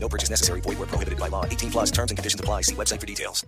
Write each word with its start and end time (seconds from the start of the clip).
No 0.00 0.08
purchase 0.08 0.30
necessary. 0.30 0.60
Void 0.62 0.78
where 0.78 0.88
prohibited 0.88 1.18
by 1.18 1.28
law. 1.28 1.44
18 1.44 1.70
plus 1.70 1.90
terms 1.90 2.10
and 2.10 2.16
conditions 2.16 2.40
apply. 2.40 2.62
See 2.62 2.74
website 2.74 3.00
for 3.00 3.06
details. 3.06 3.44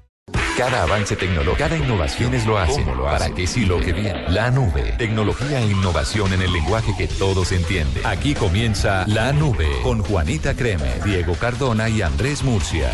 Cada 0.57 0.83
avance 0.83 1.17
tecnológico, 1.17 1.57
cada 1.57 1.77
innovación 1.77 2.35
es 2.35 2.47
lo 2.47 2.59
hacen 2.59 2.85
para 2.85 3.31
que 3.31 3.47
sí 3.47 3.65
lo 3.65 3.81
que 3.81 3.93
viene. 3.93 4.29
La 4.29 4.51
nube, 4.51 4.95
tecnología 4.99 5.61
e 5.61 5.67
innovación 5.67 6.33
en 6.33 6.43
el 6.43 6.53
lenguaje 6.53 6.95
que 6.97 7.09
todos 7.09 7.53
entienden. 7.53 8.05
Aquí 8.05 8.35
comienza 8.35 9.05
La 9.07 9.33
Nube 9.33 9.69
con 9.83 10.03
Juanita 10.03 10.55
Creme, 10.55 11.01
Diego 11.05 11.35
Cardona 11.35 11.89
y 11.89 12.03
Andrés 12.03 12.43
Murcia. 12.43 12.91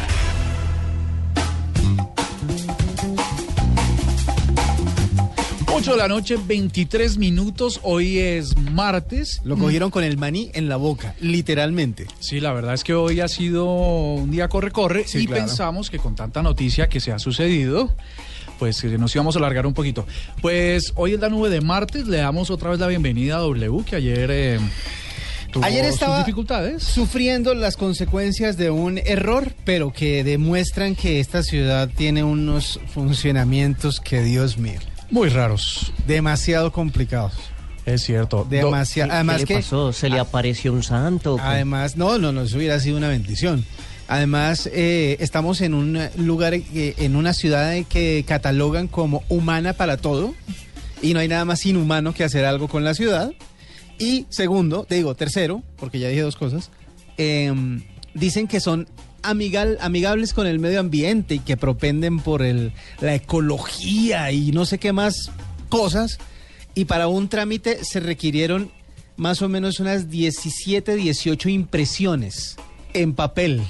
8 5.76 5.90
de 5.92 5.96
la 5.98 6.08
noche, 6.08 6.36
23 6.42 7.18
minutos. 7.18 7.80
Hoy 7.82 8.18
es 8.18 8.56
martes. 8.56 9.42
Lo 9.44 9.58
cogieron 9.58 9.90
con 9.90 10.04
el 10.04 10.16
maní 10.16 10.50
en 10.54 10.70
la 10.70 10.76
boca, 10.76 11.14
literalmente. 11.20 12.06
Sí, 12.18 12.40
la 12.40 12.52
verdad 12.54 12.72
es 12.72 12.82
que 12.82 12.94
hoy 12.94 13.20
ha 13.20 13.28
sido 13.28 13.66
un 13.66 14.30
día 14.30 14.48
corre-corre 14.48 15.06
Sí, 15.06 15.18
y 15.18 15.26
claro. 15.26 15.42
pensamos 15.42 15.90
que 15.90 15.98
con 15.98 16.14
tanta 16.14 16.42
noticia 16.42 16.88
que 16.88 16.98
se 16.98 17.12
ha 17.12 17.18
sucedido, 17.18 17.92
pues 18.58 18.80
que 18.80 18.96
nos 18.96 19.14
íbamos 19.14 19.36
a 19.36 19.38
alargar 19.38 19.66
un 19.66 19.74
poquito. 19.74 20.06
Pues 20.40 20.92
hoy 20.96 21.12
es 21.12 21.20
la 21.20 21.28
nube 21.28 21.50
de 21.50 21.60
martes, 21.60 22.06
le 22.06 22.18
damos 22.18 22.50
otra 22.50 22.70
vez 22.70 22.80
la 22.80 22.86
bienvenida 22.86 23.36
a 23.36 23.40
W, 23.40 23.84
que 23.84 23.96
ayer 23.96 24.30
eh, 24.32 24.58
tuvo 25.52 25.62
Ayer 25.64 25.84
sus 25.84 25.94
estaba 25.94 26.18
dificultades. 26.20 26.82
sufriendo 26.84 27.54
las 27.54 27.76
consecuencias 27.76 28.56
de 28.56 28.70
un 28.70 28.96
error, 28.96 29.52
pero 29.66 29.92
que 29.92 30.24
demuestran 30.24 30.94
que 30.94 31.20
esta 31.20 31.42
ciudad 31.42 31.90
tiene 31.94 32.24
unos 32.24 32.80
funcionamientos 32.94 34.00
que, 34.00 34.22
Dios 34.22 34.56
mío, 34.56 34.80
Muy 35.10 35.28
raros, 35.28 35.92
demasiado 36.06 36.72
complicados. 36.72 37.32
es 37.84 38.02
cierto. 38.02 38.38
Do- 38.38 38.44
Demasiado. 38.50 39.12
Además 39.12 39.44
¿Qué 39.44 39.54
le 39.54 39.60
pasó? 39.60 39.92
¿Se 39.92 40.08
le 40.08 40.18
apareció 40.18 40.72
un 40.72 40.82
santo? 40.82 41.38
además, 41.40 41.96
no, 41.96 42.18
no, 42.18 42.32
no, 42.32 42.42
eso 42.42 42.56
hubiera 42.56 42.80
sido 42.80 42.96
una 42.96 43.08
bendición. 43.08 43.64
Además, 44.08 44.68
eh, 44.72 45.16
estamos 45.20 45.60
en 45.60 45.74
un 45.74 45.98
lugar, 46.16 46.54
eh, 46.54 46.94
en 46.98 47.16
una 47.16 47.32
ciudad 47.32 47.74
que 47.88 48.24
catalogan 48.26 48.86
como 48.88 49.22
humana 49.28 49.72
para 49.72 49.96
todo, 49.96 50.34
y 51.02 51.12
no 51.14 51.20
hay 51.20 51.28
nada 51.28 51.44
más 51.44 51.64
inhumano 51.66 52.12
que 52.14 52.24
hacer 52.24 52.44
algo 52.44 52.68
con 52.68 52.84
la 52.84 52.94
ciudad. 52.94 53.32
Y 53.98 54.26
segundo, 54.28 54.84
te 54.84 54.94
digo, 54.96 55.14
tercero, 55.14 55.62
porque 55.76 55.98
ya 55.98 56.08
dije 56.08 56.20
dos 56.22 56.36
cosas, 56.36 56.70
em, 57.16 57.82
dicen 58.14 58.46
que 58.46 58.60
son 58.60 58.88
amigal, 59.28 59.78
amigables 59.80 60.32
con 60.32 60.46
el 60.46 60.58
medio 60.58 60.80
ambiente 60.80 61.36
y 61.36 61.38
que 61.40 61.56
propenden 61.56 62.20
por 62.20 62.42
el, 62.42 62.72
la 63.00 63.14
ecología 63.14 64.30
y 64.32 64.52
no 64.52 64.64
sé 64.64 64.78
qué 64.78 64.92
más 64.92 65.30
cosas. 65.68 66.18
Y 66.74 66.84
para 66.84 67.08
un 67.08 67.28
trámite 67.28 67.84
se 67.84 68.00
requirieron 68.00 68.70
más 69.16 69.42
o 69.42 69.48
menos 69.48 69.80
unas 69.80 70.10
17, 70.10 70.94
18 70.94 71.48
impresiones 71.48 72.56
en 72.92 73.14
papel. 73.14 73.62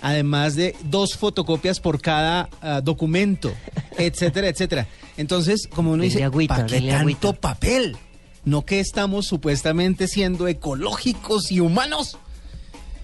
Además 0.00 0.56
de 0.56 0.74
dos 0.84 1.16
fotocopias 1.16 1.80
por 1.80 2.00
cada 2.00 2.48
ah, 2.60 2.80
documento, 2.82 3.52
etcétera, 3.98 4.48
etcétera. 4.48 4.86
Entonces, 5.16 5.68
como 5.68 5.92
uno 5.92 6.02
dice, 6.02 6.24
agüita, 6.24 6.56
¿para 6.56 6.66
qué 6.66 6.80
tanto 6.80 7.28
agüita". 7.28 7.32
papel? 7.34 7.96
¿No 8.44 8.64
que 8.64 8.80
estamos 8.80 9.26
supuestamente 9.26 10.08
siendo 10.08 10.48
ecológicos 10.48 11.52
y 11.52 11.60
humanos? 11.60 12.18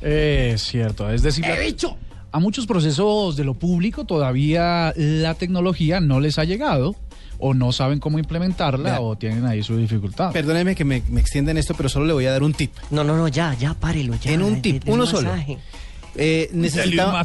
Es 0.00 0.62
cierto, 0.62 1.10
es 1.10 1.22
decir, 1.22 1.44
¡He 1.44 1.60
dicho! 1.66 1.96
a 2.30 2.38
muchos 2.40 2.66
procesos 2.66 3.36
de 3.36 3.44
lo 3.44 3.54
público 3.54 4.04
todavía 4.04 4.92
la 4.96 5.34
tecnología 5.34 5.98
no 6.00 6.20
les 6.20 6.38
ha 6.38 6.44
llegado 6.44 6.94
o 7.38 7.54
no 7.54 7.72
saben 7.72 8.00
cómo 8.00 8.18
implementarla 8.18 8.90
Vea. 8.90 9.00
o 9.00 9.16
tienen 9.16 9.46
ahí 9.46 9.62
su 9.62 9.76
dificultad. 9.76 10.32
Perdóneme 10.32 10.74
que 10.74 10.84
me, 10.84 11.02
me 11.08 11.20
extienda 11.20 11.52
en 11.52 11.56
esto, 11.58 11.74
pero 11.74 11.88
solo 11.88 12.04
le 12.06 12.12
voy 12.12 12.26
a 12.26 12.32
dar 12.32 12.42
un 12.42 12.52
tip. 12.52 12.72
No, 12.90 13.02
no, 13.04 13.16
no, 13.16 13.28
ya, 13.28 13.54
ya, 13.54 13.74
párelo, 13.74 14.14
ya. 14.16 14.32
En 14.32 14.42
un 14.42 14.60
tip, 14.60 14.80
de- 14.82 14.86
de 14.86 14.92
uno 14.92 15.04
un 15.04 15.08
solo. 15.10 15.30
Eh, 16.20 16.50
necesitaba, 16.52 17.24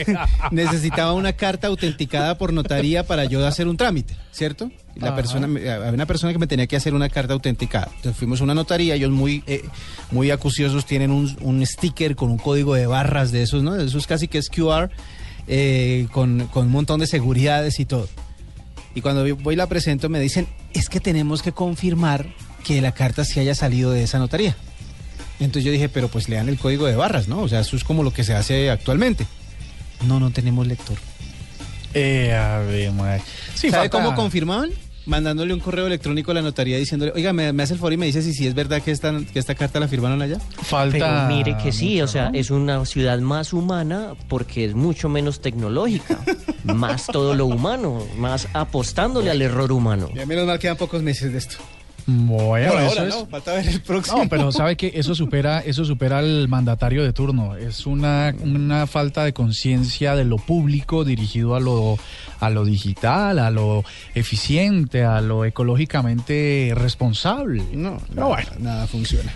necesitaba 0.50 1.12
una 1.14 1.32
carta 1.32 1.68
autenticada 1.68 2.36
por 2.38 2.52
notaría 2.52 3.06
para 3.06 3.24
yo 3.24 3.46
hacer 3.46 3.68
un 3.68 3.76
trámite, 3.76 4.14
¿cierto? 4.32 4.70
Y 4.94 5.00
La 5.00 5.08
Ajá. 5.08 5.16
persona, 5.16 5.46
me- 5.46 5.68
había 5.70 5.90
una 5.92 6.06
persona 6.06 6.32
que 6.32 6.38
me 6.38 6.46
tenía 6.46 6.66
que 6.66 6.76
hacer 6.76 6.94
una 6.94 7.08
carta 7.08 7.32
autenticada. 7.32 7.88
Entonces 7.96 8.16
fuimos 8.18 8.40
a 8.40 8.44
una 8.44 8.54
notaría, 8.54 8.94
ellos 8.94 9.10
muy, 9.10 9.42
eh, 9.46 9.62
muy 10.10 10.30
acuciosos 10.30 10.84
tienen 10.86 11.10
un, 11.10 11.36
un 11.40 11.64
sticker 11.66 12.16
con 12.16 12.30
un 12.30 12.38
código 12.38 12.74
de 12.74 12.86
barras 12.86 13.32
de 13.32 13.42
esos, 13.42 13.62
¿no? 13.62 13.72
De 13.74 13.86
esos 13.86 14.06
casi 14.06 14.28
que 14.28 14.38
es 14.38 14.48
QR, 14.50 14.90
eh, 15.46 16.06
con, 16.12 16.46
con 16.48 16.66
un 16.66 16.72
montón 16.72 17.00
de 17.00 17.06
seguridades 17.06 17.80
y 17.80 17.86
todo. 17.86 18.08
Y 18.94 19.00
cuando 19.00 19.24
voy 19.36 19.54
y 19.54 19.56
la 19.56 19.66
presento 19.68 20.08
me 20.08 20.20
dicen, 20.20 20.46
es 20.72 20.88
que 20.88 21.00
tenemos 21.00 21.42
que 21.42 21.52
confirmar 21.52 22.26
que 22.62 22.80
la 22.80 22.92
carta 22.92 23.24
sí 23.24 23.40
haya 23.40 23.54
salido 23.54 23.90
de 23.90 24.04
esa 24.04 24.18
notaría. 24.18 24.54
Entonces 25.40 25.64
yo 25.64 25.72
dije, 25.72 25.88
pero 25.88 26.08
pues 26.08 26.28
lean 26.28 26.48
el 26.48 26.58
código 26.58 26.86
de 26.86 26.96
barras, 26.96 27.28
¿no? 27.28 27.40
O 27.42 27.48
sea, 27.48 27.60
eso 27.60 27.76
es 27.76 27.84
como 27.84 28.02
lo 28.02 28.12
que 28.12 28.24
se 28.24 28.34
hace 28.34 28.70
actualmente. 28.70 29.26
No, 30.06 30.20
no 30.20 30.30
tenemos 30.30 30.66
lector. 30.66 30.96
Eh, 31.92 32.32
a 32.34 32.58
ver. 32.58 32.92
Sí, 33.54 33.70
¿Sabe 33.70 33.88
falta- 33.88 33.90
cómo 33.90 34.14
confirmaban? 34.14 34.70
Mandándole 35.06 35.52
un 35.52 35.60
correo 35.60 35.86
electrónico 35.86 36.30
a 36.30 36.34
la 36.34 36.40
notaría 36.40 36.78
diciéndole, 36.78 37.12
oiga, 37.14 37.34
me, 37.34 37.52
me 37.52 37.62
hace 37.62 37.74
el 37.74 37.78
favor 37.78 37.92
y 37.92 37.98
me 37.98 38.06
dice 38.06 38.22
si 38.22 38.32
sí 38.32 38.46
es 38.46 38.54
verdad 38.54 38.80
que 38.80 38.90
esta, 38.90 39.12
que 39.32 39.38
esta 39.38 39.54
carta 39.54 39.78
la 39.78 39.86
firmaron 39.86 40.22
allá. 40.22 40.38
Falta 40.62 40.96
Pero 40.98 41.28
mire 41.36 41.56
que 41.62 41.72
sí, 41.72 41.92
mucho, 41.96 42.04
o 42.04 42.08
sea, 42.08 42.30
¿no? 42.30 42.38
es 42.38 42.50
una 42.50 42.82
ciudad 42.86 43.18
más 43.18 43.52
humana 43.52 44.14
porque 44.28 44.64
es 44.64 44.74
mucho 44.74 45.10
menos 45.10 45.42
tecnológica, 45.42 46.18
más 46.64 47.04
todo 47.06 47.34
lo 47.34 47.44
humano, 47.44 48.02
más 48.16 48.48
apostándole 48.54 49.30
al 49.30 49.42
error 49.42 49.72
humano. 49.72 50.08
Ya 50.14 50.24
menos 50.24 50.46
mal 50.46 50.58
quedan 50.58 50.78
pocos 50.78 51.02
meses 51.02 51.32
de 51.32 51.38
esto. 51.38 51.56
Bueno, 52.06 52.72
Por 52.72 52.80
eso 52.82 52.88
ahora, 52.90 53.08
es- 53.08 53.14
no, 53.14 53.26
falta 53.26 53.54
ver 53.54 53.66
el 53.68 53.80
próximo. 53.80 54.18
No, 54.24 54.28
pero 54.28 54.52
sabe 54.52 54.76
que 54.76 54.92
eso 54.94 55.14
supera, 55.14 55.60
eso 55.60 55.84
supera 55.86 56.18
al 56.18 56.48
mandatario 56.48 57.02
de 57.02 57.12
turno. 57.14 57.56
Es 57.56 57.86
una, 57.86 58.34
una 58.42 58.86
falta 58.86 59.24
de 59.24 59.32
conciencia 59.32 60.14
de 60.14 60.24
lo 60.24 60.36
público 60.36 61.04
dirigido 61.04 61.54
a 61.54 61.60
lo, 61.60 61.98
a 62.40 62.50
lo 62.50 62.64
digital, 62.66 63.38
a 63.38 63.50
lo 63.50 63.84
eficiente, 64.14 65.02
a 65.04 65.20
lo 65.22 65.44
ecológicamente 65.46 66.72
responsable. 66.76 67.62
No, 67.72 67.98
Pero 68.08 68.14
nada, 68.14 68.26
bueno. 68.28 68.50
nada 68.58 68.86
funciona. 68.86 69.32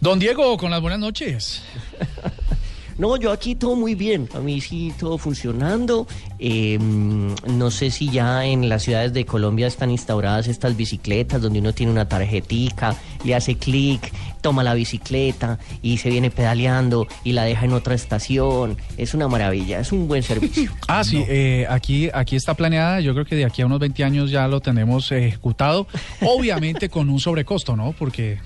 Don 0.00 0.18
Diego, 0.18 0.56
con 0.58 0.70
las 0.70 0.80
buenas 0.80 0.98
noches. 0.98 1.62
No, 3.02 3.16
yo 3.16 3.32
aquí 3.32 3.56
todo 3.56 3.74
muy 3.74 3.96
bien, 3.96 4.28
a 4.32 4.38
mí 4.38 4.60
sí 4.60 4.92
todo 4.96 5.18
funcionando. 5.18 6.06
Eh, 6.38 6.78
no 6.78 7.72
sé 7.72 7.90
si 7.90 8.08
ya 8.08 8.44
en 8.46 8.68
las 8.68 8.84
ciudades 8.84 9.12
de 9.12 9.24
Colombia 9.24 9.66
están 9.66 9.90
instauradas 9.90 10.46
estas 10.46 10.76
bicicletas 10.76 11.42
donde 11.42 11.58
uno 11.58 11.72
tiene 11.72 11.90
una 11.90 12.08
tarjetica, 12.08 12.94
le 13.24 13.34
hace 13.34 13.56
clic, 13.56 14.12
toma 14.40 14.62
la 14.62 14.74
bicicleta 14.74 15.58
y 15.82 15.96
se 15.96 16.10
viene 16.10 16.30
pedaleando 16.30 17.08
y 17.24 17.32
la 17.32 17.42
deja 17.42 17.64
en 17.64 17.72
otra 17.72 17.96
estación. 17.96 18.76
Es 18.96 19.14
una 19.14 19.26
maravilla, 19.26 19.80
es 19.80 19.90
un 19.90 20.06
buen 20.06 20.22
servicio. 20.22 20.70
Ah, 20.86 21.04
sí, 21.04 21.24
eh, 21.26 21.66
aquí, 21.70 22.10
aquí 22.12 22.36
está 22.36 22.54
planeada. 22.54 23.00
Yo 23.00 23.14
creo 23.14 23.24
que 23.24 23.34
de 23.34 23.46
aquí 23.46 23.62
a 23.62 23.66
unos 23.66 23.80
20 23.80 24.04
años 24.04 24.30
ya 24.30 24.46
lo 24.46 24.60
tenemos 24.60 25.10
ejecutado. 25.10 25.86
Obviamente 26.20 26.88
con 26.88 27.08
un 27.08 27.18
sobrecosto, 27.18 27.74
¿no? 27.74 27.94
Porque, 27.98 28.38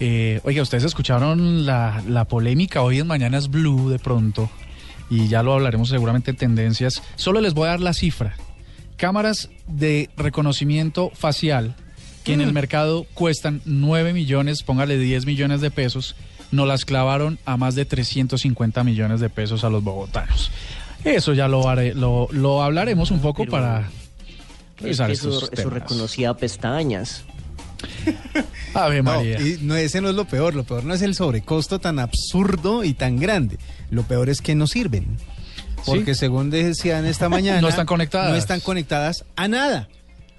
eh, 0.00 0.40
oiga, 0.44 0.62
ustedes 0.62 0.84
escucharon 0.84 1.64
la, 1.66 2.02
la 2.08 2.24
polémica 2.26 2.82
hoy 2.82 2.98
en 2.98 3.06
Mañanas 3.06 3.48
Blue 3.50 3.90
de 3.90 3.98
pronto. 3.98 4.50
Y 5.08 5.28
ya 5.28 5.42
lo 5.42 5.52
hablaremos 5.54 5.88
seguramente 5.88 6.30
en 6.30 6.36
tendencias. 6.36 7.02
Solo 7.16 7.40
les 7.40 7.52
voy 7.54 7.66
a 7.66 7.70
dar 7.72 7.80
la 7.80 7.92
cifra. 7.94 8.34
Cámaras 8.96 9.50
de 9.66 10.08
reconocimiento 10.16 11.10
facial 11.14 11.74
que 12.24 12.34
en 12.34 12.42
el 12.42 12.52
mercado 12.52 13.06
cuestan 13.14 13.60
9 13.64 14.12
millones, 14.12 14.62
póngale 14.62 14.98
10 14.98 15.24
millones 15.26 15.60
de 15.62 15.70
pesos, 15.70 16.14
nos 16.52 16.68
las 16.68 16.84
clavaron 16.84 17.38
a 17.46 17.56
más 17.56 17.74
de 17.74 17.86
350 17.86 18.84
millones 18.84 19.20
de 19.20 19.30
pesos 19.30 19.64
a 19.64 19.70
los 19.70 19.82
bogotanos. 19.82 20.50
Eso 21.02 21.32
ya 21.32 21.48
lo, 21.48 21.62
haré- 21.64 21.94
lo, 21.94 22.28
lo 22.30 22.62
hablaremos 22.62 23.10
un 23.10 23.20
poco 23.20 23.38
Pero 23.44 23.52
para 23.52 23.88
Es 24.84 25.00
que 25.00 25.12
eso, 25.12 25.50
eso 25.50 25.70
reconocía 25.70 26.34
pestañas. 26.34 27.24
Ave 28.74 28.98
No, 28.98 29.02
María. 29.04 29.40
y 29.40 29.58
no, 29.62 29.76
ese 29.76 30.00
no 30.00 30.08
es 30.10 30.14
lo 30.14 30.26
peor. 30.26 30.54
Lo 30.54 30.64
peor 30.64 30.84
no 30.84 30.94
es 30.94 31.02
el 31.02 31.14
sobrecosto 31.14 31.78
tan 31.78 31.98
absurdo 31.98 32.84
y 32.84 32.94
tan 32.94 33.18
grande. 33.18 33.58
Lo 33.90 34.02
peor 34.04 34.28
es 34.28 34.40
que 34.40 34.54
no 34.54 34.66
sirven. 34.66 35.16
Porque 35.86 36.14
según 36.14 36.50
decían 36.50 37.06
esta 37.06 37.28
mañana... 37.30 37.60
No 37.60 37.68
están 37.68 37.86
conectadas. 37.86 38.30
No 38.30 38.36
están 38.36 38.60
conectadas 38.60 39.24
a 39.36 39.48
nada. 39.48 39.88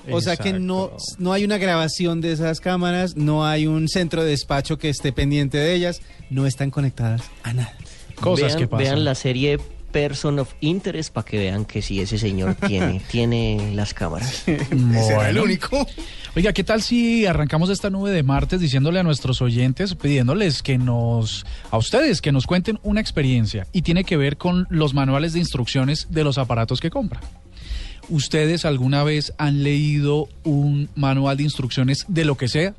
O 0.10 0.20
sea 0.22 0.36
que 0.36 0.54
no, 0.54 0.92
no 1.20 1.32
hay 1.34 1.46
una 1.46 1.58
grabación 1.60 2.22
de 2.22 2.32
esas 2.32 2.60
cámaras, 2.60 3.16
no 3.18 3.46
hay 3.46 3.68
un 3.68 3.88
centro 3.88 4.24
de 4.24 4.32
despacho 4.32 4.80
que 4.80 4.90
esté 4.90 5.14
pendiente 5.14 5.60
de 5.60 5.76
ellas, 5.76 6.02
no 6.32 6.48
están 6.48 6.72
conectadas 6.72 7.22
a 7.44 7.54
nada. 7.54 7.74
Cosas 8.16 8.48
vean, 8.50 8.60
que 8.60 8.68
pasan. 8.68 8.84
vean 8.86 9.06
la 9.06 9.14
serie 9.16 9.60
person 9.92 10.40
of 10.40 10.54
interest 10.62 11.14
para 11.14 11.26
que 11.26 11.38
vean 11.38 11.66
que 11.66 11.82
sí, 11.82 12.00
ese 12.02 12.18
señor 12.18 12.56
tiene, 12.56 13.02
tiene 13.12 13.72
las 13.76 13.94
cámaras. 13.94 14.44
Será 14.46 15.30
el 15.30 15.36
Bueno. 15.36 15.44
único. 15.44 15.88
Oiga, 16.36 16.54
¿qué 16.54 16.64
tal 16.64 16.82
si 16.82 17.26
arrancamos 17.26 17.70
esta 17.70 17.90
nube 17.90 18.10
de 18.12 18.24
martes 18.24 18.62
diciéndole 18.62 19.00
a 19.00 19.04
nuestros 19.04 19.42
oyentes, 19.42 19.96
pidiéndoles 19.96 20.64
que 20.64 20.78
nos, 20.78 21.46
a 21.72 21.78
ustedes, 21.78 22.22
que 22.22 22.32
nos 22.32 22.48
cuenten 22.48 22.80
una 22.84 23.02
experiencia 23.02 23.68
y 23.74 23.82
tiene 23.82 24.06
que 24.06 24.16
ver 24.18 24.38
con 24.38 24.66
los 24.70 24.94
manuales 24.94 25.34
de 25.34 25.40
instrucciones 25.40 26.08
de 26.10 26.24
los 26.24 26.38
aparatos 26.38 26.80
que 26.80 26.90
compran? 26.90 27.22
¿Ustedes 28.10 28.66
alguna 28.66 29.04
vez 29.04 29.34
han 29.38 29.64
leído 29.64 30.28
un 30.44 30.90
manual 30.96 31.38
de 31.38 31.44
instrucciones 31.44 32.06
de 32.08 32.26
lo 32.26 32.36
que 32.36 32.48
sea? 32.48 32.74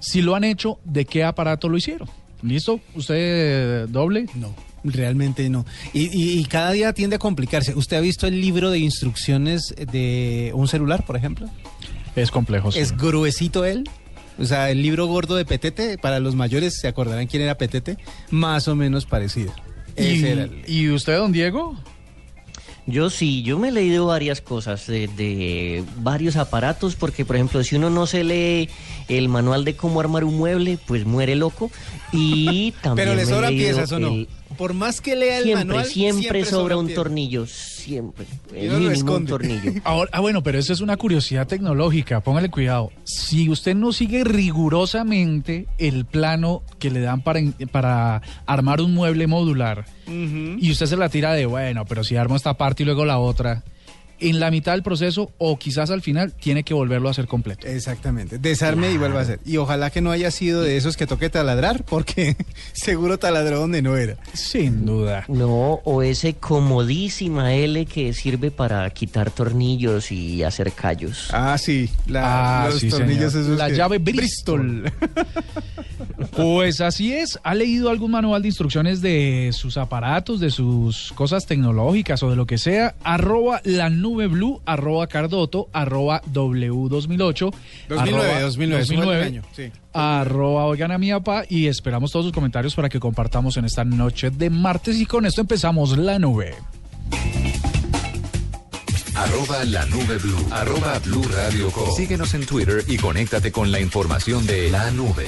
Si 0.00 0.22
lo 0.22 0.34
han 0.34 0.44
hecho, 0.44 0.78
¿de 0.84 1.04
qué 1.04 1.24
aparato 1.24 1.68
lo 1.68 1.76
hicieron? 1.76 2.08
¿Listo? 2.42 2.80
¿Usted 2.94 3.88
doble? 3.88 4.26
No, 4.34 4.54
realmente 4.84 5.48
no. 5.48 5.64
Y, 5.92 6.02
y- 6.16 6.38
y 6.38 6.44
cada 6.44 6.70
día 6.72 6.92
tiende 6.92 7.16
a 7.16 7.18
complicarse. 7.18 7.74
¿Usted 7.74 7.96
ha 7.96 8.00
visto 8.00 8.26
el 8.26 8.40
libro 8.40 8.70
de 8.70 8.78
instrucciones 8.78 9.74
de 9.92 10.52
un 10.54 10.68
celular, 10.68 11.04
por 11.06 11.16
ejemplo? 11.16 11.48
Es 12.14 12.30
complejo. 12.30 12.70
sí. 12.70 12.78
Es 12.78 12.96
gruesito 12.96 13.64
él. 13.64 13.88
O 14.38 14.44
sea, 14.44 14.70
el 14.70 14.82
libro 14.82 15.06
gordo 15.06 15.36
de 15.36 15.44
Petete, 15.44 15.96
para 15.96 16.18
los 16.20 16.34
mayores 16.34 16.78
se 16.80 16.88
acordarán 16.88 17.26
quién 17.28 17.42
era 17.42 17.56
Petete, 17.56 17.96
más 18.30 18.66
o 18.68 18.74
menos 18.74 19.06
parecido. 19.06 19.52
¿Y, 19.96 20.02
Ese 20.02 20.32
era 20.32 20.42
el- 20.44 20.62
¿Y 20.66 20.90
usted, 20.90 21.16
don 21.16 21.30
Diego? 21.32 21.76
Yo 22.86 23.08
sí, 23.08 23.42
yo 23.42 23.58
me 23.58 23.68
he 23.68 23.72
leído 23.72 24.06
varias 24.06 24.42
cosas 24.42 24.86
de, 24.86 25.08
de 25.16 25.82
varios 25.98 26.36
aparatos, 26.36 26.96
porque 26.96 27.24
por 27.24 27.36
ejemplo, 27.36 27.64
si 27.64 27.76
uno 27.76 27.88
no 27.88 28.06
se 28.06 28.24
lee 28.24 28.68
el 29.08 29.28
manual 29.30 29.64
de 29.64 29.74
cómo 29.74 30.00
armar 30.00 30.22
un 30.24 30.36
mueble, 30.36 30.78
pues 30.86 31.06
muere 31.06 31.34
loco. 31.34 31.70
Y 32.12 32.72
también 32.82 33.08
Pero 33.08 33.14
le 33.16 33.24
sobran 33.24 33.54
piezas 33.54 33.90
o 33.92 33.98
no. 33.98 34.08
el- 34.08 34.28
Por 34.56 34.74
más 34.74 35.00
que 35.00 35.16
lea 35.16 35.38
el 35.38 35.44
siempre, 35.44 35.64
manual, 35.66 35.86
siempre, 35.86 36.44
sobra 36.44 36.76
un 36.76 36.92
tornillo, 36.92 37.46
siempre. 37.46 38.26
Y 38.52 38.64
El 38.64 38.68
no 38.68 38.78
lo 38.78 38.90
mínimo 38.90 39.14
un 39.16 39.26
tornillo. 39.26 39.72
Ahora, 39.84 40.10
ah, 40.12 40.20
bueno, 40.20 40.42
pero 40.42 40.58
eso 40.58 40.72
es 40.72 40.80
una 40.80 40.96
curiosidad 40.96 41.46
tecnológica. 41.46 42.20
Póngale 42.20 42.50
cuidado. 42.50 42.90
Si 43.04 43.48
usted 43.48 43.74
no 43.74 43.92
sigue 43.92 44.24
rigurosamente 44.24 45.66
el 45.78 46.04
plano 46.04 46.62
que 46.78 46.90
le 46.90 47.00
dan 47.00 47.22
para, 47.22 47.40
para 47.70 48.22
armar 48.46 48.80
un 48.80 48.94
mueble 48.94 49.26
modular 49.26 49.84
y 50.06 50.70
usted 50.70 50.86
se 50.86 50.96
la 50.96 51.08
tira 51.08 51.32
de, 51.32 51.46
bueno, 51.46 51.84
pero 51.86 52.04
si 52.04 52.16
armo 52.16 52.36
esta 52.36 52.54
parte 52.54 52.82
y 52.82 52.86
luego 52.86 53.04
la 53.04 53.18
otra, 53.18 53.64
en 54.20 54.40
la 54.40 54.50
mitad 54.50 54.72
del 54.72 54.82
proceso 54.82 55.32
o 55.38 55.58
quizás 55.58 55.90
al 55.90 56.02
final 56.02 56.32
tiene 56.32 56.62
que 56.62 56.74
volverlo 56.74 57.08
a 57.08 57.10
hacer 57.12 57.26
completo. 57.26 57.66
Exactamente, 57.66 58.38
desarme 58.38 58.90
y 58.90 58.96
vuelva 58.98 59.20
a 59.20 59.22
hacer. 59.22 59.40
Y 59.44 59.56
ojalá 59.56 59.90
que 59.90 60.00
no 60.00 60.10
haya 60.10 60.30
sido 60.30 60.62
de 60.62 60.76
esos 60.76 60.96
que 60.96 61.06
toque 61.06 61.30
taladrar, 61.30 61.84
porque 61.84 62.36
seguro 62.72 63.18
taladró 63.18 63.58
donde 63.60 63.82
no 63.82 63.96
era. 63.96 64.16
Sin 64.32 64.86
duda. 64.86 65.24
No, 65.28 65.80
o 65.84 66.02
ese 66.02 66.34
comodísima 66.34 67.54
L 67.54 67.86
que 67.86 68.12
sirve 68.12 68.50
para 68.50 68.88
quitar 68.90 69.30
tornillos 69.30 70.10
y 70.12 70.42
hacer 70.42 70.72
callos. 70.72 71.28
Ah, 71.32 71.56
sí, 71.58 71.88
la- 72.06 72.64
Ah, 72.64 72.68
los 72.70 72.80
sí, 72.80 72.88
tornillos 72.88 73.32
señor. 73.32 73.46
esos 73.46 73.58
La 73.58 73.68
que- 73.68 73.76
llave 73.76 73.98
Bristol. 73.98 74.92
Pues 76.36 76.80
así 76.80 77.12
es. 77.12 77.38
¿Ha 77.44 77.54
leído 77.54 77.90
algún 77.90 78.10
manual 78.10 78.42
de 78.42 78.48
instrucciones 78.48 79.00
de 79.00 79.50
sus 79.52 79.76
aparatos, 79.76 80.40
de 80.40 80.50
sus 80.50 81.12
cosas 81.14 81.46
tecnológicas 81.46 82.22
o 82.22 82.30
de 82.30 82.36
lo 82.36 82.46
que 82.46 82.58
sea? 82.58 82.94
Arroba 83.04 83.60
la 83.64 83.90
nube 84.04 84.26
blue, 84.26 84.60
arroba 84.66 85.06
cardoto, 85.06 85.68
arroba 85.72 86.20
w2008. 86.32 87.54
2009, 87.88 88.30
arroba 88.30 88.40
2009, 88.40 88.84
sube 88.84 89.16
el 89.16 89.22
año, 89.22 89.42
sí. 89.52 89.72
Arroba 89.94 90.66
oigan 90.66 90.92
a 90.92 90.98
mi 90.98 91.10
papá 91.10 91.44
y 91.48 91.66
esperamos 91.66 92.12
todos 92.12 92.26
sus 92.26 92.32
comentarios 92.32 92.74
para 92.74 92.88
que 92.88 93.00
compartamos 93.00 93.56
en 93.56 93.64
esta 93.64 93.84
noche 93.84 94.30
de 94.30 94.50
martes 94.50 95.00
y 95.00 95.06
con 95.06 95.24
esto 95.24 95.40
empezamos 95.40 95.96
la 95.96 96.18
nube. 96.18 96.54
Arroba 99.14 99.64
la 99.64 99.86
nube 99.86 100.18
blue. 100.18 100.46
Arroba 100.50 100.98
blue 100.98 101.24
radio 101.32 101.70
com. 101.70 101.90
Síguenos 101.96 102.34
en 102.34 102.44
Twitter 102.44 102.84
y 102.86 102.96
conéctate 102.96 103.52
con 103.52 103.72
la 103.72 103.80
información 103.80 104.44
de 104.46 104.70
la 104.70 104.90
nube. 104.90 105.26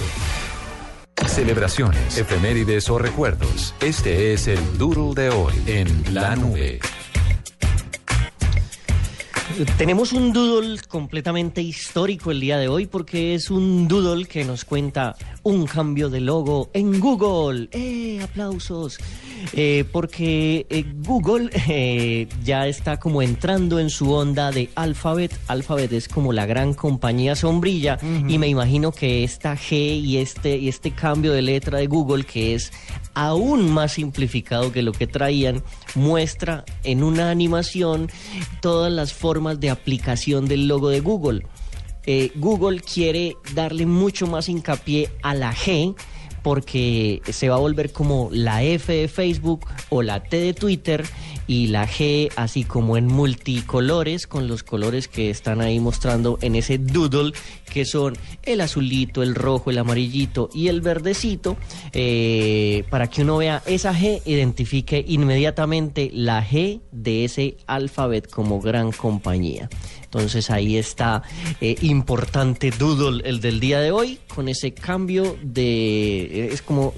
Celebraciones, 1.26 2.18
efemérides 2.18 2.90
o 2.90 2.98
recuerdos. 2.98 3.74
Este 3.80 4.32
es 4.32 4.48
el 4.48 4.58
Doodle 4.76 5.14
de 5.14 5.30
hoy 5.30 5.54
en 5.66 6.14
la 6.14 6.36
nube. 6.36 6.80
Tenemos 9.78 10.12
un 10.12 10.34
doodle 10.34 10.78
completamente 10.86 11.62
histórico 11.62 12.30
el 12.30 12.40
día 12.40 12.58
de 12.58 12.68
hoy 12.68 12.84
porque 12.84 13.34
es 13.34 13.50
un 13.50 13.88
doodle 13.88 14.26
que 14.26 14.44
nos 14.44 14.66
cuenta 14.66 15.16
un 15.44 15.66
cambio 15.66 16.10
de 16.10 16.20
logo 16.20 16.68
en 16.74 17.00
Google. 17.00 17.70
¡Eh! 17.72 18.20
¡Aplausos! 18.22 18.98
Eh, 19.52 19.84
porque 19.90 20.66
eh, 20.70 20.84
Google 21.04 21.50
eh, 21.68 22.28
ya 22.44 22.66
está 22.66 22.98
como 22.98 23.22
entrando 23.22 23.78
en 23.78 23.90
su 23.90 24.12
onda 24.12 24.50
de 24.50 24.70
Alphabet. 24.74 25.38
Alphabet 25.48 25.92
es 25.92 26.08
como 26.08 26.32
la 26.32 26.46
gran 26.46 26.74
compañía 26.74 27.34
sombrilla 27.36 27.98
y 28.28 28.38
me 28.38 28.48
imagino 28.48 28.92
que 28.92 29.24
esta 29.24 29.56
G 29.56 30.00
y 30.00 30.18
este, 30.18 30.56
y 30.56 30.68
este 30.68 30.90
cambio 30.90 31.32
de 31.32 31.42
letra 31.42 31.78
de 31.78 31.86
Google 31.86 32.24
que 32.24 32.54
es 32.54 32.72
aún 33.14 33.70
más 33.70 33.92
simplificado 33.92 34.72
que 34.72 34.82
lo 34.82 34.92
que 34.92 35.06
traían, 35.06 35.62
muestra 35.94 36.64
en 36.84 37.02
una 37.02 37.30
animación 37.30 38.10
todas 38.60 38.92
las 38.92 39.12
formas 39.12 39.58
de 39.60 39.70
aplicación 39.70 40.46
del 40.46 40.68
logo 40.68 40.90
de 40.90 41.00
Google. 41.00 41.46
Google 42.36 42.80
quiere 42.80 43.36
darle 43.54 43.84
mucho 43.84 44.28
más 44.28 44.48
hincapié 44.48 45.10
a 45.22 45.34
la 45.34 45.52
G 45.52 45.96
porque 46.46 47.22
se 47.28 47.48
va 47.48 47.56
a 47.56 47.58
volver 47.58 47.90
como 47.90 48.28
la 48.30 48.62
F 48.62 48.92
de 48.92 49.08
Facebook 49.08 49.66
o 49.88 50.02
la 50.02 50.22
T 50.22 50.36
de 50.36 50.54
Twitter 50.54 51.04
y 51.48 51.66
la 51.66 51.88
G 51.88 52.30
así 52.36 52.62
como 52.62 52.96
en 52.96 53.08
multicolores 53.08 54.28
con 54.28 54.46
los 54.46 54.62
colores 54.62 55.08
que 55.08 55.28
están 55.28 55.60
ahí 55.60 55.80
mostrando 55.80 56.38
en 56.42 56.54
ese 56.54 56.78
doodle 56.78 57.32
que 57.72 57.84
son 57.84 58.16
el 58.44 58.60
azulito, 58.60 59.24
el 59.24 59.34
rojo, 59.34 59.70
el 59.70 59.78
amarillito 59.78 60.48
y 60.54 60.68
el 60.68 60.82
verdecito 60.82 61.56
eh, 61.92 62.84
para 62.90 63.08
que 63.10 63.22
uno 63.22 63.38
vea 63.38 63.60
esa 63.66 63.92
G 63.92 64.22
identifique 64.24 65.04
inmediatamente 65.04 66.12
la 66.14 66.46
G 66.46 66.80
de 66.92 67.24
ese 67.24 67.56
alfabet 67.66 68.30
como 68.30 68.60
gran 68.60 68.92
compañía. 68.92 69.68
Entonces 70.06 70.50
ahí 70.50 70.76
está 70.76 71.22
eh, 71.60 71.76
importante 71.82 72.70
Doodle, 72.70 73.28
el 73.28 73.40
del 73.40 73.60
día 73.60 73.80
de 73.80 73.90
hoy, 73.90 74.18
con 74.34 74.48
ese 74.48 74.72
cambio 74.72 75.36
de, 75.42 76.22
eh, 76.22 76.48
es 76.52 76.62
como, 76.62 76.94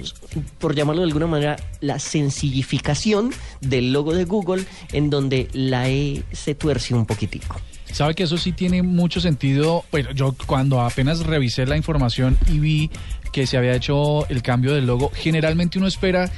por 0.59 0.75
llamarlo 0.75 1.03
de 1.03 1.09
alguna 1.09 1.27
manera, 1.27 1.57
la 1.81 1.99
sencillificación 1.99 3.33
del 3.61 3.93
logo 3.93 4.15
de 4.15 4.25
Google, 4.25 4.65
en 4.93 5.11
donde 5.11 5.49
la 5.53 5.89
E 5.89 6.23
se 6.33 6.55
tuerce 6.55 6.95
un 6.95 7.07
poquitico. 7.07 7.61
Sabe 7.93 8.15
que 8.15 8.25
eso 8.25 8.37
sí 8.37 8.53
tiene 8.53 8.83
mucho 8.83 9.21
sentido. 9.21 9.85
Bueno, 9.91 10.13
yo 10.13 10.35
cuando 10.47 10.83
apenas 10.83 11.21
revisé 11.21 11.67
la 11.67 11.77
información 11.77 12.39
y 12.47 12.59
vi 12.59 12.91
que 13.33 13.47
se 13.47 13.57
había 13.57 13.75
hecho 13.75 14.29
el 14.29 14.43
cambio 14.43 14.75
del 14.75 14.87
logo, 14.87 15.11
generalmente 15.15 15.79
uno 15.79 15.87
espera 15.87 16.31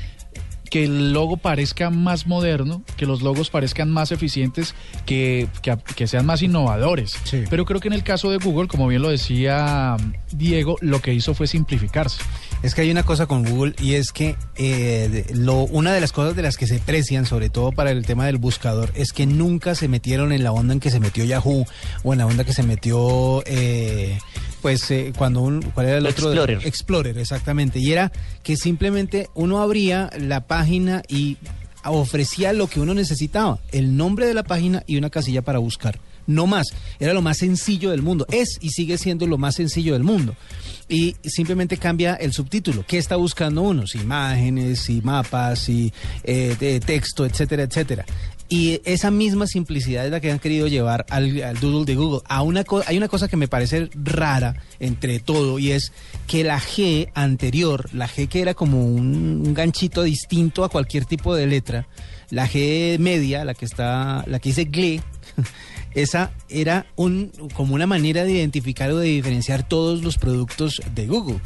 que 0.70 0.84
el 0.84 1.12
logo 1.12 1.36
parezca 1.36 1.90
más 1.90 2.26
moderno, 2.26 2.82
que 2.96 3.04
los 3.04 3.22
logos 3.22 3.50
parezcan 3.50 3.90
más 3.90 4.12
eficientes, 4.12 4.74
que, 5.04 5.48
que, 5.62 5.76
que 5.96 6.06
sean 6.06 6.24
más 6.24 6.42
innovadores. 6.42 7.12
Sí. 7.24 7.42
Pero 7.50 7.64
creo 7.64 7.80
que 7.80 7.88
en 7.88 7.94
el 7.94 8.04
caso 8.04 8.30
de 8.30 8.38
Google, 8.38 8.68
como 8.68 8.86
bien 8.86 9.02
lo 9.02 9.10
decía 9.10 9.96
Diego, 10.32 10.76
lo 10.80 11.00
que 11.00 11.14
hizo 11.14 11.34
fue 11.34 11.46
simplificarse. 11.46 12.20
Es 12.62 12.74
que 12.74 12.82
hay 12.82 12.90
una 12.90 13.02
cosa 13.02 13.26
con 13.26 13.44
Google 13.44 13.74
y 13.78 13.94
es 13.94 14.12
que 14.12 14.36
eh, 14.56 15.26
lo, 15.34 15.62
una 15.62 15.92
de 15.92 16.00
las 16.00 16.12
cosas 16.12 16.36
de 16.36 16.42
las 16.42 16.56
que 16.56 16.66
se 16.66 16.78
precian, 16.78 17.26
sobre 17.26 17.48
todo 17.48 17.72
para 17.72 17.90
el 17.90 18.04
tema 18.04 18.26
del 18.26 18.36
buscador, 18.36 18.90
es 18.94 19.12
que 19.12 19.26
nunca 19.26 19.74
se 19.74 19.88
metieron 19.88 20.32
en 20.32 20.44
la 20.44 20.52
onda 20.52 20.74
en 20.74 20.80
que 20.80 20.90
se 20.90 21.00
metió 21.00 21.24
Yahoo 21.24 21.66
o 22.02 22.12
en 22.12 22.18
la 22.18 22.26
onda 22.26 22.44
que 22.44 22.52
se 22.52 22.62
metió, 22.62 23.42
eh, 23.46 24.18
pues, 24.60 24.90
eh, 24.90 25.12
cuando 25.16 25.40
un, 25.40 25.62
¿cuál 25.62 25.86
era 25.86 25.98
el 25.98 26.06
otro? 26.06 26.28
Explorer. 26.28 26.60
Explorer, 26.66 27.18
exactamente. 27.18 27.78
Y 27.78 27.92
era 27.92 28.12
que 28.42 28.56
simplemente 28.56 29.28
uno 29.34 29.60
abría 29.60 30.10
la 30.18 30.46
página 30.46 31.02
y 31.08 31.38
ofrecía 31.84 32.52
lo 32.52 32.66
que 32.66 32.80
uno 32.80 32.94
necesitaba, 32.94 33.58
el 33.72 33.96
nombre 33.96 34.26
de 34.26 34.34
la 34.34 34.42
página 34.42 34.82
y 34.86 34.96
una 34.96 35.10
casilla 35.10 35.42
para 35.42 35.58
buscar. 35.58 35.98
No 36.30 36.46
más, 36.46 36.68
era 36.98 37.12
lo 37.12 37.22
más 37.22 37.38
sencillo 37.38 37.90
del 37.90 38.02
mundo. 38.02 38.26
Es 38.30 38.58
y 38.60 38.70
sigue 38.70 38.98
siendo 38.98 39.26
lo 39.26 39.36
más 39.36 39.56
sencillo 39.56 39.94
del 39.94 40.04
mundo. 40.04 40.34
Y 40.88 41.16
simplemente 41.24 41.76
cambia 41.76 42.14
el 42.14 42.32
subtítulo. 42.32 42.84
¿Qué 42.86 42.98
está 42.98 43.16
buscando 43.16 43.62
uno? 43.62 43.84
Imágenes, 43.94 44.80
si 44.80 45.00
mapas, 45.02 45.60
si 45.60 45.92
eh, 46.24 46.80
texto, 46.84 47.26
etcétera, 47.26 47.64
etcétera. 47.64 48.04
Y 48.48 48.80
esa 48.84 49.12
misma 49.12 49.46
simplicidad 49.46 50.04
es 50.04 50.10
la 50.10 50.18
que 50.18 50.32
han 50.32 50.40
querido 50.40 50.66
llevar 50.66 51.06
al, 51.08 51.32
Doodle 51.60 51.84
de 51.84 51.94
Google. 51.94 52.22
A 52.26 52.42
una 52.42 52.64
hay 52.86 52.96
una 52.96 53.06
cosa 53.06 53.28
que 53.28 53.36
me 53.36 53.46
parece 53.46 53.88
rara 53.94 54.56
entre 54.80 55.20
todo 55.20 55.60
y 55.60 55.70
es 55.70 55.92
que 56.26 56.42
la 56.42 56.58
G 56.58 57.10
anterior, 57.14 57.88
la 57.92 58.08
G 58.08 58.28
que 58.28 58.40
era 58.40 58.54
como 58.54 58.84
un, 58.84 59.44
un 59.46 59.54
ganchito 59.54 60.02
distinto 60.02 60.64
a 60.64 60.68
cualquier 60.68 61.04
tipo 61.04 61.32
de 61.32 61.46
letra, 61.46 61.86
la 62.30 62.48
G 62.48 62.98
media, 62.98 63.44
la 63.44 63.54
que 63.54 63.66
está, 63.66 64.24
la 64.26 64.40
que 64.40 64.48
dice 64.48 64.64
GLE, 64.64 65.00
esa 65.94 66.30
era 66.48 66.86
un, 66.96 67.32
como 67.54 67.74
una 67.74 67.86
manera 67.86 68.24
de 68.24 68.32
identificar 68.32 68.90
o 68.90 68.98
de 68.98 69.08
diferenciar 69.08 69.66
todos 69.66 70.02
los 70.02 70.18
productos 70.18 70.80
de 70.94 71.06
Google. 71.06 71.40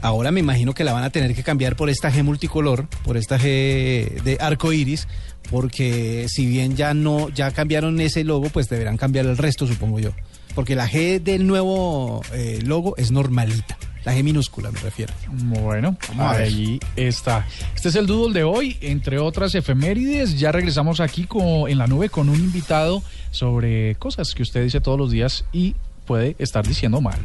Ahora 0.00 0.30
me 0.30 0.40
imagino 0.40 0.74
que 0.74 0.84
la 0.84 0.92
van 0.92 1.04
a 1.04 1.10
tener 1.10 1.34
que 1.34 1.42
cambiar 1.42 1.76
por 1.76 1.88
esta 1.88 2.12
G 2.12 2.22
multicolor, 2.22 2.88
por 3.04 3.16
esta 3.16 3.38
G 3.38 4.22
de 4.22 4.36
arco 4.40 4.72
iris, 4.72 5.08
porque 5.50 6.26
si 6.28 6.46
bien 6.46 6.76
ya 6.76 6.94
no, 6.94 7.30
ya 7.30 7.50
cambiaron 7.52 8.00
ese 8.00 8.22
logo, 8.24 8.50
pues 8.50 8.68
deberán 8.68 8.96
cambiar 8.96 9.26
el 9.26 9.38
resto, 9.38 9.66
supongo 9.66 10.00
yo. 10.00 10.10
Porque 10.54 10.76
la 10.76 10.88
G 10.88 11.22
del 11.22 11.46
nuevo 11.46 12.22
eh, 12.32 12.60
logo 12.64 12.96
es 12.96 13.10
normalita. 13.10 13.78
La 14.04 14.14
G 14.14 14.22
minúscula 14.22 14.70
me 14.70 14.78
refiero. 14.80 15.14
Bueno, 15.28 15.96
ahí 16.18 16.78
está. 16.94 17.46
Este 17.74 17.88
es 17.88 17.94
el 17.94 18.06
doodle 18.06 18.34
de 18.34 18.44
hoy, 18.44 18.76
entre 18.80 19.18
otras 19.18 19.54
efemérides. 19.54 20.38
Ya 20.38 20.52
regresamos 20.52 21.00
aquí 21.00 21.24
con, 21.24 21.70
en 21.70 21.78
la 21.78 21.86
nube 21.86 22.10
con 22.10 22.28
un 22.28 22.36
invitado 22.36 23.02
sobre 23.30 23.94
cosas 23.96 24.34
que 24.34 24.42
usted 24.42 24.62
dice 24.62 24.80
todos 24.80 24.98
los 24.98 25.10
días 25.10 25.46
y 25.52 25.74
puede 26.04 26.36
estar 26.38 26.66
diciendo 26.66 27.00
mal. 27.00 27.18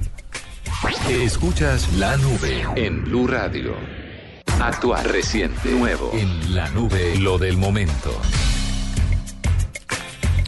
Escuchas 1.09 1.91
la 1.97 2.15
nube 2.15 2.63
en 2.75 3.03
Blue 3.03 3.27
Radio. 3.27 3.73
Actual, 4.61 5.03
reciente, 5.05 5.71
nuevo. 5.71 6.11
En 6.13 6.55
la 6.55 6.69
nube, 6.69 7.17
lo 7.17 7.37
del 7.37 7.57
momento. 7.57 8.11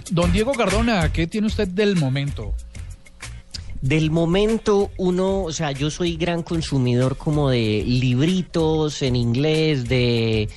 Don 0.10 0.32
Diego 0.32 0.54
Cardona, 0.54 1.12
¿qué 1.12 1.28
tiene 1.28 1.48
usted 1.48 1.68
del 1.68 1.96
momento? 1.96 2.54
Del 3.82 4.12
momento 4.12 4.92
uno, 4.98 5.44
o 5.44 5.52
sea, 5.52 5.72
yo 5.72 5.90
soy 5.90 6.16
gran 6.16 6.44
consumidor 6.44 7.18
como 7.18 7.50
de 7.50 7.84
libritos 7.86 9.02
en 9.02 9.16
inglés, 9.16 9.90
de, 9.90 10.50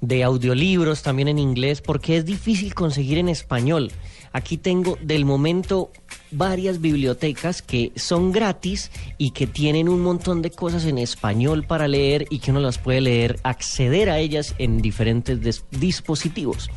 de 0.00 0.24
audiolibros 0.24 1.02
también 1.02 1.28
en 1.28 1.38
inglés, 1.38 1.82
porque 1.82 2.16
es 2.16 2.24
difícil 2.24 2.74
conseguir 2.74 3.18
en 3.18 3.28
español. 3.28 3.92
Aquí 4.32 4.56
tengo 4.56 4.96
del 5.02 5.26
momento 5.26 5.90
varias 6.30 6.80
bibliotecas 6.80 7.60
que 7.60 7.92
son 7.96 8.32
gratis 8.32 8.90
y 9.18 9.32
que 9.32 9.46
tienen 9.46 9.88
un 9.88 10.00
montón 10.00 10.40
de 10.40 10.50
cosas 10.50 10.86
en 10.86 10.96
español 10.96 11.66
para 11.66 11.86
leer 11.86 12.26
y 12.30 12.38
que 12.38 12.50
uno 12.50 12.60
las 12.60 12.78
puede 12.78 13.02
leer, 13.02 13.40
acceder 13.42 14.08
a 14.08 14.20
ellas 14.20 14.54
en 14.58 14.80
diferentes 14.80 15.64
dispositivos. 15.70 16.70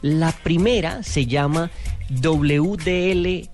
La 0.00 0.32
primera 0.32 1.02
se 1.02 1.26
llama 1.26 1.70
wdl.org 2.08 3.50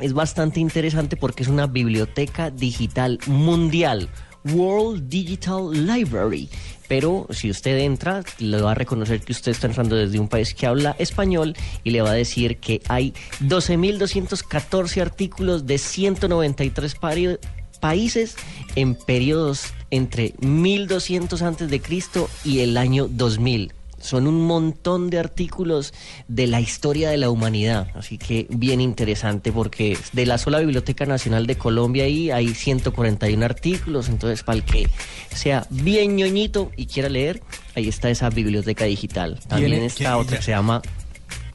es 0.00 0.12
bastante 0.12 0.60
interesante 0.60 1.16
porque 1.16 1.42
es 1.42 1.48
una 1.48 1.66
biblioteca 1.66 2.50
digital 2.50 3.18
mundial, 3.26 4.08
World 4.44 5.08
Digital 5.08 5.86
Library. 5.86 6.48
Pero 6.88 7.26
si 7.30 7.50
usted 7.50 7.78
entra, 7.78 8.24
le 8.38 8.60
va 8.60 8.72
a 8.72 8.74
reconocer 8.74 9.20
que 9.20 9.30
usted 9.32 9.52
está 9.52 9.68
entrando 9.68 9.94
desde 9.94 10.18
un 10.18 10.26
país 10.28 10.54
que 10.54 10.66
habla 10.66 10.96
español 10.98 11.54
y 11.84 11.90
le 11.90 12.02
va 12.02 12.10
a 12.10 12.14
decir 12.14 12.56
que 12.58 12.80
hay 12.88 13.14
12.214 13.40 15.00
artículos 15.00 15.66
de 15.66 15.78
193 15.78 16.96
pari- 16.96 17.38
países 17.80 18.36
en 18.74 18.94
periodos 18.94 19.72
entre 19.90 20.34
1200 20.40 21.42
antes 21.42 21.70
de 21.70 21.80
Cristo 21.80 22.28
y 22.44 22.60
el 22.60 22.76
año 22.76 23.06
2000. 23.08 23.72
Son 24.00 24.26
un 24.26 24.46
montón 24.46 25.10
de 25.10 25.18
artículos 25.18 25.92
de 26.26 26.46
la 26.46 26.60
historia 26.60 27.10
de 27.10 27.18
la 27.18 27.30
humanidad, 27.30 27.88
así 27.94 28.16
que 28.18 28.46
bien 28.50 28.80
interesante 28.80 29.52
porque 29.52 29.96
de 30.12 30.26
la 30.26 30.38
sola 30.38 30.58
Biblioteca 30.60 31.04
Nacional 31.06 31.46
de 31.46 31.56
Colombia 31.56 32.04
ahí 32.04 32.30
hay 32.30 32.54
141 32.54 33.44
artículos, 33.44 34.08
entonces 34.08 34.42
para 34.42 34.56
el 34.56 34.64
que 34.64 34.88
sea 35.34 35.66
bien 35.70 36.16
ñoñito 36.16 36.72
y 36.76 36.86
quiera 36.86 37.08
leer, 37.08 37.42
ahí 37.74 37.88
está 37.88 38.08
esa 38.10 38.30
biblioteca 38.30 38.84
digital. 38.86 39.38
También 39.46 39.72
¿Tiene- 39.72 39.86
está 39.86 40.16
otra 40.16 40.38
que 40.38 40.42
se 40.44 40.50
llama, 40.52 40.80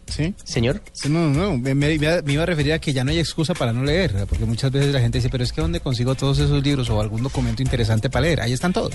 ¿Sí? 0.08 0.36
señor. 0.44 0.84
No, 1.10 1.30
no, 1.32 1.58
me, 1.58 1.74
me- 1.74 1.98
me 1.98 2.34
iba 2.34 2.44
a 2.44 2.46
referir 2.46 2.74
a 2.74 2.80
que 2.80 2.94
ya 2.94 3.04
no 3.04 3.10
hay 3.12 3.18
excusa 3.20 3.56
para 3.56 3.74
no 3.74 3.84
leer, 3.84 4.14
porque 4.30 4.46
muchas 4.46 4.72
veces 4.72 4.94
la 4.94 5.00
gente 5.02 5.18
dice, 5.18 5.30
pero 5.30 5.44
es 5.44 5.52
que 5.52 5.62
¿dónde 5.62 5.80
consigo 5.80 6.14
todos 6.14 6.38
esos 6.38 6.64
libros 6.64 6.90
o 6.92 7.02
algún 7.02 7.24
documento 7.24 7.64
interesante 7.64 8.10
para 8.10 8.22
leer? 8.28 8.42
Ahí 8.42 8.54
están 8.54 8.72
todos. 8.72 8.94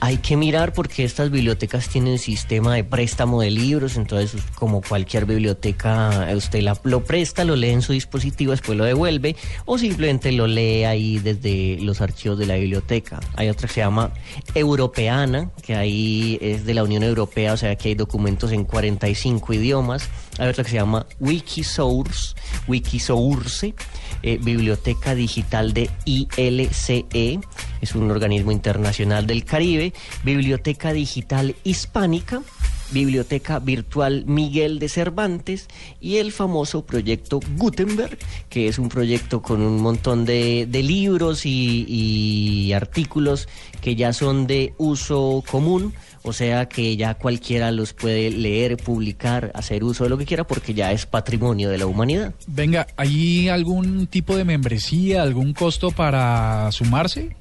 Hay 0.00 0.18
que 0.18 0.36
mirar 0.36 0.72
porque 0.74 1.02
estas 1.02 1.30
bibliotecas 1.30 1.88
tienen 1.88 2.18
sistema 2.18 2.72
de 2.74 2.84
préstamo 2.84 3.40
de 3.40 3.50
libros, 3.50 3.96
entonces 3.96 4.40
como 4.54 4.80
cualquier 4.80 5.26
biblioteca, 5.26 6.28
usted 6.36 6.62
la- 6.62 6.78
lo 6.84 7.02
presta, 7.04 7.42
lo 7.44 7.56
lee 7.56 7.70
en 7.70 7.82
su 7.82 7.92
dispositivo, 7.92 8.52
después 8.52 8.78
lo 8.78 8.84
devuelve 8.84 9.34
o 9.64 9.76
simplemente 9.76 10.30
lo 10.30 10.46
lee 10.46 10.84
ahí 10.84 11.18
desde 11.18 11.78
los 11.80 12.00
archivos 12.00 12.38
de 12.38 12.46
la 12.46 12.54
biblioteca. 12.54 13.18
Hay 13.34 13.48
otra 13.48 13.66
que 13.66 13.74
se 13.74 13.80
llama 13.80 14.12
Europeana, 14.54 15.50
que 15.62 15.74
ahí 15.74 16.38
es 16.40 16.64
de 16.64 16.74
la 16.74 16.84
Unión 16.84 17.02
Europea, 17.02 17.52
o 17.52 17.56
sea 17.56 17.74
que 17.74 17.88
hay 17.88 17.94
documentos 17.96 18.52
en 18.52 18.64
45 18.64 19.52
idiomas. 19.52 20.08
Hay 20.38 20.48
otra 20.48 20.62
que 20.62 20.70
se 20.70 20.76
llama 20.76 21.06
Wikisource, 21.18 22.34
Wikisource, 22.68 23.74
eh, 24.22 24.38
Biblioteca 24.42 25.14
Digital 25.14 25.72
de 25.72 25.90
ILCE, 26.04 27.40
es 27.80 27.94
un 27.94 28.10
organismo 28.10 28.52
internacional 28.52 29.26
del 29.26 29.44
Caribe, 29.44 29.92
Biblioteca 30.24 30.92
Digital 30.92 31.54
Hispánica, 31.64 32.42
Biblioteca 32.90 33.58
Virtual 33.58 34.24
Miguel 34.26 34.78
de 34.78 34.88
Cervantes 34.88 35.68
y 36.00 36.16
el 36.16 36.32
famoso 36.32 36.84
proyecto 36.84 37.40
Gutenberg, 37.56 38.18
que 38.48 38.68
es 38.68 38.78
un 38.78 38.88
proyecto 38.88 39.42
con 39.42 39.60
un 39.60 39.80
montón 39.80 40.24
de, 40.24 40.66
libros 40.72 41.44
y 41.44 42.72
artículos 42.72 43.48
que 43.80 43.94
ya 43.94 44.12
son 44.12 44.46
de 44.46 44.74
uso 44.78 45.44
común, 45.48 45.92
o 46.22 46.32
sea 46.32 46.68
que 46.68 46.96
ya 46.96 47.14
cualquiera 47.14 47.70
los 47.70 47.92
puede 47.92 48.30
leer, 48.30 48.76
publicar, 48.76 49.50
hacer 49.54 49.84
uso 49.84 50.04
de 50.04 50.10
lo 50.10 50.18
que 50.18 50.26
quiera 50.26 50.46
porque 50.46 50.74
ya 50.74 50.92
es 50.92 51.06
patrimonio 51.06 51.70
de 51.70 51.78
la 51.78 51.86
humanidad. 51.86 52.34
Venga, 52.46 52.86
¿hay 52.96 53.48
algún 53.48 54.06
tipo 54.06 54.36
de 54.36 54.44
membresía, 54.44 55.22
algún 55.22 55.52
costo 55.52 55.90
para 55.90 56.70
sumarse? 56.72 57.36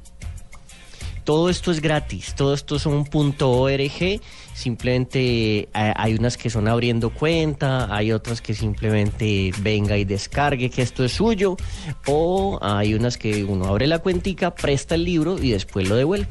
Todo 1.27 1.49
esto 1.49 1.71
es 1.71 1.81
gratis, 1.81 2.35
todo 2.35 2.53
esto 2.53 2.79
son 2.79 3.05
.org, 3.11 4.21
simplemente 4.53 5.59
eh, 5.59 5.67
hay 5.73 6.13
unas 6.13 6.37
que 6.37 6.49
son 6.49 6.69
abriendo 6.69 7.09
cuenta, 7.09 7.93
hay 7.93 8.13
otras 8.13 8.39
que 8.39 8.53
simplemente 8.53 9.51
venga 9.59 9.97
y 9.97 10.05
descargue 10.05 10.69
que 10.69 10.81
esto 10.81 11.03
es 11.03 11.11
suyo, 11.11 11.57
o 12.05 12.59
hay 12.61 12.93
unas 12.93 13.17
que 13.17 13.43
uno 13.43 13.65
abre 13.65 13.87
la 13.87 13.99
cuentica, 13.99 14.55
presta 14.55 14.95
el 14.95 15.03
libro 15.03 15.37
y 15.37 15.51
después 15.51 15.89
lo 15.89 15.97
devuelve. 15.97 16.29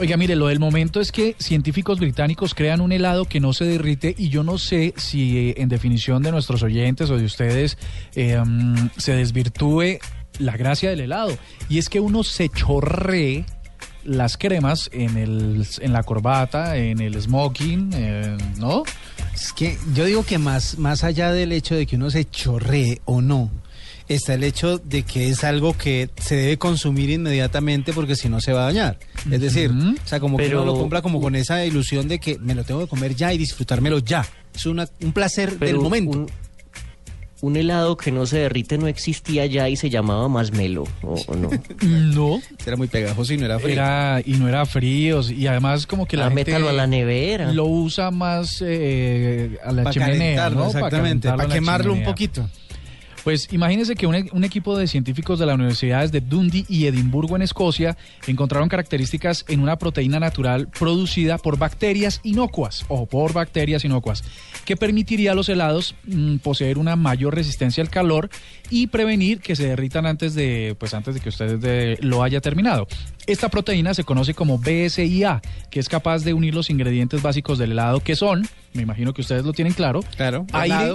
Oiga, 0.00 0.16
mire, 0.16 0.36
lo 0.36 0.46
del 0.46 0.60
momento 0.60 1.00
es 1.00 1.10
que 1.10 1.34
científicos 1.40 1.98
británicos 1.98 2.54
crean 2.54 2.80
un 2.80 2.92
helado 2.92 3.24
que 3.24 3.40
no 3.40 3.52
se 3.52 3.64
derrite 3.64 4.14
y 4.16 4.28
yo 4.28 4.44
no 4.44 4.56
sé 4.56 4.94
si 4.96 5.36
eh, 5.36 5.54
en 5.58 5.68
definición 5.68 6.22
de 6.22 6.30
nuestros 6.30 6.62
oyentes 6.62 7.10
o 7.10 7.16
de 7.16 7.24
ustedes 7.24 7.76
mm, 8.14 8.86
se 8.96 9.14
desvirtúe 9.14 9.98
la 10.38 10.56
gracia 10.56 10.90
del 10.90 11.00
helado. 11.00 11.36
Y 11.68 11.78
es 11.78 11.88
que 11.88 11.98
uno 11.98 12.22
se 12.22 12.48
chorree 12.48 13.44
las 14.04 14.36
cremas 14.38 14.88
en, 14.92 15.16
el, 15.16 15.66
en 15.80 15.92
la 15.92 16.02
corbata, 16.02 16.76
en 16.76 17.00
el 17.00 17.20
smoking, 17.20 17.90
eh, 17.94 18.38
¿no? 18.56 18.84
Es 19.34 19.52
que 19.52 19.76
yo 19.94 20.04
digo 20.04 20.24
que 20.24 20.38
más, 20.38 20.78
más 20.78 21.04
allá 21.04 21.32
del 21.32 21.52
hecho 21.52 21.74
de 21.74 21.86
que 21.86 21.96
uno 21.96 22.10
se 22.10 22.24
chorree 22.24 23.00
o 23.04 23.20
no, 23.20 23.50
está 24.08 24.34
el 24.34 24.44
hecho 24.44 24.78
de 24.78 25.02
que 25.02 25.28
es 25.28 25.44
algo 25.44 25.76
que 25.76 26.08
se 26.20 26.36
debe 26.36 26.58
consumir 26.58 27.10
inmediatamente 27.10 27.92
porque 27.92 28.16
si 28.16 28.28
no 28.28 28.40
se 28.40 28.52
va 28.52 28.62
a 28.62 28.66
dañar. 28.66 28.98
Es 29.30 29.40
decir, 29.40 29.70
o 29.70 30.08
sea, 30.08 30.20
como 30.20 30.36
que 30.38 30.48
uno 30.48 30.64
lo 30.64 30.74
compra 30.74 31.02
como 31.02 31.20
con 31.20 31.34
esa 31.36 31.64
ilusión 31.64 32.08
de 32.08 32.18
que 32.18 32.38
me 32.38 32.54
lo 32.54 32.64
tengo 32.64 32.80
que 32.80 32.86
comer 32.88 33.14
ya 33.14 33.32
y 33.32 33.38
disfrutármelo 33.38 33.98
ya. 33.98 34.24
Es 34.54 34.66
una, 34.66 34.88
un 35.02 35.12
placer 35.12 35.58
del 35.58 35.76
momento. 35.76 36.18
Un, 36.18 36.30
un 37.40 37.56
helado 37.56 37.96
que 37.96 38.10
no 38.10 38.26
se 38.26 38.38
derrite 38.38 38.78
no 38.78 38.88
existía 38.88 39.46
ya 39.46 39.68
y 39.68 39.76
se 39.76 39.90
llamaba 39.90 40.28
masmelo, 40.28 40.82
¿o, 41.02 41.14
o 41.28 41.36
no? 41.36 41.50
No. 41.82 42.40
Era 42.66 42.76
muy 42.76 42.88
pegajoso 42.88 43.32
y 43.32 43.36
no 43.36 43.44
era 43.44 43.60
frío. 43.60 43.74
Era, 43.74 44.20
y 44.24 44.32
no 44.32 44.48
era 44.48 44.66
frío, 44.66 45.20
y 45.30 45.46
además 45.46 45.86
como 45.86 46.06
que 46.06 46.16
la 46.16 46.26
Ah, 46.26 46.30
gente 46.30 46.46
métalo 46.50 46.68
a 46.68 46.72
la 46.72 46.88
nevera. 46.88 47.52
lo 47.52 47.66
usa 47.66 48.10
más 48.10 48.60
eh, 48.66 49.56
a 49.64 49.70
la 49.70 49.84
para 49.84 49.92
chimenea, 49.94 50.48
exactamente, 50.48 51.28
para 51.28 51.46
quemarlo 51.48 51.92
un 51.92 52.02
poquito. 52.02 52.48
Pues 53.24 53.52
imagínense 53.52 53.94
que 53.94 54.06
un, 54.06 54.14
e- 54.14 54.30
un 54.32 54.44
equipo 54.44 54.78
de 54.78 54.86
científicos 54.86 55.38
de 55.38 55.44
las 55.46 55.54
universidades 55.56 56.12
de 56.12 56.20
Dundee 56.20 56.64
y 56.68 56.86
Edimburgo 56.86 57.36
en 57.36 57.42
Escocia 57.42 57.96
encontraron 58.26 58.68
características 58.68 59.44
en 59.48 59.60
una 59.60 59.76
proteína 59.76 60.18
natural 60.18 60.68
producida 60.68 61.36
por 61.36 61.58
bacterias 61.58 62.20
inocuas, 62.22 62.84
o 62.88 63.06
por 63.06 63.32
bacterias 63.34 63.84
inocuas, 63.84 64.24
que 64.64 64.76
permitiría 64.76 65.32
a 65.32 65.34
los 65.34 65.48
helados 65.48 65.94
mm, 66.06 66.36
poseer 66.36 66.78
una 66.78 66.96
mayor 66.96 67.34
resistencia 67.34 67.82
al 67.82 67.90
calor 67.90 68.30
y 68.70 68.86
prevenir 68.86 69.40
que 69.40 69.56
se 69.56 69.66
derritan 69.68 70.06
antes 70.06 70.34
de, 70.34 70.74
pues 70.78 70.94
antes 70.94 71.14
de 71.14 71.20
que 71.20 71.28
usted 71.28 71.58
de- 71.58 71.98
lo 72.00 72.22
haya 72.22 72.40
terminado. 72.40 72.86
Esta 73.26 73.50
proteína 73.50 73.92
se 73.92 74.04
conoce 74.04 74.32
como 74.32 74.58
BSIA, 74.58 75.42
que 75.70 75.80
es 75.80 75.88
capaz 75.90 76.24
de 76.24 76.32
unir 76.32 76.54
los 76.54 76.70
ingredientes 76.70 77.20
básicos 77.20 77.58
del 77.58 77.72
helado, 77.72 78.00
que 78.00 78.16
son, 78.16 78.46
me 78.72 78.82
imagino 78.82 79.12
que 79.12 79.20
ustedes 79.20 79.44
lo 79.44 79.52
tienen 79.52 79.74
claro, 79.74 80.00
Claro, 80.16 80.46
aire, 80.52 80.74
helado, 80.74 80.94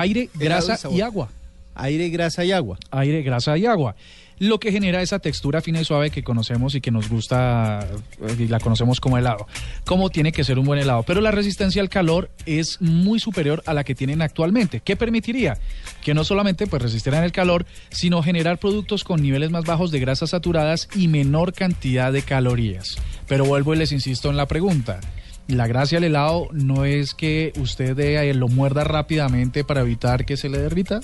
aire, 0.00 0.30
grasa 0.34 0.88
y 0.90 1.00
agua 1.00 1.28
aire, 1.76 2.08
grasa 2.08 2.44
y 2.44 2.52
agua. 2.52 2.78
aire, 2.90 3.22
grasa 3.22 3.56
y 3.56 3.66
agua. 3.66 3.94
lo 4.38 4.60
que 4.60 4.70
genera 4.70 5.00
esa 5.00 5.18
textura 5.18 5.62
fina 5.62 5.80
y 5.80 5.84
suave 5.86 6.10
que 6.10 6.22
conocemos 6.22 6.74
y 6.74 6.82
que 6.82 6.90
nos 6.90 7.08
gusta 7.08 7.88
eh, 8.20 8.36
y 8.38 8.48
la 8.48 8.60
conocemos 8.60 9.00
como 9.00 9.16
helado, 9.16 9.46
como 9.86 10.10
tiene 10.10 10.30
que 10.30 10.44
ser 10.44 10.58
un 10.58 10.66
buen 10.66 10.78
helado. 10.78 11.04
Pero 11.04 11.22
la 11.22 11.30
resistencia 11.30 11.80
al 11.80 11.88
calor 11.88 12.30
es 12.44 12.78
muy 12.82 13.18
superior 13.18 13.62
a 13.64 13.72
la 13.72 13.82
que 13.82 13.94
tienen 13.94 14.20
actualmente. 14.20 14.80
¿Qué 14.80 14.94
permitiría? 14.94 15.56
Que 16.02 16.12
no 16.12 16.22
solamente 16.22 16.66
pues, 16.66 16.82
resistieran 16.82 17.24
el 17.24 17.32
calor, 17.32 17.64
sino 17.88 18.22
generar 18.22 18.58
productos 18.58 19.04
con 19.04 19.22
niveles 19.22 19.50
más 19.50 19.64
bajos 19.64 19.90
de 19.90 20.00
grasas 20.00 20.30
saturadas 20.30 20.90
y 20.94 21.08
menor 21.08 21.54
cantidad 21.54 22.12
de 22.12 22.20
calorías. 22.20 22.96
Pero 23.26 23.46
vuelvo 23.46 23.72
y 23.72 23.78
les 23.78 23.92
insisto 23.92 24.28
en 24.28 24.36
la 24.36 24.46
pregunta. 24.46 25.00
La 25.48 25.66
gracia 25.68 25.96
del 25.98 26.04
helado 26.10 26.48
no 26.52 26.84
es 26.84 27.14
que 27.14 27.52
usted 27.60 27.98
eh, 28.00 28.34
lo 28.34 28.48
muerda 28.48 28.82
rápidamente 28.84 29.62
para 29.64 29.82
evitar 29.82 30.24
que 30.26 30.36
se 30.36 30.48
le 30.48 30.58
derrita. 30.58 31.00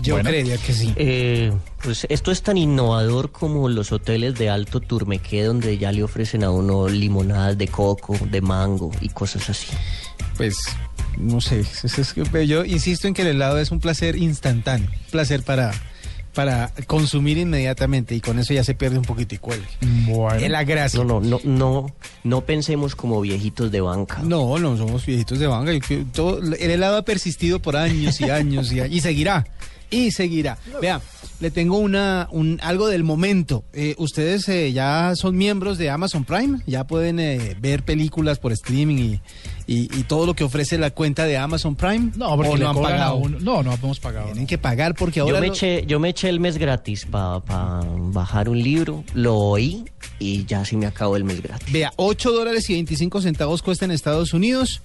Yo 0.00 0.14
Bueno. 0.14 0.30
creería 0.30 0.56
que 0.56 0.72
sí. 0.72 0.92
Eh, 0.96 1.52
pues 1.82 2.06
esto 2.08 2.30
es 2.30 2.42
tan 2.42 2.56
innovador 2.56 3.32
como 3.32 3.68
los 3.68 3.92
hoteles 3.92 4.34
de 4.38 4.48
alto 4.48 4.80
turmequé 4.80 5.42
donde 5.44 5.76
ya 5.76 5.92
le 5.92 6.02
ofrecen 6.02 6.44
a 6.44 6.50
uno 6.50 6.88
limonadas 6.88 7.58
de 7.58 7.68
coco, 7.68 8.16
de 8.30 8.40
mango 8.40 8.90
y 9.00 9.08
cosas 9.10 9.50
así. 9.50 9.66
Pues, 10.36 10.56
no 11.18 11.40
sé. 11.40 11.60
es- 11.84 11.98
es 11.98 12.14
yo 12.46 12.64
insisto 12.64 13.08
en 13.08 13.14
que 13.14 13.22
el 13.22 13.28
helado 13.28 13.58
es 13.58 13.70
un 13.72 13.80
placer 13.80 14.16
instantáneo. 14.16 14.88
Un 14.88 15.10
placer 15.10 15.42
para, 15.42 15.72
para 16.34 16.72
consumir 16.86 17.38
inmediatamente 17.38 18.14
y 18.14 18.20
con 18.20 18.38
eso 18.38 18.52
ya 18.52 18.64
se 18.64 18.74
pierde 18.74 18.98
un 18.98 19.04
poquitico 19.04 19.52
el, 19.54 19.62
Bueno. 20.06 20.48
la 20.48 20.64
gracia. 20.64 21.02
No, 21.02 21.20
no, 21.20 21.20
no, 21.20 21.40
no, 21.44 21.86
no 22.24 22.40
pensemos 22.42 22.94
como 22.96 23.20
viejitos 23.20 23.70
de 23.70 23.80
banca. 23.80 24.20
No, 24.22 24.58
no 24.58 24.76
somos 24.76 25.06
viejitos 25.06 25.38
de 25.38 25.46
banca. 25.46 25.72
Yo 25.72 25.80
creo- 25.80 26.04
todo- 26.12 26.38
el 26.40 26.70
helado 26.70 26.96
ha 26.98 27.04
persistido 27.04 27.60
por 27.60 27.76
años 27.76 28.20
y 28.20 28.24
años 28.30 28.72
y, 28.72 28.80
y 28.80 29.00
seguirá. 29.00 29.46
Y 29.90 30.10
seguirá. 30.10 30.58
Vea, 30.80 31.00
le 31.40 31.50
tengo 31.50 31.78
una 31.78 32.28
un, 32.30 32.58
algo 32.62 32.88
del 32.88 33.04
momento. 33.04 33.64
Eh, 33.72 33.94
Ustedes 33.98 34.48
eh, 34.48 34.72
ya 34.72 35.12
son 35.14 35.36
miembros 35.36 35.78
de 35.78 35.90
Amazon 35.90 36.24
Prime, 36.24 36.60
ya 36.66 36.86
pueden 36.86 37.18
eh, 37.20 37.56
ver 37.60 37.82
películas 37.84 38.38
por 38.38 38.52
streaming 38.52 38.96
y, 38.96 39.20
y- 39.66 39.82
y 39.98 40.02
todo 40.04 40.26
lo 40.26 40.34
que 40.34 40.44
ofrece 40.44 40.78
la 40.78 40.90
cuenta 40.90 41.24
de 41.26 41.36
Amazon 41.36 41.76
Prime. 41.76 42.12
No, 42.16 42.34
porque 42.36 42.50
¿O 42.52 42.56
le 42.56 42.64
no 42.64 42.70
han 42.70 42.76
pagado. 42.82 43.16
uno- 43.16 43.38
No, 43.40 43.62
no 43.62 43.72
hemos 43.74 44.00
pagado. 44.00 44.26
Tienen 44.26 44.44
no. 44.44 44.48
que 44.48 44.58
pagar 44.58 44.94
porque 44.94 45.20
ahora 45.20 45.34
Yo 45.36 45.40
me, 45.40 45.46
lo- 45.48 45.52
eché, 45.52 45.84
yo 45.86 46.00
me 46.00 46.08
eché 46.10 46.28
el 46.28 46.40
mes 46.40 46.58
gratis 46.58 47.06
para 47.10 47.40
bajar 48.12 48.48
un 48.48 48.62
libro, 48.62 49.04
lo 49.14 49.36
oí 49.36 49.84
y 50.18 50.44
ya 50.46 50.64
se 50.64 50.76
me 50.76 50.86
acabó 50.86 51.16
el 51.16 51.24
mes 51.24 51.42
gratis. 51.42 51.72
Vea, 51.72 51.92
8 51.96 52.32
dólares 52.32 52.68
y 52.70 52.74
25 52.74 53.20
centavos 53.22 53.62
cuesta 53.62 53.84
en 53.84 53.90
Estados 53.90 54.32
Unidos. 54.32 54.82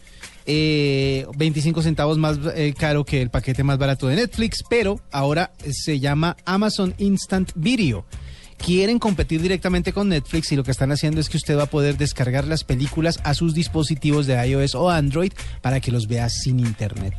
Eh, 0.51 1.27
25 1.37 1.83
centavos 1.83 2.17
más 2.17 2.39
eh, 2.55 2.73
caro 2.75 3.05
que 3.05 3.21
el 3.21 3.29
paquete 3.29 3.63
más 3.63 3.77
barato 3.77 4.07
de 4.07 4.15
Netflix, 4.15 4.63
pero 4.67 4.99
ahora 5.11 5.51
se 5.69 5.99
llama 5.99 6.35
Amazon 6.43 6.95
Instant 6.97 7.51
Video. 7.53 8.03
Quieren 8.57 8.97
competir 8.97 9.43
directamente 9.43 9.93
con 9.93 10.09
Netflix 10.09 10.51
y 10.51 10.55
lo 10.55 10.63
que 10.63 10.71
están 10.71 10.91
haciendo 10.91 11.21
es 11.21 11.29
que 11.29 11.37
usted 11.37 11.55
va 11.55 11.63
a 11.63 11.69
poder 11.69 11.97
descargar 11.97 12.47
las 12.47 12.63
películas 12.63 13.19
a 13.23 13.35
sus 13.35 13.53
dispositivos 13.53 14.25
de 14.25 14.43
iOS 14.47 14.73
o 14.73 14.89
Android 14.89 15.31
para 15.61 15.79
que 15.79 15.91
los 15.91 16.07
vea 16.07 16.27
sin 16.29 16.59
internet. 16.59 17.13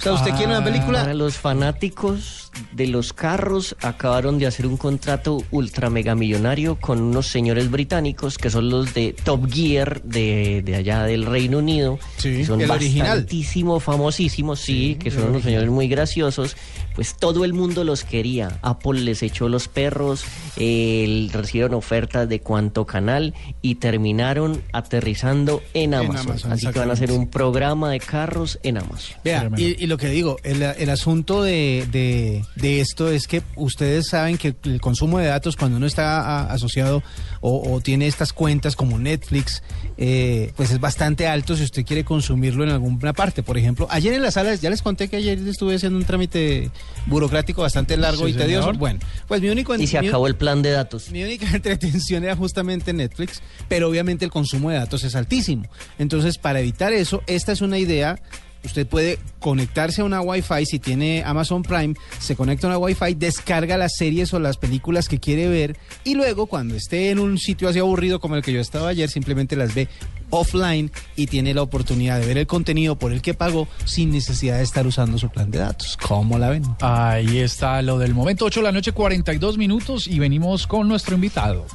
O 0.00 0.02
sea, 0.02 0.12
usted 0.14 0.30
quiere 0.30 0.46
una 0.46 0.58
Ah, 0.58 0.64
película 0.64 1.00
Para 1.00 1.12
los 1.14 1.36
fanáticos 1.36 2.50
de 2.72 2.86
los 2.86 3.12
carros, 3.12 3.76
acabaron 3.82 4.38
de 4.38 4.46
hacer 4.46 4.66
un 4.66 4.76
contrato 4.78 5.44
ultra 5.50 5.90
mega 5.90 6.14
millonario 6.14 6.76
con 6.76 7.00
unos 7.00 7.26
señores 7.26 7.70
británicos 7.70 8.38
que 8.38 8.48
son 8.50 8.70
los 8.70 8.94
de 8.94 9.14
Top 9.24 9.46
Gear 9.52 10.02
de, 10.02 10.62
de 10.64 10.74
allá 10.76 11.04
del 11.04 11.26
Reino 11.26 11.58
Unido. 11.58 11.98
Sí, 12.16 12.38
que 12.38 12.46
son 12.46 12.60
el 12.60 12.70
original. 12.70 13.08
bastantísimo 13.18 13.78
famosísimos, 13.78 14.58
sí, 14.60 14.96
que 14.98 15.10
son 15.10 15.24
unos 15.28 15.42
señores 15.42 15.68
muy 15.70 15.86
graciosos. 15.86 16.56
Pues 17.00 17.14
todo 17.14 17.46
el 17.46 17.54
mundo 17.54 17.82
los 17.82 18.04
quería. 18.04 18.58
Apple 18.60 19.00
les 19.00 19.22
echó 19.22 19.48
los 19.48 19.68
perros, 19.68 20.22
eh, 20.58 21.30
recibieron 21.32 21.72
ofertas 21.72 22.28
de 22.28 22.40
cuánto 22.40 22.84
canal 22.84 23.32
y 23.62 23.76
terminaron 23.76 24.60
aterrizando 24.74 25.62
en 25.72 25.94
Amazon. 25.94 26.28
Amazon, 26.32 26.52
Así 26.52 26.66
que 26.66 26.78
van 26.78 26.90
a 26.90 26.92
hacer 26.92 27.10
un 27.12 27.30
programa 27.30 27.90
de 27.90 28.00
carros 28.00 28.58
en 28.62 28.76
Amazon. 28.76 29.16
Vea, 29.24 29.48
y, 29.56 29.82
y 29.82 29.86
lo 29.86 29.96
que 29.96 30.10
digo, 30.10 30.36
el, 30.42 30.60
el 30.62 30.90
asunto 30.90 31.42
de, 31.42 31.88
de- 31.90 32.44
de 32.56 32.80
esto 32.82 33.10
es 33.10 33.26
que 33.26 33.40
ustedes 33.56 34.08
saben 34.08 34.36
que 34.36 34.54
el 34.64 34.82
consumo 34.82 35.18
de 35.20 35.26
datos 35.28 35.56
cuando 35.56 35.78
uno 35.78 35.86
está 35.86 36.20
a- 36.20 36.52
asociado 36.52 37.02
o, 37.40 37.72
o 37.72 37.80
tiene 37.80 38.08
estas 38.08 38.34
cuentas 38.34 38.76
como 38.76 38.98
Netflix, 38.98 39.62
eh, 39.96 40.52
pues 40.54 40.70
es 40.70 40.78
bastante 40.80 41.26
alto 41.26 41.56
si 41.56 41.62
usted 41.62 41.82
quiere 41.86 42.04
consumirlo 42.04 42.62
en 42.62 42.68
alguna 42.70 43.14
parte. 43.14 43.42
Por 43.42 43.56
ejemplo, 43.56 43.86
ayer 43.88 44.12
en 44.12 44.20
la 44.20 44.30
sala, 44.30 44.54
ya 44.54 44.68
les 44.68 44.82
conté 44.82 45.08
que 45.08 45.16
ayer 45.16 45.38
estuve 45.48 45.76
haciendo 45.76 45.98
un 45.98 46.04
trámite 46.04 46.70
burocrático 47.06 47.62
bastante 47.62 47.96
largo 47.96 48.26
Sí, 48.26 48.32
y 48.32 48.34
tedioso. 48.34 48.62
señor. 48.68 48.78
Bueno, 48.78 49.00
pues 49.26 49.40
mi 49.40 49.48
único... 49.48 49.74
Y 49.76 49.86
se 49.86 50.00
mi- 50.00 50.08
acabó 50.08 50.26
el 50.26 50.36
plan 50.36 50.62
de 50.62 50.70
datos. 50.70 51.10
mi 51.10 51.22
única 51.22 51.46
entretención 51.54 52.24
era 52.24 52.36
justamente 52.36 52.92
Netflix, 52.92 53.42
pero 53.68 53.88
obviamente 53.88 54.24
el 54.24 54.30
consumo 54.30 54.70
de 54.70 54.76
datos 54.76 55.04
es 55.04 55.14
altísimo. 55.14 55.64
Entonces, 55.98 56.38
para 56.38 56.60
evitar 56.60 56.92
eso, 56.92 57.22
esta 57.26 57.52
es 57.52 57.60
una 57.60 57.78
idea. 57.78 58.18
Usted 58.62 58.86
puede 58.86 59.18
conectarse 59.38 60.02
a 60.02 60.04
una 60.04 60.20
Wi-Fi 60.20 60.66
si 60.66 60.78
tiene 60.78 61.22
Amazon 61.24 61.62
Prime, 61.62 61.94
se 62.18 62.36
conecta 62.36 62.66
a 62.66 62.70
una 62.70 62.78
Wi-Fi, 62.78 63.14
descarga 63.14 63.78
las 63.78 63.92
series 63.96 64.34
o 64.34 64.38
las 64.38 64.58
películas 64.58 65.08
que 65.08 65.18
quiere 65.18 65.48
ver 65.48 65.78
y 66.04 66.14
luego 66.14 66.44
cuando 66.44 66.74
esté 66.76 67.08
en 67.08 67.20
un 67.20 67.38
sitio 67.38 67.70
así 67.70 67.78
aburrido 67.78 68.20
como 68.20 68.36
el 68.36 68.42
que 68.42 68.52
yo 68.52 68.60
estaba 68.60 68.88
ayer, 68.90 69.08
simplemente 69.08 69.56
las 69.56 69.74
ve 69.74 69.88
offline 70.30 70.90
y 71.16 71.26
tiene 71.26 71.54
la 71.54 71.62
oportunidad 71.62 72.18
de 72.20 72.26
ver 72.26 72.38
el 72.38 72.46
contenido 72.46 72.98
por 72.98 73.12
el 73.12 73.22
que 73.22 73.34
pagó 73.34 73.68
sin 73.84 74.10
necesidad 74.10 74.58
de 74.58 74.64
estar 74.64 74.86
usando 74.86 75.18
su 75.18 75.28
plan 75.28 75.50
de 75.50 75.58
datos. 75.58 75.96
¿Cómo 75.96 76.38
la 76.38 76.50
ven? 76.50 76.64
Ahí 76.80 77.38
está 77.38 77.82
lo 77.82 77.98
del 77.98 78.14
momento, 78.14 78.44
8 78.46 78.60
de 78.60 78.64
la 78.64 78.72
noche, 78.72 78.92
42 78.92 79.58
minutos 79.58 80.06
y 80.06 80.18
venimos 80.18 80.66
con 80.66 80.88
nuestro 80.88 81.14
invitado. 81.14 81.66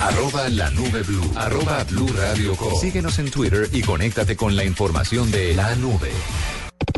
Arroba 0.00 0.48
la 0.48 0.70
nube 0.70 1.02
blue. 1.02 1.32
Arroba 1.36 1.84
blue 1.84 2.08
radio 2.08 2.56
com. 2.56 2.74
Síguenos 2.80 3.18
en 3.20 3.30
Twitter 3.30 3.68
y 3.72 3.82
conéctate 3.82 4.34
con 4.36 4.56
la 4.56 4.64
información 4.64 5.30
de 5.30 5.54
la 5.54 5.76
nube. 5.76 6.10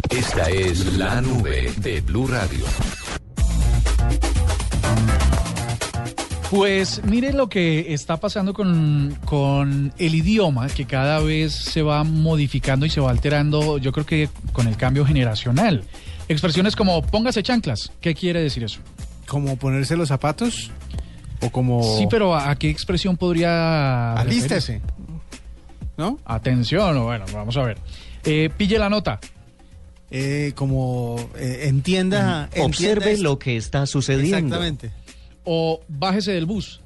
Esta 0.09 0.49
es 0.49 0.97
la 0.97 1.21
nube 1.21 1.73
de 1.79 2.01
Blue 2.01 2.27
Radio. 2.27 2.65
Pues 6.55 7.03
mire 7.03 7.33
lo 7.33 7.49
que 7.49 7.93
está 7.93 8.19
pasando 8.19 8.55
con, 8.55 9.19
con 9.25 9.93
el 9.99 10.15
idioma, 10.15 10.69
que 10.69 10.85
cada 10.85 11.19
vez 11.19 11.53
se 11.53 11.83
va 11.83 12.05
modificando 12.05 12.87
y 12.87 12.91
se 12.91 13.01
va 13.01 13.11
alterando, 13.11 13.79
yo 13.79 13.91
creo 13.91 14.07
que 14.07 14.29
con 14.53 14.69
el 14.69 14.77
cambio 14.77 15.05
generacional. 15.05 15.83
Expresiones 16.29 16.77
como 16.77 17.03
póngase 17.03 17.43
chanclas, 17.43 17.91
¿qué 18.01 18.15
quiere 18.15 18.41
decir 18.41 18.63
eso? 18.63 18.79
¿Como 19.27 19.57
ponerse 19.57 19.97
los 19.97 20.07
zapatos? 20.07 20.71
¿O 21.41 21.51
como... 21.51 21.83
Sí, 21.99 22.07
pero 22.09 22.37
¿a, 22.37 22.51
a 22.51 22.55
qué 22.55 22.71
expresión 22.71 23.17
podría... 23.17 24.13
Alístese. 24.13 24.81
¿No? 25.97 26.21
Atención, 26.25 26.97
o 26.99 27.05
bueno, 27.07 27.25
vamos 27.33 27.57
a 27.57 27.65
ver. 27.65 27.79
Eh, 28.25 28.49
pille 28.57 28.79
la 28.79 28.89
nota. 28.89 29.19
Eh, 30.09 30.53
como 30.55 31.17
eh, 31.37 31.63
entienda, 31.65 32.45
entienda 32.45 32.67
Observe 32.67 33.19
lo 33.19 33.41
que 33.41 33.57
está 33.57 33.87
sucediendo. 33.87 34.37
Exactamente. 34.37 34.93
O 35.45 35.81
bájese 35.89 36.33
del 36.33 36.47
bus. 36.47 36.81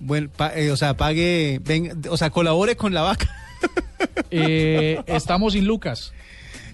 Bueno, 0.00 0.28
pa- 0.36 0.52
eh, 0.54 0.70
o 0.70 0.76
sea, 0.76 0.96
pague, 0.96 1.60
ven, 1.64 2.02
o 2.10 2.16
sea, 2.16 2.30
colabore 2.30 2.76
con 2.76 2.92
la 2.92 3.02
vaca. 3.02 3.28
Eh, 4.30 5.00
estamos 5.06 5.52
sin 5.54 5.64
Lucas. 5.66 6.12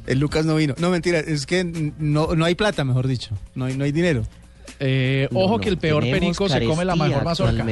El 0.06 0.18
Lucas 0.20 0.46
no 0.46 0.54
vino. 0.56 0.74
No, 0.78 0.90
mentira, 0.90 1.18
es 1.20 1.44
que 1.46 1.64
no, 1.64 2.34
no 2.34 2.44
hay 2.44 2.54
plata, 2.54 2.84
mejor 2.84 3.06
dicho. 3.06 3.34
No 3.54 3.66
hay, 3.66 3.74
no 3.76 3.84
hay 3.84 3.92
dinero. 3.92 4.24
Eh, 4.80 5.28
No, 5.30 5.40
ojo 5.40 5.54
no, 5.56 5.60
que 5.60 5.68
el 5.68 5.76
peor 5.78 6.02
tenemos 6.04 6.20
perico 6.20 6.48
se 6.48 6.64
come 6.64 6.84
la 6.84 6.96
mejor 6.96 7.24
mazorca. 7.24 7.66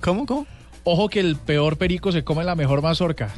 ¿Cómo, 0.00 0.26
cómo? 0.26 0.46
Ojo 0.84 1.08
que 1.08 1.20
el 1.20 1.36
peor 1.36 1.76
perico 1.78 2.10
se 2.12 2.24
come 2.24 2.42
la 2.44 2.54
mejor 2.56 2.82
mazorca. 2.82 3.28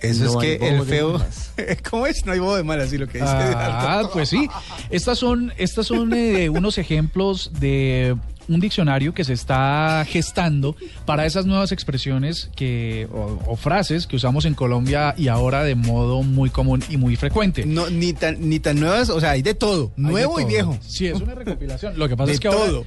Eso 0.00 0.24
No 0.24 0.30
es 0.30 0.36
que 0.58 0.68
el 0.68 0.82
feo... 0.84 1.20
¿Cómo 1.90 2.06
es? 2.06 2.24
No 2.24 2.32
hay 2.32 2.38
bobo 2.38 2.56
de 2.56 2.62
mal, 2.62 2.80
así 2.80 2.96
lo 2.96 3.06
que 3.06 3.18
dice. 3.18 3.26
Ah, 3.28 4.08
pues 4.12 4.28
sí. 4.30 4.48
Estas 4.88 5.18
son, 5.18 5.52
estas 5.58 5.86
son 5.86 6.12
eh, 6.14 6.48
unos 6.48 6.78
ejemplos 6.78 7.50
de 7.60 8.16
un 8.50 8.60
diccionario 8.60 9.14
que 9.14 9.24
se 9.24 9.32
está 9.32 10.04
gestando 10.08 10.76
para 11.06 11.24
esas 11.26 11.46
nuevas 11.46 11.72
expresiones 11.72 12.50
que, 12.56 13.08
o, 13.12 13.40
o 13.46 13.56
frases 13.56 14.06
que 14.06 14.16
usamos 14.16 14.44
en 14.44 14.54
Colombia 14.54 15.14
y 15.16 15.28
ahora 15.28 15.62
de 15.64 15.74
modo 15.74 16.22
muy 16.22 16.50
común 16.50 16.82
y 16.90 16.96
muy 16.96 17.16
frecuente. 17.16 17.64
No, 17.64 17.88
ni 17.90 18.12
tan, 18.12 18.48
ni 18.48 18.58
tan 18.60 18.78
nuevas, 18.80 19.08
o 19.10 19.20
sea, 19.20 19.30
hay 19.30 19.42
de 19.42 19.54
todo. 19.54 19.92
Hay 19.96 20.04
de 20.04 20.10
nuevo 20.10 20.40
y 20.40 20.44
viejo. 20.44 20.76
Sí, 20.80 21.06
es 21.06 21.20
una 21.20 21.34
recopilación. 21.34 21.98
Lo 21.98 22.08
que 22.08 22.16
pasa 22.16 22.26
De 22.28 22.32
es 22.34 22.40
que 22.40 22.48
todo. 22.48 22.76
ahora 22.78 22.86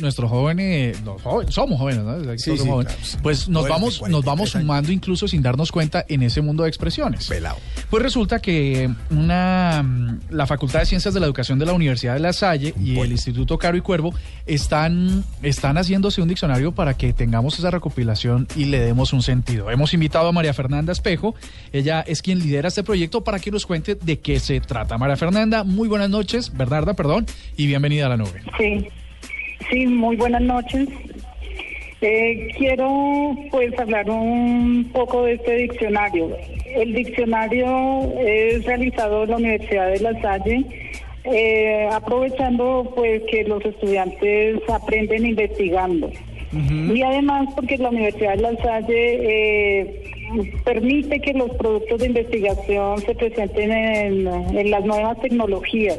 nuestros 0.00 0.30
jóvenes, 0.30 1.00
los 1.02 1.20
jóvenes 1.22 1.54
somos 1.54 1.78
jóvenes, 1.78 2.02
¿no? 2.04 2.20
Sí, 2.36 2.38
sí, 2.38 2.50
claro, 2.56 2.70
jóvenes. 2.72 2.96
sí. 3.02 3.16
Pues 3.22 3.48
nos 3.48 3.62
Jóvenes 3.62 3.70
vamos, 3.80 3.92
nos 4.10 4.22
43 4.22 4.24
vamos 4.24 4.54
años. 4.54 4.62
sumando 4.64 4.92
incluso 4.92 5.28
sin 5.28 5.42
darnos 5.42 5.70
cuenta 5.72 6.04
en 6.08 6.22
ese 6.22 6.40
mundo 6.40 6.62
de 6.62 6.68
expresiones. 6.68 7.28
Pelao. 7.28 7.56
Pues 7.90 8.02
resulta 8.02 8.40
que 8.40 8.90
una, 9.10 9.82
mm, 9.84 10.20
la 10.30 10.46
Facultad 10.46 10.80
de 10.80 10.86
Ciencias 10.86 11.12
de 11.14 11.20
la 11.20 11.26
Educación 11.26 11.58
de 11.58 11.66
la 11.66 11.72
Universidad 11.72 12.14
de 12.14 12.20
La 12.20 12.32
Salle 12.32 12.74
y 12.80 12.98
el 12.98 13.12
Instituto 13.12 13.58
Caro 13.58 13.76
y 13.76 13.80
Cuervo 13.80 14.14
están, 14.46 15.24
están 15.42 15.76
haciéndose 15.76 16.22
un 16.22 16.28
diccionario 16.28 16.72
para 16.72 16.94
que 16.94 17.12
tengamos 17.12 17.58
esa 17.58 17.70
recopilación 17.70 18.48
y 18.56 18.66
le 18.66 18.80
demos 18.80 19.12
un 19.12 19.22
sentido. 19.22 19.70
Hemos 19.70 19.94
invitado 19.94 20.28
a 20.28 20.32
María 20.32 20.54
Fernanda 20.54 20.92
Espejo, 20.92 21.34
ella 21.72 22.00
es 22.06 22.22
quien 22.22 22.38
lidera 22.38 22.68
este 22.68 22.82
proyecto 22.82 23.22
para 23.24 23.38
que 23.38 23.50
nos 23.50 23.66
cuente 23.66 23.94
de 23.94 24.18
qué 24.18 24.40
se 24.40 24.60
trata. 24.60 24.98
María 24.98 25.16
Fernanda, 25.16 25.64
muy 25.64 25.88
buenas 25.88 26.10
noches, 26.10 26.52
Bernarda, 26.56 26.94
perdón, 26.94 27.26
y 27.56 27.66
bienvenida 27.66 28.06
a 28.06 28.10
la 28.10 28.16
nube. 28.16 28.42
Sí, 28.58 28.88
sí, 29.70 29.86
muy 29.86 30.16
buenas 30.16 30.42
noches. 30.42 30.88
Eh, 32.00 32.48
quiero 32.58 33.36
pues 33.52 33.78
hablar 33.78 34.10
un 34.10 34.90
poco 34.92 35.24
de 35.24 35.34
este 35.34 35.56
diccionario. 35.56 36.36
El 36.74 36.94
diccionario 36.94 38.12
es 38.18 38.64
realizado 38.64 39.22
en 39.22 39.30
la 39.30 39.36
Universidad 39.36 39.92
de 39.92 40.00
La 40.00 40.20
Salle, 40.20 40.66
eh, 41.24 41.88
aprovechando 41.92 42.92
pues 42.96 43.22
que 43.30 43.44
los 43.44 43.64
estudiantes 43.64 44.60
aprenden 44.68 45.26
investigando. 45.26 46.10
Y 46.52 47.00
además 47.00 47.48
porque 47.54 47.78
la 47.78 47.88
Universidad 47.88 48.34
de 48.36 48.42
La 48.42 48.56
Salle 48.56 49.18
eh, 49.22 50.02
permite 50.64 51.20
que 51.20 51.32
los 51.32 51.50
productos 51.52 52.00
de 52.00 52.08
investigación 52.08 52.98
se 52.98 53.14
presenten 53.14 53.72
en, 53.72 54.26
en 54.26 54.70
las 54.70 54.84
nuevas 54.84 55.18
tecnologías. 55.20 55.98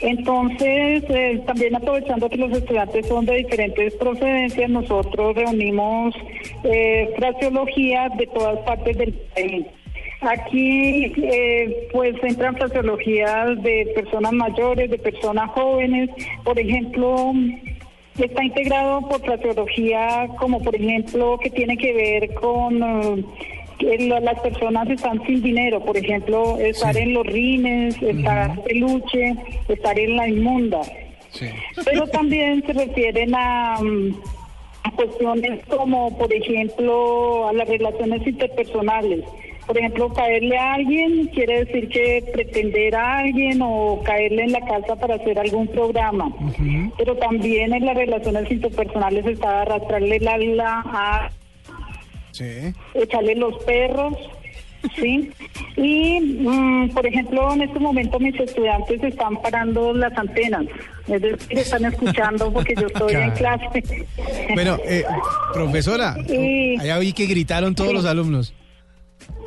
Entonces, 0.00 1.04
eh, 1.08 1.42
también 1.46 1.74
aprovechando 1.74 2.28
que 2.28 2.36
los 2.36 2.52
estudiantes 2.52 3.06
son 3.06 3.24
de 3.24 3.36
diferentes 3.36 3.94
procedencias, 3.94 4.68
nosotros 4.68 5.34
reunimos 5.34 6.14
eh, 6.64 7.12
fraseología 7.16 8.10
de 8.18 8.26
todas 8.26 8.58
partes 8.60 8.98
del 8.98 9.14
país. 9.34 9.66
Aquí, 10.20 11.12
eh, 11.16 11.88
pues, 11.92 12.14
entran 12.22 12.56
fraseologías 12.56 13.62
de 13.62 13.92
personas 13.94 14.32
mayores, 14.32 14.90
de 14.90 14.98
personas 14.98 15.50
jóvenes. 15.50 16.10
Por 16.44 16.58
ejemplo, 16.58 17.32
está 18.18 18.44
integrado 18.44 19.00
por 19.08 19.20
fraseología 19.20 20.28
como, 20.38 20.60
por 20.62 20.74
ejemplo, 20.74 21.38
que 21.38 21.50
tiene 21.50 21.76
que 21.76 21.92
ver 21.92 22.34
con... 22.34 23.26
que 23.78 23.98
la- 24.08 24.20
las 24.20 24.40
personas 24.40 24.88
están 24.90 25.24
sin 25.26 25.42
dinero, 25.42 25.80
por 25.84 25.96
ejemplo, 25.96 26.58
estar 26.58 26.96
en 26.96 27.14
los 27.14 27.26
rines, 27.26 28.00
estar 28.02 28.62
peluche, 28.62 29.34
estar 29.68 29.98
en 29.98 30.16
la 30.16 30.28
inmunda. 30.28 30.80
Pero 31.84 32.06
también 32.08 32.62
se 32.66 32.72
refieren 32.72 33.34
a, 33.34 33.76
mm, 33.82 34.14
a 34.84 34.90
cuestiones 34.92 35.60
como, 35.66 36.16
por 36.16 36.32
ejemplo, 36.32 37.48
a 37.48 37.52
las 37.52 37.68
relaciones 37.68 38.26
interpersonales. 38.26 39.20
Por 39.66 39.76
ejemplo, 39.76 40.12
caerle 40.12 40.56
a 40.56 40.74
alguien 40.74 41.26
quiere 41.34 41.64
decir 41.64 41.88
que 41.88 42.22
pretender 42.32 42.94
a 42.94 43.18
alguien 43.18 43.58
o 43.62 44.00
caerle 44.04 44.44
en 44.44 44.52
la 44.52 44.60
casa 44.60 44.94
para 44.94 45.16
hacer 45.16 45.38
algún 45.40 45.66
programa. 45.66 46.30
Pero 46.96 47.16
también 47.16 47.74
en 47.74 47.84
las 47.84 47.96
relaciones 47.96 48.48
interpersonales 48.50 49.26
está 49.26 49.62
arrastrarle 49.62 50.20
la, 50.20 50.38
la 50.38 50.82
a 50.86 51.30
Sí. 52.36 52.72
echarle 52.94 53.34
los 53.36 53.62
perros, 53.64 54.14
¿sí? 55.00 55.30
Y, 55.76 56.20
mm, 56.20 56.90
por 56.90 57.06
ejemplo, 57.06 57.52
en 57.54 57.62
este 57.62 57.78
momento 57.78 58.18
mis 58.20 58.38
estudiantes 58.38 59.02
están 59.02 59.40
parando 59.42 59.92
las 59.94 60.16
antenas, 60.16 60.64
es 61.08 61.22
decir, 61.22 61.58
están 61.58 61.84
escuchando 61.86 62.52
porque 62.52 62.74
yo 62.74 62.86
estoy 62.86 63.14
en 63.14 63.30
clase. 63.32 63.82
Bueno, 64.54 64.76
eh, 64.84 65.04
profesora, 65.52 66.16
Y- 66.28 66.78
allá 66.80 66.98
vi 66.98 67.12
que 67.12 67.26
gritaron 67.26 67.74
todos 67.74 67.90
Sí. 67.90 67.96
los 67.96 68.04
alumnos. 68.04 68.54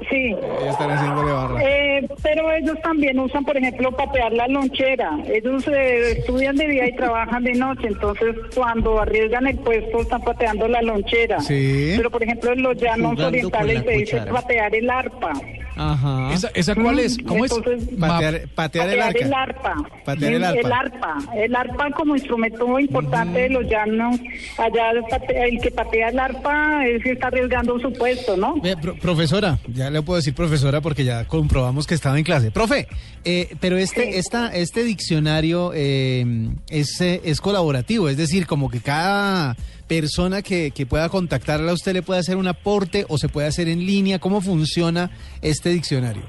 Sí. 0.09 0.35
Ya 0.63 0.71
están 0.71 0.91
haciéndole 0.91 1.31
barra. 1.31 1.61
Eh, 1.61 2.07
pero 2.23 2.51
ellos 2.51 2.77
también 2.81 3.19
usan, 3.19 3.43
por 3.43 3.57
ejemplo, 3.57 3.91
patear 3.91 4.31
la 4.31 4.47
lonchera. 4.47 5.17
Ellos 5.25 5.67
eh, 5.67 6.19
estudian 6.19 6.55
de 6.55 6.67
día 6.67 6.87
y 6.87 6.95
trabajan 6.95 7.43
de 7.43 7.53
noche, 7.53 7.87
entonces 7.87 8.35
cuando 8.55 8.99
arriesgan 9.01 9.47
el 9.47 9.57
puesto 9.59 10.01
están 10.01 10.21
pateando 10.21 10.67
la 10.67 10.81
lonchera. 10.81 11.39
Sí. 11.41 11.93
Pero, 11.97 12.09
por 12.09 12.23
ejemplo, 12.23 12.53
en 12.53 12.63
los 12.63 12.77
llanos 12.77 13.11
Jugando 13.11 13.27
orientales 13.27 13.83
se 13.83 13.91
dice 13.91 14.21
patear 14.21 14.73
el 14.73 14.89
arpa. 14.89 15.33
Ajá. 15.79 16.33
¿Esa, 16.33 16.49
esa 16.53 16.75
cuál 16.75 16.99
es? 16.99 17.17
¿Cómo 17.25 17.45
Entonces, 17.45 17.87
es? 17.89 17.97
Patear, 17.99 18.41
patear 18.53 18.89
el 18.89 18.99
arca. 19.01 19.25
el 19.25 19.33
arpa. 19.33 19.75
Patear 20.05 20.33
el 20.33 20.43
arpa. 20.43 20.59
El 20.59 20.71
arpa. 20.73 21.17
El 21.35 21.55
arpa 21.55 21.91
como 21.91 22.15
instrumento 22.15 22.79
importante 22.79 23.39
de 23.39 23.49
los 23.49 23.65
llanos. 23.69 24.19
Allá 24.57 24.91
el 24.91 25.59
que 25.61 25.71
patea 25.71 26.09
el 26.09 26.19
arpa 26.19 26.85
es 26.85 27.01
que 27.03 27.11
está 27.13 27.27
arriesgando 27.27 27.79
su 27.79 27.93
puesto, 27.93 28.35
¿no? 28.35 28.55
Pro- 28.81 28.95
profesora, 28.97 29.57
ya 29.73 29.89
le 29.89 30.01
puedo 30.01 30.17
decir 30.17 30.33
profesora 30.33 30.81
porque 30.81 31.03
ya 31.05 31.25
comprobamos 31.25 31.87
que 31.87 31.95
estaba 31.95 32.17
en 32.17 32.23
clase. 32.23 32.51
Profe, 32.51 32.87
eh, 33.23 33.55
pero 33.59 33.77
este, 33.77 34.11
Sí. 34.11 34.17
esta, 34.17 34.47
este 34.55 34.83
diccionario 34.83 35.71
eh, 35.73 36.25
es, 36.69 36.99
eh, 37.01 37.21
es 37.23 37.39
colaborativo, 37.41 38.09
es 38.09 38.17
decir, 38.17 38.45
como 38.47 38.69
que 38.69 38.79
cada 38.81 39.55
persona 39.89 40.41
que, 40.41 40.71
que 40.71 40.85
pueda 40.85 41.09
contactarla 41.09 41.73
usted 41.73 41.93
le 41.93 42.01
puede 42.01 42.21
hacer 42.21 42.37
un 42.37 42.47
aporte 42.47 43.05
o 43.09 43.17
se 43.17 43.27
puede 43.27 43.47
hacer 43.47 43.67
en 43.67 43.85
línea. 43.85 44.19
¿Cómo 44.19 44.39
funciona 44.39 45.11
este 45.41 45.71
diccionario? 45.71 46.23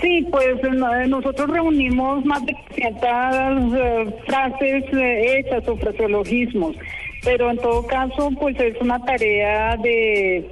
Sí, 0.00 0.26
pues 0.30 0.58
eh, 0.62 1.06
nosotros 1.08 1.48
reunimos 1.48 2.24
más 2.26 2.44
de 2.44 2.54
500 2.74 3.74
eh, 3.74 4.14
frases 4.26 4.84
eh, 4.92 5.38
hechas 5.38 5.66
o 5.66 5.76
fraseologismos, 5.76 6.76
pero 7.24 7.50
en 7.50 7.56
todo 7.56 7.86
caso, 7.86 8.30
pues 8.38 8.58
es 8.60 8.78
una 8.80 9.02
tarea 9.04 9.76
de 9.78 10.44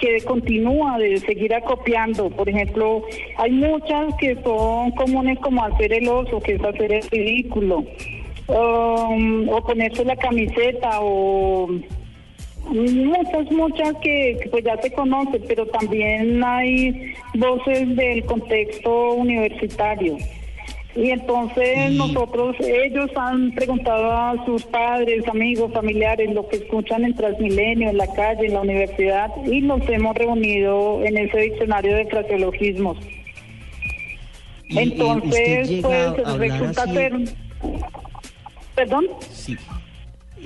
que 0.00 0.20
continúa 0.24 0.96
de 0.98 1.18
seguir 1.18 1.54
acopiando. 1.54 2.30
Por 2.30 2.48
ejemplo, 2.48 3.02
hay 3.36 3.50
muchas 3.50 4.14
que 4.20 4.36
son 4.44 4.92
comunes 4.92 5.38
como 5.40 5.64
hacer 5.64 5.92
el 5.92 6.08
oso, 6.08 6.40
que 6.40 6.54
es 6.54 6.62
hacer 6.62 6.92
el 6.92 7.02
ridículo, 7.10 7.84
um, 8.48 9.48
o 9.48 9.62
ponerse 9.62 10.04
la 10.04 10.16
camiseta 10.16 11.00
o 11.00 11.68
Muchas, 12.70 13.50
muchas 13.50 13.94
que, 14.02 14.36
que, 14.42 14.48
pues 14.50 14.62
ya 14.62 14.76
se 14.82 14.92
conocen, 14.92 15.42
pero 15.48 15.64
también 15.66 16.44
hay 16.44 17.14
voces 17.34 17.96
del 17.96 18.22
contexto 18.26 19.12
universitario. 19.12 20.18
Y 20.94 21.10
entonces 21.10 21.92
nosotros, 21.92 22.56
ellos 22.60 23.10
han 23.16 23.52
preguntado 23.52 24.10
a 24.12 24.44
sus 24.44 24.64
padres, 24.64 25.26
amigos, 25.28 25.72
familiares, 25.72 26.34
lo 26.34 26.46
que 26.48 26.56
escuchan 26.56 27.04
en 27.04 27.14
Transmilenio, 27.14 27.88
en 27.88 27.96
la 27.96 28.12
calle, 28.12 28.46
en 28.46 28.54
la 28.54 28.60
universidad, 28.60 29.30
y 29.46 29.62
nos 29.62 29.88
hemos 29.88 30.14
reunido 30.16 31.02
en 31.04 31.16
ese 31.16 31.38
diccionario 31.38 31.96
de 31.96 32.06
fraseologismos. 32.06 32.98
Entonces, 34.70 35.80
pues 35.80 36.38
resulta 36.38 36.82
así- 36.82 36.92
ser... 36.92 37.12
¿Perdón? 38.78 39.06
Sí. 39.32 39.56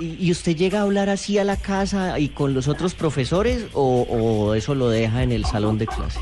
¿Y 0.00 0.30
usted 0.30 0.56
llega 0.56 0.78
a 0.78 0.82
hablar 0.84 1.10
así 1.10 1.36
a 1.36 1.44
la 1.44 1.58
casa 1.58 2.18
y 2.18 2.30
con 2.30 2.54
los 2.54 2.66
otros 2.66 2.94
profesores 2.94 3.66
o, 3.74 4.06
o 4.08 4.54
eso 4.54 4.74
lo 4.74 4.88
deja 4.88 5.22
en 5.22 5.32
el 5.32 5.44
salón 5.44 5.76
de 5.76 5.86
clase? 5.86 6.18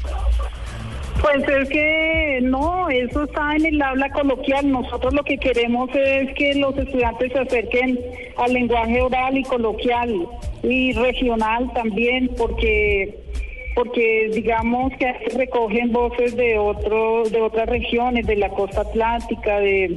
Pues 1.20 1.46
es 1.48 1.68
que 1.68 2.40
no, 2.42 2.88
eso 2.88 3.22
está 3.22 3.54
en 3.54 3.66
el 3.66 3.80
habla 3.80 4.10
coloquial. 4.10 4.72
Nosotros 4.72 5.14
lo 5.14 5.22
que 5.22 5.38
queremos 5.38 5.88
es 5.94 6.34
que 6.34 6.56
los 6.56 6.76
estudiantes 6.76 7.30
se 7.32 7.38
acerquen 7.38 8.00
al 8.38 8.54
lenguaje 8.54 9.00
oral 9.02 9.38
y 9.38 9.44
coloquial 9.44 10.26
y 10.64 10.92
regional 10.94 11.72
también, 11.74 12.28
porque 12.36 13.20
porque 13.76 14.30
digamos 14.34 14.92
que 14.98 15.12
recogen 15.36 15.92
voces 15.92 16.34
de 16.34 16.58
otros 16.58 17.30
de 17.30 17.40
otras 17.40 17.68
regiones, 17.68 18.26
de 18.26 18.34
la 18.34 18.48
costa 18.48 18.80
atlántica, 18.80 19.60
de 19.60 19.96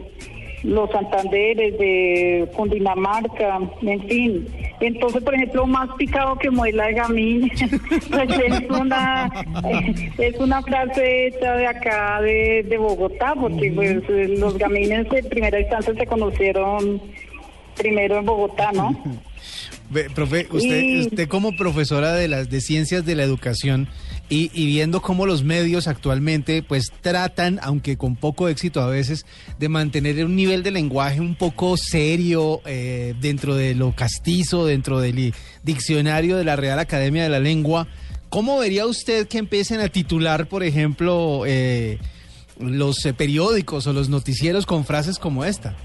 los 0.63 0.89
Santanderes, 0.91 1.77
de 1.77 2.47
Cundinamarca, 2.55 3.59
en 3.81 4.07
fin. 4.07 4.47
Entonces, 4.79 5.21
por 5.21 5.35
ejemplo, 5.35 5.65
más 5.67 5.89
picado 5.97 6.37
que 6.37 6.49
muela 6.49 6.87
de 6.87 6.93
gamín, 6.93 7.51
pues 8.11 8.29
es 8.29 8.69
una, 8.69 9.29
es 10.17 10.37
una 10.39 10.61
frase 10.61 11.27
hecha 11.27 11.53
de 11.55 11.67
acá, 11.67 12.21
de, 12.21 12.63
de 12.67 12.77
Bogotá, 12.77 13.33
porque 13.39 13.71
pues 13.71 14.03
los 14.39 14.57
gamines 14.57 15.09
de 15.09 15.23
primera 15.23 15.59
instancia 15.59 15.93
se 15.93 16.05
conocieron 16.05 17.01
primero 17.77 18.17
en 18.19 18.25
Bogotá, 18.25 18.71
¿no? 18.73 18.97
Profe, 20.15 20.47
usted, 20.49 20.81
Y- 20.81 21.01
usted 21.01 21.27
como 21.27 21.55
profesora 21.55 22.13
de 22.13 22.27
las 22.27 22.49
de 22.49 22.61
ciencias 22.61 23.05
de 23.05 23.15
la 23.15 23.23
educación 23.23 23.87
y, 24.35 24.65
viendo 24.65 25.01
cómo 25.01 25.27
los 25.27 25.43
medios 25.43 25.87
actualmente 25.87 26.63
pues 26.63 26.91
tratan, 27.01 27.59
aunque 27.61 27.97
con 27.97 28.15
poco 28.15 28.47
éxito 28.47 28.81
a 28.81 28.87
veces, 28.87 29.25
de 29.59 29.69
mantener 29.69 30.25
un 30.25 30.35
nivel 30.35 30.63
de 30.63 30.71
lenguaje 30.71 31.19
un 31.21 31.35
poco 31.35 31.77
serio 31.77 32.61
eh, 32.65 33.13
dentro 33.21 33.55
de 33.55 33.75
lo 33.75 33.95
castizo, 33.95 34.65
dentro 34.65 34.99
del 34.99 35.33
diccionario 35.61 36.37
de 36.37 36.45
la 36.45 36.55
Real 36.55 36.79
Academia 36.79 37.21
de 37.23 37.29
la 37.29 37.39
Lengua, 37.39 37.87
¿cómo 38.29 38.57
vería 38.57 38.87
usted 38.87 39.27
que 39.27 39.37
empiecen 39.37 39.81
a 39.81 39.89
titular, 39.89 40.47
por 40.47 40.63
ejemplo, 40.63 41.43
eh, 41.45 41.99
los 42.59 43.05
eh, 43.05 43.13
periódicos 43.13 43.85
o 43.85 43.93
los 43.93 44.09
noticieros 44.09 44.65
con 44.65 44.83
frases 44.83 45.19
como 45.19 45.45
esta? 45.45 45.75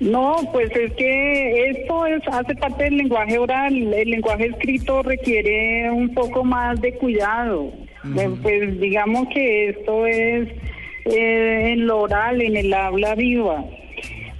No, 0.00 0.36
pues 0.52 0.70
es 0.76 0.92
que 0.94 1.70
esto 1.70 2.06
es, 2.06 2.20
hace 2.28 2.54
parte 2.56 2.84
del 2.84 2.96
lenguaje 2.96 3.38
oral. 3.38 3.94
El 3.94 4.10
lenguaje 4.10 4.46
escrito 4.46 5.02
requiere 5.02 5.90
un 5.90 6.12
poco 6.14 6.44
más 6.44 6.80
de 6.80 6.92
cuidado. 6.94 7.72
Eh, 8.16 8.30
Pues 8.42 8.80
digamos 8.80 9.28
que 9.28 9.70
esto 9.70 10.06
es 10.06 10.48
eh, 11.06 11.72
en 11.72 11.86
lo 11.86 12.00
oral, 12.02 12.42
en 12.42 12.56
el 12.56 12.74
habla 12.74 13.14
viva. 13.14 13.64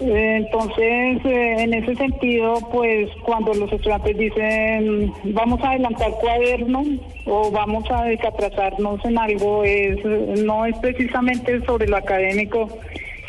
Eh, 0.00 0.36
Entonces, 0.44 1.24
eh, 1.24 1.56
en 1.60 1.72
ese 1.72 1.94
sentido, 1.94 2.54
pues 2.72 3.08
cuando 3.24 3.54
los 3.54 3.72
estudiantes 3.72 4.18
dicen 4.18 5.12
vamos 5.24 5.62
a 5.62 5.70
adelantar 5.70 6.10
cuaderno 6.20 6.82
o 7.26 7.50
vamos 7.50 7.84
a 7.90 8.04
desatrasarnos 8.04 9.04
en 9.04 9.16
algo, 9.16 9.62
es 9.64 10.04
no 10.44 10.66
es 10.66 10.76
precisamente 10.78 11.64
sobre 11.64 11.86
lo 11.86 11.96
académico, 11.96 12.68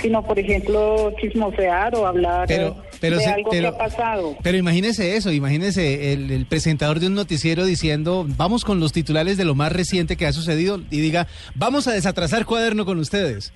sino, 0.06 0.24
por 0.24 0.38
ejemplo, 0.38 1.12
chismosear 1.20 1.96
o 1.96 2.06
hablar 2.06 2.48
Pero, 2.48 2.78
pero, 3.02 3.18
de 3.18 3.24
se- 3.24 3.30
algo 3.30 3.50
pero- 3.50 3.62
que 3.72 3.76
ha 3.76 3.78
pasado. 3.78 4.36
pero 4.44 4.58
imagínese 4.58 5.15
eso, 5.18 5.32
imagínese 5.32 6.13
el, 6.13 6.30
el 6.32 6.46
presentador 6.46 7.00
de 7.00 7.08
un 7.08 7.15
noticiero 7.15 7.65
diciendo, 7.65 8.26
vamos 8.38 8.63
con 8.63 8.80
los 8.80 8.91
titulares 8.94 9.38
de 9.38 9.46
lo 9.46 9.56
más 9.56 9.72
reciente 9.72 10.15
que 10.15 10.28
ha 10.28 10.34
sucedido 10.34 10.80
y 10.91 11.00
diga, 11.00 11.28
vamos 11.56 11.88
a 11.88 11.94
desatrasar 11.94 12.46
cuaderno 12.46 12.86
con 12.86 13.00
ustedes. 13.00 13.52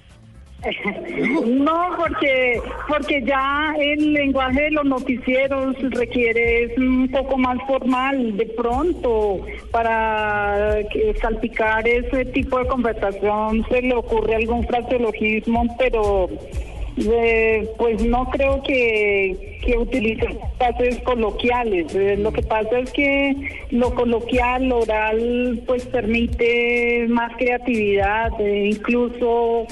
No, 1.45 1.89
porque 1.97 2.61
porque 2.87 3.21
ya 3.23 3.73
el 3.79 4.13
lenguaje 4.13 4.63
de 4.63 4.71
los 4.71 4.85
noticieros 4.85 5.75
requiere 5.91 6.73
un 6.77 7.09
poco 7.09 7.37
más 7.37 7.57
formal 7.65 8.35
de 8.35 8.45
pronto 8.45 9.39
para 9.71 10.79
salpicar 11.21 11.87
ese 11.87 12.25
tipo 12.25 12.59
de 12.59 12.67
conversación 12.67 13.65
se 13.69 13.81
le 13.81 13.95
ocurre 13.95 14.35
algún 14.35 14.67
fraseologismo, 14.67 15.75
pero 15.77 16.29
eh, 16.97 17.69
pues 17.77 18.03
no 18.03 18.29
creo 18.29 18.61
que, 18.63 19.59
que 19.63 19.77
utilicen 19.77 20.37
frases 20.57 20.99
coloquiales. 21.01 21.93
Eh, 21.95 22.17
lo 22.17 22.33
que 22.33 22.41
pasa 22.41 22.79
es 22.79 22.91
que 22.91 23.35
lo 23.71 23.93
coloquial, 23.95 24.67
lo 24.67 24.79
oral, 24.79 25.61
pues 25.65 25.85
permite 25.85 27.05
más 27.07 27.31
creatividad, 27.37 28.31
eh, 28.41 28.71
incluso 28.73 29.65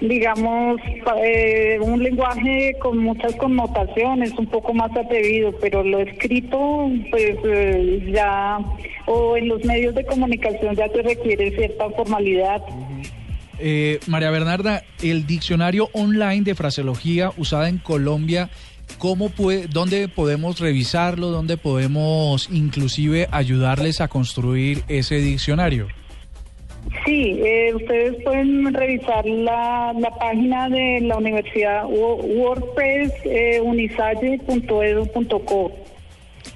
digamos, 0.00 0.80
eh, 1.22 1.78
un 1.80 2.02
lenguaje 2.02 2.76
con 2.80 2.98
muchas 2.98 3.34
connotaciones, 3.36 4.32
un 4.38 4.46
poco 4.46 4.72
más 4.74 4.90
atrevido, 4.96 5.52
pero 5.60 5.82
lo 5.82 5.98
escrito, 6.00 6.90
pues 7.10 7.36
eh, 7.44 8.12
ya, 8.14 8.58
o 9.06 9.36
en 9.36 9.48
los 9.48 9.64
medios 9.64 9.94
de 9.94 10.04
comunicación 10.04 10.76
ya 10.76 10.88
se 10.88 11.02
requiere 11.02 11.50
cierta 11.50 11.90
formalidad. 11.90 12.62
Eh, 13.58 13.98
María 14.06 14.30
Bernarda, 14.30 14.84
el 15.02 15.26
diccionario 15.26 15.88
online 15.92 16.42
de 16.42 16.54
fraseología 16.54 17.32
usada 17.36 17.68
en 17.68 17.78
Colombia, 17.78 18.50
¿cómo 18.98 19.30
puede, 19.30 19.66
¿dónde 19.66 20.06
podemos 20.08 20.60
revisarlo? 20.60 21.30
¿Dónde 21.30 21.56
podemos 21.56 22.48
inclusive 22.52 23.26
ayudarles 23.32 24.00
a 24.00 24.06
construir 24.06 24.84
ese 24.86 25.16
diccionario? 25.16 25.88
Sí, 27.04 27.38
eh, 27.44 27.72
ustedes 27.74 28.22
pueden 28.24 28.72
revisar 28.72 29.24
la, 29.26 29.94
la 29.98 30.10
página 30.10 30.68
de 30.68 31.00
la 31.02 31.16
universidad 31.16 31.84
wo- 31.84 32.16
WordPress 32.16 33.12
eh. 33.24 33.60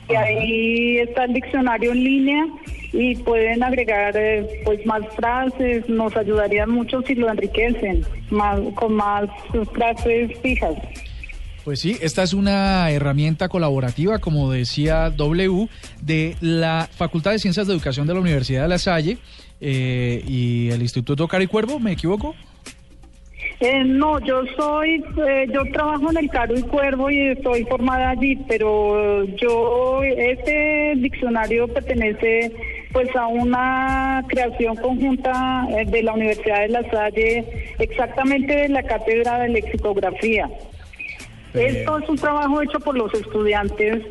Y 0.08 0.14
ahí 0.14 0.98
está 0.98 1.24
el 1.24 1.34
diccionario 1.34 1.92
en 1.92 2.04
línea 2.04 2.46
y 2.92 3.14
pueden 3.16 3.62
agregar 3.62 4.14
eh, 4.16 4.62
pues 4.64 4.84
más 4.84 5.02
frases, 5.16 5.88
nos 5.88 6.14
ayudaría 6.16 6.66
mucho 6.66 7.02
si 7.02 7.14
lo 7.14 7.30
enriquecen, 7.30 8.04
más, 8.30 8.58
con 8.74 8.94
más 8.94 9.28
frases 9.72 10.30
fijas. 10.40 10.74
Pues 11.64 11.80
sí, 11.80 11.96
esta 12.02 12.24
es 12.24 12.34
una 12.34 12.90
herramienta 12.90 13.48
colaborativa, 13.48 14.18
como 14.18 14.50
decía 14.50 15.10
W, 15.10 15.68
de 16.02 16.34
la 16.40 16.88
Facultad 16.90 17.30
de 17.30 17.38
Ciencias 17.38 17.66
de 17.68 17.72
Educación 17.72 18.06
de 18.08 18.14
la 18.14 18.20
Universidad 18.20 18.62
de 18.62 18.68
La 18.68 18.78
Salle 18.78 19.18
eh, 19.62 20.22
y 20.26 20.70
el 20.70 20.82
Instituto 20.82 21.26
Caricuervo, 21.28 21.78
¿me 21.78 21.92
equivoco? 21.92 22.34
Eh, 23.64 23.84
no, 23.84 24.18
yo 24.18 24.42
soy, 24.56 25.04
eh, 25.24 25.46
yo 25.52 25.62
trabajo 25.72 26.10
en 26.10 26.16
el 26.16 26.28
Caro 26.30 26.58
y 26.58 26.62
Cuervo 26.62 27.08
y 27.12 27.28
estoy 27.28 27.64
formada 27.66 28.10
allí, 28.10 28.36
pero 28.48 29.24
yo, 29.36 30.02
este 30.02 30.94
diccionario 30.96 31.68
pertenece 31.68 32.50
pues 32.92 33.14
a 33.14 33.28
una 33.28 34.24
creación 34.26 34.74
conjunta 34.74 35.64
eh, 35.70 35.84
de 35.86 36.02
la 36.02 36.14
Universidad 36.14 36.62
de 36.62 36.68
La 36.70 36.90
Salle, 36.90 37.44
exactamente 37.78 38.52
de 38.52 38.68
la 38.68 38.82
cátedra 38.82 39.38
de 39.38 39.50
lexicografía. 39.50 40.50
Esto 41.54 41.98
es 41.98 42.08
un 42.08 42.16
trabajo 42.16 42.62
hecho 42.62 42.80
por 42.80 42.96
los 42.96 43.14
estudiantes, 43.14 44.02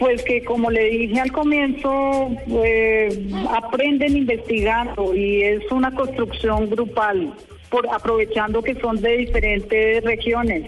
pues 0.00 0.20
que 0.24 0.42
como 0.42 0.68
le 0.70 0.88
dije 0.90 1.20
al 1.20 1.30
comienzo, 1.30 2.30
eh, 2.64 3.30
aprenden 3.54 4.16
investigando 4.16 5.14
y 5.14 5.42
es 5.42 5.60
una 5.70 5.94
construcción 5.94 6.68
grupal, 6.70 7.32
por 7.68 7.86
aprovechando 7.92 8.62
que 8.62 8.74
son 8.80 8.96
de 9.00 9.18
diferentes 9.18 10.02
regiones. 10.02 10.64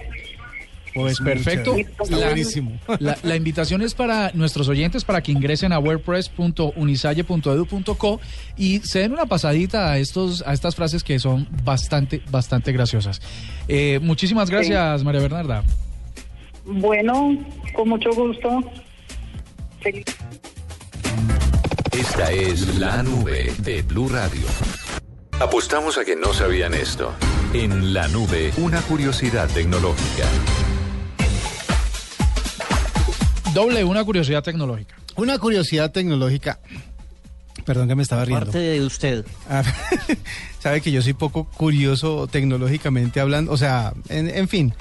Pues 0.94 1.18
perfecto. 1.20 1.74
Está 1.74 2.04
La- 2.18 2.26
buenísimo. 2.26 2.72
La, 3.00 3.16
la 3.22 3.34
invitación 3.34 3.80
es 3.80 3.94
para 3.94 4.30
nuestros 4.34 4.68
oyentes 4.68 5.04
para 5.04 5.22
que 5.22 5.32
ingresen 5.32 5.72
a 5.72 5.78
wordpress.unisalle.edu.co 5.78 8.20
y 8.58 8.80
se 8.80 8.98
den 8.98 9.12
una 9.12 9.24
pasadita 9.24 9.90
a 9.90 9.96
estos 9.98 10.44
a 10.46 10.52
estas 10.52 10.76
frases 10.76 11.02
que 11.02 11.18
son 11.18 11.48
bastante 11.64 12.20
bastante 12.30 12.72
graciosas. 12.72 13.22
Eh, 13.68 14.00
muchísimas 14.02 14.50
gracias, 14.50 15.02
María 15.02 15.22
Bernarda. 15.22 15.64
Bueno, 16.66 17.38
con 17.72 17.88
mucho 17.88 18.10
gusto. 18.10 18.60
Esta 21.90 22.30
es 22.30 22.78
la 22.78 23.02
nube 23.02 23.52
de 23.58 23.82
Blue 23.82 24.08
Radio. 24.08 24.46
Apostamos 25.40 25.98
a 25.98 26.04
que 26.04 26.14
no 26.14 26.32
sabían 26.32 26.72
esto. 26.72 27.12
En 27.52 27.92
la 27.92 28.06
nube, 28.08 28.52
una 28.58 28.80
curiosidad 28.82 29.48
tecnológica. 29.48 30.28
Doble, 33.52 33.82
una 33.82 34.04
curiosidad 34.04 34.44
tecnológica. 34.44 34.94
Una 35.16 35.38
curiosidad 35.38 35.90
tecnológica. 35.90 36.60
Perdón 37.64 37.88
que 37.88 37.94
me 37.96 38.02
estaba 38.02 38.24
riendo. 38.24 38.46
Parte 38.46 38.58
de 38.58 38.80
usted. 38.84 39.24
Ah, 39.50 39.64
Sabe 40.60 40.80
que 40.80 40.92
yo 40.92 41.02
soy 41.02 41.12
poco 41.12 41.44
curioso 41.44 42.28
tecnológicamente 42.28 43.18
hablando, 43.20 43.50
o 43.52 43.56
sea, 43.56 43.92
en, 44.08 44.28
en 44.30 44.48
fin. 44.48 44.74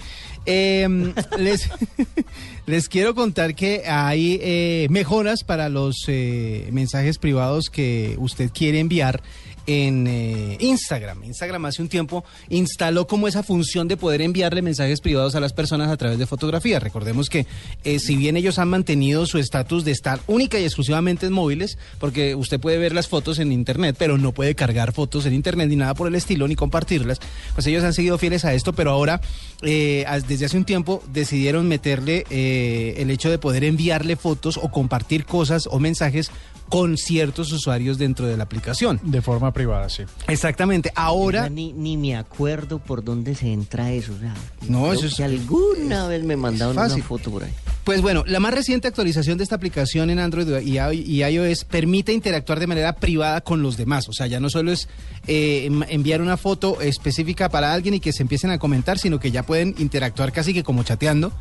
Em, 0.46 1.14
les, 1.38 1.70
les 2.66 2.90
quiero 2.90 3.14
contar 3.14 3.54
que 3.54 3.84
hay 3.86 4.40
eh, 4.42 4.88
mejoras 4.90 5.44
para 5.44 5.70
los 5.70 6.06
eh, 6.08 6.68
mensajes 6.72 7.18
privados 7.20 7.70
que 7.70 8.16
usted 8.18 8.50
quiere 8.52 8.80
enviar 8.80 9.22
en 9.72 10.08
eh, 10.08 10.58
Instagram. 10.60 11.24
Instagram 11.24 11.66
hace 11.66 11.82
un 11.82 11.88
tiempo 11.88 12.24
instaló 12.50 13.08
como 13.08 13.28
esa 13.28 13.44
función 13.44 13.88
de 13.88 13.98
poder 13.98 14.22
enviarle 14.22 14.62
mensajes 14.62 15.02
privados 15.02 15.36
a 15.36 15.40
las 15.40 15.54
personas 15.54 15.90
a 15.90 15.98
través 15.98 16.20
de 16.20 16.26
fotografías. 16.26 16.84
Recordemos 16.84 17.30
que 17.30 17.46
eh, 17.84 18.00
si 18.00 18.16
bien 18.16 18.38
ellos 18.38 18.60
han 18.60 18.70
mantenido 18.70 19.26
su 19.26 19.38
estatus 19.38 19.86
de 19.86 19.92
estar 19.92 20.20
única 20.28 20.60
y 20.60 20.64
exclusivamente 20.64 21.26
en 21.26 21.34
móviles, 21.34 21.78
porque 22.00 22.36
usted 22.36 22.60
puede 22.60 22.78
ver 22.78 22.94
las 22.94 23.08
fotos 23.08 23.40
en 23.40 23.52
internet, 23.52 23.96
pero 23.98 24.18
no 24.18 24.34
puede 24.34 24.56
cargar 24.56 24.94
fotos 24.94 25.26
en 25.26 25.34
internet 25.34 25.70
ni 25.70 25.76
nada 25.76 25.94
por 25.94 26.08
el 26.08 26.16
estilo, 26.16 26.48
ni 26.48 26.56
compartirlas, 26.56 27.20
pues 27.54 27.68
ellos 27.68 27.84
han 27.84 27.94
seguido 27.94 28.18
fieles 28.18 28.46
a 28.46 28.54
esto, 28.54 28.74
pero 28.74 28.92
ahora 28.92 29.22
eh, 29.62 30.06
desde 30.28 30.46
hace 30.46 30.58
un 30.58 30.66
tiempo 30.66 31.04
decidieron 31.14 31.68
meterle 31.68 32.26
el 32.30 33.10
hecho 33.10 33.30
de 33.30 33.38
poder 33.38 33.64
enviarle 33.64 34.16
fotos 34.16 34.58
o 34.58 34.70
compartir 34.70 35.26
cosas 35.26 35.68
o 35.70 35.80
mensajes 35.80 36.32
con 36.72 36.98
ciertos 36.98 37.52
usuarios 37.52 37.98
dentro 37.98 38.28
de 38.28 38.38
la 38.38 38.44
aplicación. 38.44 39.02
De 39.04 39.22
forma 39.22 39.52
privada, 39.62 39.90
sí. 39.90 40.04
Exactamente. 40.28 40.92
Ahora, 40.96 41.50
Ni, 41.50 41.74
ni 41.74 41.98
me 41.98 42.16
acuerdo 42.16 42.80
por 42.80 43.04
dónde 43.04 43.36
se 43.36 43.52
entra 43.52 43.92
eso. 43.92 44.14
o 44.14 44.20
sea, 44.20 44.34
No, 44.68 44.92
eso 44.92 45.06
es- 45.08 45.16
que 45.16 45.24
alguna 45.24 46.08
vez 46.08 46.24
me 46.24 46.36
mandaron 46.36 46.78
una 46.78 46.90
foto 46.98 47.32
por 47.32 47.44
ahí. 47.44 47.52
Pues 47.84 48.02
bueno, 48.04 48.24
la 48.28 48.40
más 48.40 48.54
reciente 48.54 48.88
actualización 48.88 49.40
de 49.40 49.44
esta 49.44 49.56
aplicación 49.56 50.12
en 50.12 50.20
Android 50.20 50.48
y 50.62 51.24
iOS 51.24 51.66
permite 51.66 52.14
interactuar 52.14 52.60
de 52.60 52.68
manera 52.68 52.94
privada 52.94 53.42
con 53.42 53.64
los 53.64 53.76
demás. 53.76 54.08
O 54.08 54.14
sea, 54.14 54.28
ya 54.28 54.40
no 54.40 54.52
solo 54.52 54.72
es 54.72 54.88
eh, 55.28 55.64
em- 55.66 55.84
enviar 55.90 56.22
una 56.22 56.38
foto 56.38 56.80
específica 56.82 57.50
para 57.50 57.74
alguien 57.74 57.96
y 57.96 58.00
que 58.00 58.14
se 58.14 58.22
empiecen 58.22 58.52
a 58.52 58.60
comentar, 58.60 59.00
sino 59.00 59.20
que 59.20 59.32
ya 59.32 59.44
pueden 59.44 59.74
interactuar 59.80 60.32
casi 60.32 60.54
que 60.54 60.64
como 60.64 60.84
chateando 60.84 61.32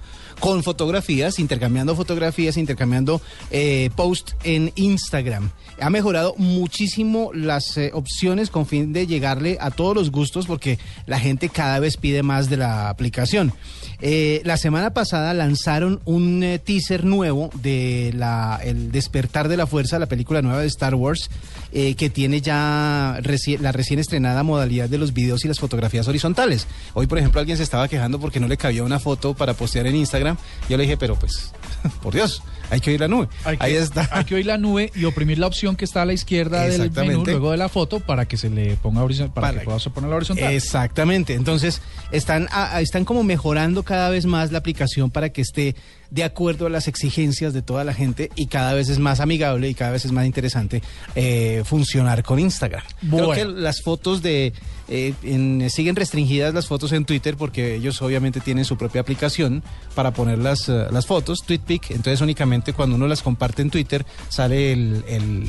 con 0.40 0.62
fotografías, 0.62 1.38
intercambiando 1.38 1.94
fotografías, 1.94 2.56
intercambiando 2.56 3.20
eh, 3.50 3.90
posts 3.94 4.34
en 4.42 4.72
Instagram. 4.74 5.50
Ha 5.80 5.90
mejorado 5.90 6.34
muchísimo 6.38 7.30
las 7.32 7.76
eh, 7.76 7.90
opciones 7.94 8.50
con 8.50 8.66
fin 8.66 8.92
de 8.92 9.06
llegarle 9.06 9.58
a 9.60 9.70
todos 9.70 9.94
los 9.94 10.10
gustos 10.10 10.46
porque 10.46 10.78
la 11.06 11.20
gente 11.20 11.50
cada 11.50 11.78
vez 11.78 11.96
pide 11.96 12.22
más 12.22 12.50
de 12.50 12.56
la 12.56 12.88
aplicación. 12.88 13.52
Eh, 14.00 14.40
la 14.44 14.56
semana 14.56 14.94
pasada 14.94 15.34
lanzaron 15.34 16.00
un 16.06 16.58
teaser 16.64 17.04
nuevo 17.04 17.50
de 17.62 18.12
la, 18.14 18.58
El 18.64 18.90
despertar 18.90 19.48
de 19.48 19.58
la 19.58 19.66
fuerza, 19.66 19.98
la 19.98 20.06
película 20.06 20.40
nueva 20.40 20.62
de 20.62 20.66
Star 20.66 20.94
Wars, 20.94 21.30
que 21.70 22.10
tiene 22.10 22.40
ya 22.40 23.20
la 23.60 23.72
recién 23.72 24.00
estrenada 24.00 24.42
modalidad 24.42 24.88
de 24.88 24.98
los 24.98 25.12
videos 25.12 25.44
y 25.44 25.48
las 25.48 25.60
fotografías 25.60 26.08
horizontales. 26.08 26.66
Hoy, 26.94 27.06
por 27.06 27.18
ejemplo, 27.18 27.40
alguien 27.40 27.58
se 27.58 27.62
estaba 27.62 27.88
quejando 27.88 28.18
porque 28.18 28.40
no 28.40 28.48
le 28.48 28.56
cabía 28.56 28.82
una 28.82 28.98
foto 28.98 29.34
para 29.34 29.54
postear 29.54 29.86
en 29.86 29.96
Instagram. 29.96 30.29
Yo 30.68 30.76
le 30.76 30.82
dije, 30.84 30.96
pero 30.96 31.16
pues, 31.16 31.52
por 32.02 32.14
Dios, 32.14 32.42
hay 32.70 32.80
que 32.80 32.90
oír 32.90 33.00
la 33.00 33.08
nube. 33.08 33.28
Hay 33.44 33.56
que, 33.56 33.64
Ahí 33.64 33.74
está. 33.74 34.08
hay 34.12 34.24
que 34.24 34.34
oír 34.36 34.46
la 34.46 34.58
nube 34.58 34.92
y 34.94 35.04
oprimir 35.04 35.38
la 35.38 35.46
opción 35.46 35.74
que 35.76 35.84
está 35.84 36.02
a 36.02 36.04
la 36.04 36.12
izquierda 36.12 36.62
del 36.66 36.90
menú, 36.92 37.24
luego 37.24 37.50
de 37.50 37.56
la 37.56 37.68
foto, 37.68 38.00
para 38.00 38.26
que 38.26 38.36
se 38.36 38.48
le 38.50 38.76
ponga 38.76 39.02
horizontal, 39.02 39.34
para, 39.34 39.46
Para 39.48 39.60
que 39.60 39.64
pueda 39.64 39.78
poner 39.94 40.10
la 40.10 40.16
horizontal. 40.16 40.52
Exactamente. 40.52 41.34
Entonces, 41.34 41.80
están, 42.12 42.46
a- 42.52 42.76
a- 42.76 42.80
están 42.80 43.04
como 43.04 43.22
mejorando 43.24 43.82
cada 43.82 44.08
vez 44.10 44.24
más 44.26 44.52
la 44.52 44.58
aplicación 44.58 45.10
para 45.10 45.30
que 45.30 45.40
esté 45.42 45.74
de 46.10 46.24
acuerdo 46.24 46.66
a 46.66 46.70
las 46.70 46.88
exigencias 46.88 47.52
de 47.52 47.62
toda 47.62 47.84
la 47.84 47.94
gente 47.94 48.30
y 48.34 48.46
cada 48.46 48.74
vez 48.74 48.88
es 48.88 48.98
más 48.98 49.20
amigable 49.20 49.68
y 49.68 49.74
cada 49.74 49.92
vez 49.92 50.04
es 50.04 50.10
más 50.12 50.26
interesante 50.26 50.82
eh, 51.14 51.62
funcionar 51.64 52.24
con 52.24 52.38
Instagram. 52.40 52.82
Bueno. 53.02 53.30
Creo 53.30 53.46
que 53.54 53.60
las 53.60 53.80
fotos 53.82 54.20
de... 54.20 54.52
eh, 54.88 55.14
en- 55.22 55.70
siguen 55.70 55.94
restringidas 55.94 56.52
las 56.52 56.66
fotos 56.66 56.90
en 56.92 57.04
Twitter 57.04 57.36
porque 57.36 57.76
ellos 57.76 58.02
obviamente 58.02 58.40
tienen 58.40 58.64
su 58.64 58.76
propia 58.76 59.00
aplicación 59.02 59.62
para 59.94 60.12
poner 60.12 60.38
las, 60.38 60.68
eh, 60.68 60.86
las 60.90 61.06
fotos, 61.06 61.44
TweetPic. 61.46 61.90
Entonces, 61.92 62.20
únicamente 62.20 62.72
cuando 62.72 62.96
uno 62.96 63.06
las 63.06 63.22
comparte 63.22 63.62
en 63.62 63.70
Twitter 63.70 64.04
sale 64.28 64.72
el- 64.72 65.04
el, 65.06 65.44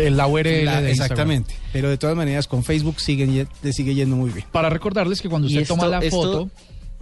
El- 0.00 0.16
la 0.16 0.26
URL 0.26 0.64
la- 0.64 0.80
de 0.80 0.90
Instagram. 0.90 0.90
exactamente. 0.92 1.54
Pero 1.74 1.90
de 1.90 1.98
todas 1.98 2.16
maneras 2.16 2.46
con 2.46 2.64
Facebook 2.64 3.00
siguen, 3.00 3.46
le 3.62 3.72
sigue 3.74 3.94
yendo 3.94 4.16
muy 4.16 4.30
bien. 4.30 4.46
Para 4.50 4.70
recordarles 4.70 5.20
que 5.20 5.28
cuando 5.28 5.46
usted 5.48 5.66
toma 5.66 5.88
la 5.88 5.98
esto- 5.98 6.16
foto 6.16 6.50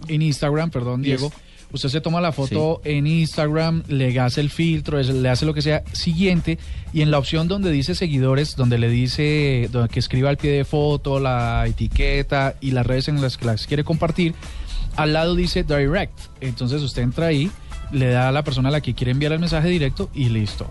en 0.09 0.21
Instagram, 0.21 0.69
perdón, 0.69 1.01
Diego, 1.01 1.27
es- 1.27 1.54
usted 1.75 1.89
se 1.89 2.01
toma 2.01 2.19
la 2.21 2.31
foto 2.31 2.81
en 2.83 3.05
Instagram, 3.05 3.83
le 3.87 4.19
hace 4.19 4.41
el 4.41 4.49
filtro, 4.49 4.99
es- 4.99 5.09
le 5.09 5.29
hace 5.29 5.45
lo 5.45 5.53
que 5.53 5.61
sea 5.61 5.83
siguiente 5.93 6.57
y 6.93 7.01
en 7.03 7.11
la 7.11 7.19
opción 7.19 7.47
donde 7.47 7.71
dice 7.71 7.93
seguidores, 7.95 8.55
donde 8.55 8.77
le 8.79 8.89
dice 8.89 9.69
donde 9.71 9.89
que 9.89 9.99
escriba 9.99 10.29
al 10.29 10.37
pie 10.37 10.51
de 10.51 10.65
foto, 10.65 11.19
la 11.19 11.65
etiqueta 11.67 12.55
y 12.59 12.71
las 12.71 12.85
redes 12.85 13.07
en 13.07 13.21
las 13.21 13.37
que 13.37 13.45
las 13.45 13.67
quiere 13.67 13.83
compartir, 13.83 14.33
al 14.95 15.13
lado 15.13 15.35
dice 15.35 15.63
direct. 15.63 16.17
Entonces 16.41 16.81
usted 16.81 17.03
entra 17.03 17.27
ahí, 17.27 17.51
le 17.91 18.09
da 18.09 18.29
a 18.29 18.31
la 18.31 18.43
persona 18.43 18.69
a 18.69 18.71
la 18.71 18.81
que 18.81 18.93
quiere 18.95 19.11
enviar 19.11 19.31
el 19.33 19.39
mensaje 19.39 19.67
directo 19.69 20.09
y 20.13 20.29
listo. 20.29 20.67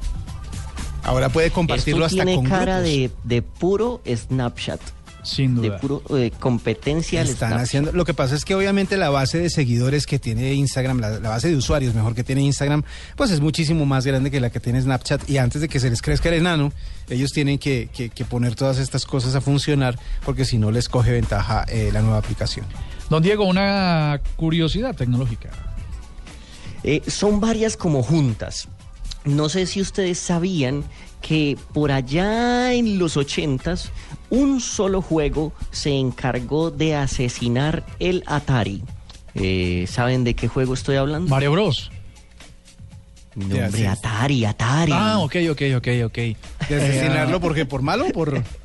Ahora 1.02 1.28
puede 1.28 1.50
compartirlo 1.50 2.06
Esto 2.06 2.16
hasta 2.20 2.24
tiene 2.24 2.36
con 2.36 2.46
cara 2.50 2.80
grupos. 2.80 2.90
de, 2.90 3.10
de 3.36 3.42
puro 3.42 4.00
Snapchat, 4.06 4.80
Sin 5.24 5.60
de 5.60 5.68
duda. 5.68 5.78
puro 5.80 6.02
eh, 6.16 6.30
competencia 6.38 7.22
Están 7.22 7.36
Snapchat. 7.48 7.60
haciendo. 7.60 7.92
Lo 7.92 8.04
que 8.04 8.14
pasa 8.14 8.34
es 8.36 8.44
que 8.44 8.54
obviamente 8.54 8.96
la 8.96 9.10
base 9.10 9.38
de 9.38 9.50
seguidores 9.50 10.06
que 10.06 10.18
tiene 10.18 10.54
Instagram, 10.54 11.00
la, 11.00 11.18
la 11.18 11.30
base 11.30 11.48
de 11.48 11.56
usuarios 11.56 11.94
mejor 11.94 12.14
que 12.14 12.22
tiene 12.22 12.42
Instagram, 12.42 12.82
pues 13.16 13.30
es 13.30 13.40
muchísimo 13.40 13.86
más 13.86 14.06
grande 14.06 14.30
que 14.30 14.38
la 14.40 14.50
que 14.50 14.60
tiene 14.60 14.80
Snapchat. 14.80 15.28
Y 15.28 15.38
antes 15.38 15.60
de 15.60 15.68
que 15.68 15.80
se 15.80 15.90
les 15.90 16.00
crezca 16.02 16.28
el 16.28 16.36
enano, 16.36 16.72
ellos 17.08 17.32
tienen 17.32 17.58
que, 17.58 17.88
que- 17.92 18.10
que 18.10 18.24
poner 18.24 18.54
todas 18.54 18.78
estas 18.78 19.06
cosas 19.06 19.34
a 19.34 19.40
funcionar, 19.40 19.98
porque 20.24 20.44
si 20.44 20.58
no 20.58 20.70
les 20.70 20.88
coge 20.88 21.10
ventaja 21.12 21.64
eh, 21.68 21.90
la 21.92 22.02
nueva 22.02 22.18
aplicación. 22.18 22.66
Don 23.10 23.22
Diego, 23.22 23.44
una 23.46 24.20
curiosidad 24.36 24.94
tecnológica. 24.94 25.50
Eh, 26.82 27.02
son 27.06 27.40
varias 27.40 27.76
como 27.76 28.02
juntas. 28.02 28.68
No 29.24 29.48
sé 29.48 29.66
si 29.66 29.80
ustedes 29.80 30.18
sabían 30.18 30.84
que 31.22 31.56
por 31.72 31.90
allá 31.90 32.74
en 32.74 32.98
los 32.98 33.16
ochentas 33.16 33.90
un 34.28 34.60
solo 34.60 35.00
juego 35.00 35.52
se 35.70 35.90
encargó 35.90 36.70
de 36.70 36.94
asesinar 36.94 37.84
el 37.98 38.22
Atari. 38.26 38.82
Eh, 39.34 39.86
¿Saben 39.88 40.24
de 40.24 40.34
qué 40.34 40.48
juego 40.48 40.74
estoy 40.74 40.96
hablando? 40.96 41.30
Mario 41.30 41.52
Bros. 41.52 41.90
No, 43.34 43.56
hombre. 43.56 43.88
Atari, 43.88 44.44
Atari. 44.44 44.92
Ah, 44.94 45.18
ok, 45.18 45.36
ok, 45.50 45.62
ok, 45.76 45.88
ok. 46.04 46.18
¿De 46.68 46.76
asesinarlo 46.76 47.40
porque 47.40 47.64
por 47.66 47.82
malo 47.82 48.06
o 48.06 48.10
por.? 48.10 48.42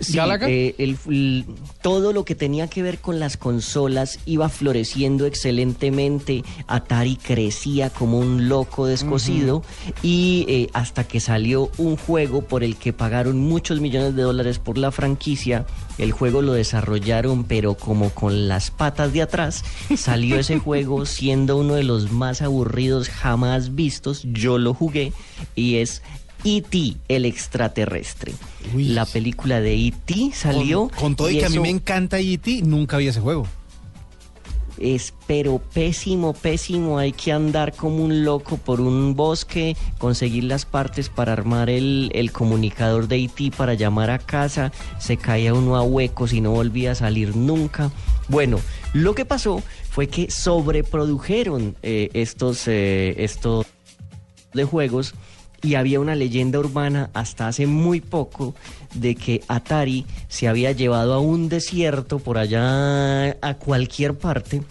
Sí, 0.00 0.12
eh, 0.48 0.74
el- 0.78 0.98
el- 1.08 1.44
todo 1.82 2.12
lo 2.12 2.24
que 2.24 2.34
tenía 2.34 2.68
que 2.68 2.82
ver 2.82 2.98
con 2.98 3.18
las 3.20 3.36
consolas 3.36 4.18
iba 4.26 4.48
floreciendo 4.48 5.26
excelentemente. 5.26 6.42
Atari 6.66 7.16
crecía 7.16 7.90
como 7.90 8.18
un 8.18 8.48
loco 8.48 8.86
descosido 8.86 9.62
y 10.02 10.44
eh, 10.48 10.68
hasta 10.72 11.04
que 11.04 11.20
salió 11.20 11.70
un 11.78 11.96
juego 11.96 12.42
por 12.42 12.64
el 12.64 12.76
que 12.76 12.92
pagaron 12.92 13.38
muchos 13.38 13.80
millones 13.80 14.14
de 14.16 14.22
dólares 14.22 14.58
por 14.58 14.78
la 14.78 14.90
franquicia. 14.92 15.66
El 15.98 16.12
juego 16.12 16.42
lo 16.42 16.52
desarrollaron 16.52 17.44
pero 17.44 17.74
como 17.74 18.10
con 18.10 18.48
las 18.48 18.70
patas 18.70 19.12
de 19.12 19.22
atrás. 19.22 19.64
Salió 19.96 20.38
ese 20.38 20.58
juego 20.66 21.06
siendo 21.06 21.56
uno 21.56 21.74
de 21.74 21.84
los 21.84 22.10
más 22.12 22.42
aburridos 22.42 23.08
jamás 23.08 23.74
vistos. 23.74 24.22
Yo 24.24 24.58
lo 24.58 24.74
jugué 24.74 25.12
y 25.54 25.76
es 25.76 26.02
E.T. 26.46 26.96
el 27.08 27.24
extraterrestre. 27.24 28.32
Uy. 28.72 28.84
La 28.90 29.04
película 29.04 29.60
de 29.60 29.74
E.T. 29.74 30.30
salió. 30.32 30.88
Con, 30.88 30.98
con 30.98 31.16
todo 31.16 31.30
y, 31.30 31.38
que 31.38 31.46
a 31.46 31.48
mí 31.48 31.58
me 31.58 31.70
encanta 31.70 32.20
E.T., 32.20 32.62
nunca 32.62 32.98
vi 32.98 33.08
ese 33.08 33.20
juego. 33.20 33.48
Es 34.78 35.12
pero 35.26 35.58
pésimo, 35.58 36.34
pésimo. 36.34 36.98
Hay 36.98 37.12
que 37.12 37.32
andar 37.32 37.74
como 37.74 38.04
un 38.04 38.24
loco 38.24 38.58
por 38.58 38.80
un 38.80 39.16
bosque, 39.16 39.76
conseguir 39.98 40.44
las 40.44 40.66
partes 40.66 41.08
para 41.08 41.32
armar 41.32 41.68
el, 41.68 42.10
el 42.14 42.30
comunicador 42.30 43.08
de 43.08 43.24
E.T. 43.24 43.50
para 43.56 43.74
llamar 43.74 44.10
a 44.10 44.18
casa. 44.18 44.70
Se 45.00 45.16
caía 45.16 45.52
uno 45.52 45.74
a 45.74 45.82
huecos 45.82 46.32
y 46.32 46.40
no 46.40 46.52
volvía 46.52 46.92
a 46.92 46.94
salir 46.94 47.34
nunca. 47.34 47.90
Bueno, 48.28 48.60
lo 48.92 49.16
que 49.16 49.24
pasó 49.24 49.62
fue 49.90 50.06
que 50.06 50.30
sobreprodujeron 50.30 51.74
eh, 51.82 52.10
estos, 52.12 52.68
eh, 52.68 53.14
estos 53.18 53.66
de 54.52 54.64
juegos 54.64 55.14
y 55.62 55.74
había 55.74 56.00
una 56.00 56.14
leyenda 56.14 56.58
urbana 56.58 57.10
hasta 57.14 57.48
hace 57.48 57.66
muy 57.66 58.00
poco 58.00 58.54
de 58.94 59.14
que 59.14 59.42
Atari 59.48 60.06
se 60.28 60.48
había 60.48 60.72
llevado 60.72 61.14
a 61.14 61.20
un 61.20 61.48
desierto 61.48 62.18
por 62.18 62.38
allá 62.38 63.30
a 63.30 63.54
cualquier 63.58 64.16
parte 64.16 64.62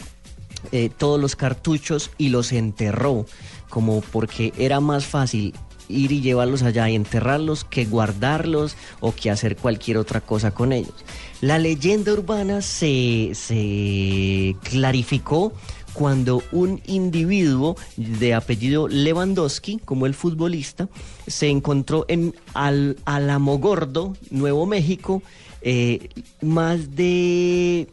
eh, 0.72 0.90
todos 0.96 1.20
los 1.20 1.36
cartuchos 1.36 2.12
y 2.18 2.30
los 2.30 2.52
enterró 2.52 3.26
como 3.70 4.02
porque 4.02 4.54
era 4.58 4.80
más 4.80 5.06
fácil 5.06 5.54
ir 5.88 6.12
y 6.12 6.22
llevarlos 6.22 6.64
allá 6.64 6.90
y 6.90 6.96
enterrarlos 6.96 7.64
que 7.64 7.86
guardarlos 7.86 8.76
o 9.00 9.14
que 9.14 9.30
hacer 9.30 9.56
cualquier 9.56 9.98
otra 9.98 10.22
cosa 10.22 10.52
con 10.52 10.72
ellos. 10.72 10.96
La 11.42 11.60
leyenda 11.60 12.14
urbana 12.14 12.62
se, 12.62 13.32
se 13.34 14.56
clarificó 14.64 15.54
cuando 15.96 16.44
un 16.52 16.80
individuo 16.86 17.76
de 17.98 18.36
apellido 18.36 18.88
Lewandowski, 18.88 19.80
como 19.84 20.06
el 20.06 20.14
futbolista, 20.14 20.88
se 21.26 21.50
encontró 21.50 22.06
en 22.08 22.36
Al 22.54 22.98
Alamogordo, 23.06 24.14
Nuevo 24.30 24.68
México, 24.68 25.24
eh, 25.62 26.10
más 26.42 26.96
de 26.96 27.88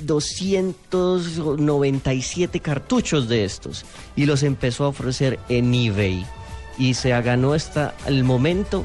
297 0.00 2.60
cartuchos 2.60 3.28
de 3.28 3.44
estos 3.44 3.84
y 4.16 4.26
los 4.26 4.42
empezó 4.42 4.84
a 4.84 4.88
ofrecer 4.88 5.38
en 5.48 5.72
eBay. 5.72 6.26
Y 6.78 6.94
se 6.94 7.10
ganó 7.22 7.52
hasta 7.52 7.94
el 8.06 8.24
momento 8.24 8.84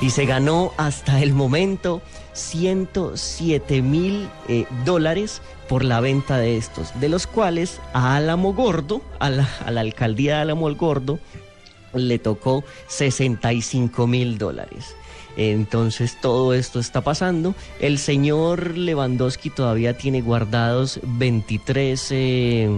y 0.00 0.10
se 0.10 0.26
ganó 0.26 0.72
hasta 0.76 1.22
el 1.22 1.32
momento 1.32 2.02
107 2.32 3.82
mil 3.82 4.28
eh, 4.48 4.66
dólares 4.84 5.42
por 5.68 5.84
la 5.84 6.00
venta 6.00 6.38
de 6.38 6.56
estos, 6.56 6.98
de 7.00 7.08
los 7.08 7.26
cuales 7.26 7.80
a 7.92 8.16
Álamo 8.16 8.54
Gordo, 8.54 9.02
a 9.18 9.30
la, 9.30 9.48
a 9.64 9.70
la 9.70 9.82
alcaldía 9.82 10.36
de 10.36 10.42
Álamo 10.42 10.68
el 10.68 10.76
Gordo, 10.76 11.18
le 11.94 12.18
tocó 12.18 12.64
65 12.88 14.06
mil 14.06 14.38
dólares. 14.38 14.94
Entonces 15.36 16.16
todo 16.20 16.52
esto 16.52 16.80
está 16.80 17.00
pasando. 17.02 17.54
El 17.80 17.98
señor 17.98 18.76
Lewandowski 18.76 19.50
todavía 19.50 19.96
tiene 19.96 20.20
guardados 20.20 21.00
23, 21.04 22.08
eh, 22.10 22.68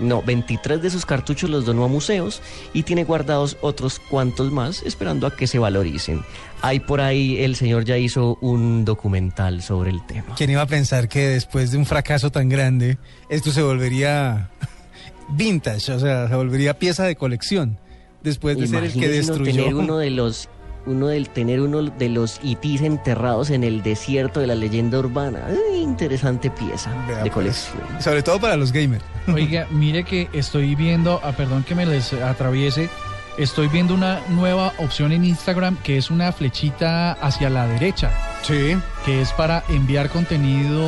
no, 0.00 0.22
23 0.22 0.80
de 0.80 0.90
sus 0.90 1.04
cartuchos 1.04 1.50
los 1.50 1.64
donó 1.64 1.84
a 1.84 1.88
museos 1.88 2.40
y 2.72 2.84
tiene 2.84 3.04
guardados 3.04 3.56
otros 3.60 3.98
cuantos 3.98 4.52
más 4.52 4.82
esperando 4.82 5.26
a 5.26 5.34
que 5.34 5.46
se 5.46 5.58
valoricen. 5.58 6.22
Hay 6.62 6.80
por 6.80 7.00
ahí, 7.00 7.42
el 7.42 7.56
señor 7.56 7.84
ya 7.84 7.98
hizo 7.98 8.38
un 8.40 8.84
documental 8.84 9.62
sobre 9.62 9.90
el 9.90 10.04
tema. 10.06 10.34
¿Quién 10.36 10.50
iba 10.50 10.62
a 10.62 10.66
pensar 10.66 11.08
que 11.08 11.28
después 11.28 11.70
de 11.70 11.78
un 11.78 11.86
fracaso 11.86 12.30
tan 12.30 12.48
grande, 12.48 12.98
esto 13.28 13.50
se 13.50 13.62
volvería 13.62 14.50
vintage, 15.30 15.92
o 15.92 15.98
sea, 15.98 16.28
se 16.28 16.34
volvería 16.34 16.78
pieza 16.78 17.04
de 17.04 17.16
colección? 17.16 17.78
Después 18.22 18.58
de 18.58 18.66
ser 18.66 18.84
el 18.84 18.92
que 18.92 18.98
uno 18.98 19.08
destruyó. 19.08 19.52
tener 19.52 19.74
uno 19.74 19.98
de 19.98 20.10
los 20.10 20.48
uno 20.88 21.08
del 21.08 21.28
tener 21.28 21.60
uno 21.60 21.82
de 21.82 22.08
los 22.08 22.40
itis 22.42 22.80
enterrados 22.82 23.50
en 23.50 23.62
el 23.64 23.82
desierto 23.82 24.40
de 24.40 24.46
la 24.46 24.54
leyenda 24.54 24.98
urbana. 24.98 25.40
Ay, 25.46 25.80
interesante 25.82 26.50
pieza 26.50 26.90
Vea, 27.06 27.16
de 27.18 27.22
pues. 27.22 27.32
colección. 27.32 27.82
Sobre 28.00 28.22
todo 28.22 28.40
para 28.40 28.56
los 28.56 28.72
gamers. 28.72 29.04
Oiga, 29.32 29.66
mire 29.70 30.04
que 30.04 30.28
estoy 30.32 30.74
viendo, 30.74 31.20
ah, 31.22 31.32
perdón 31.32 31.62
que 31.64 31.74
me 31.74 31.84
les 31.86 32.12
atraviese, 32.14 32.88
estoy 33.36 33.68
viendo 33.68 33.94
una 33.94 34.20
nueva 34.30 34.72
opción 34.78 35.12
en 35.12 35.24
Instagram 35.24 35.76
que 35.82 35.96
es 35.98 36.10
una 36.10 36.32
flechita 36.32 37.12
hacia 37.12 37.50
la 37.50 37.66
derecha, 37.68 38.10
Sí. 38.42 38.76
que 39.04 39.20
es 39.20 39.32
para 39.32 39.62
enviar 39.68 40.08
contenido 40.08 40.82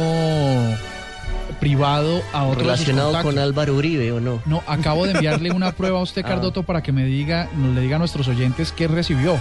privado 1.59 2.23
a 2.33 2.45
otro 2.45 2.61
Relacionado 2.63 3.21
con. 3.23 3.39
Álvaro 3.39 3.75
Uribe, 3.75 4.13
¿o 4.13 4.21
no? 4.21 4.41
No, 4.47 4.63
acabo 4.67 5.05
de 5.05 5.13
enviarle 5.13 5.51
una 5.51 5.73
prueba 5.73 5.99
a 5.99 6.03
usted, 6.03 6.23
Ah. 6.25 6.29
Cardoto, 6.29 6.63
para 6.63 6.83
que 6.83 6.93
me 6.93 7.05
diga, 7.05 7.49
le 7.75 7.81
diga 7.81 7.97
a 7.97 7.99
nuestros 7.99 8.29
oyentes 8.29 8.73
qué 8.73 8.89
recibió. 8.89 9.39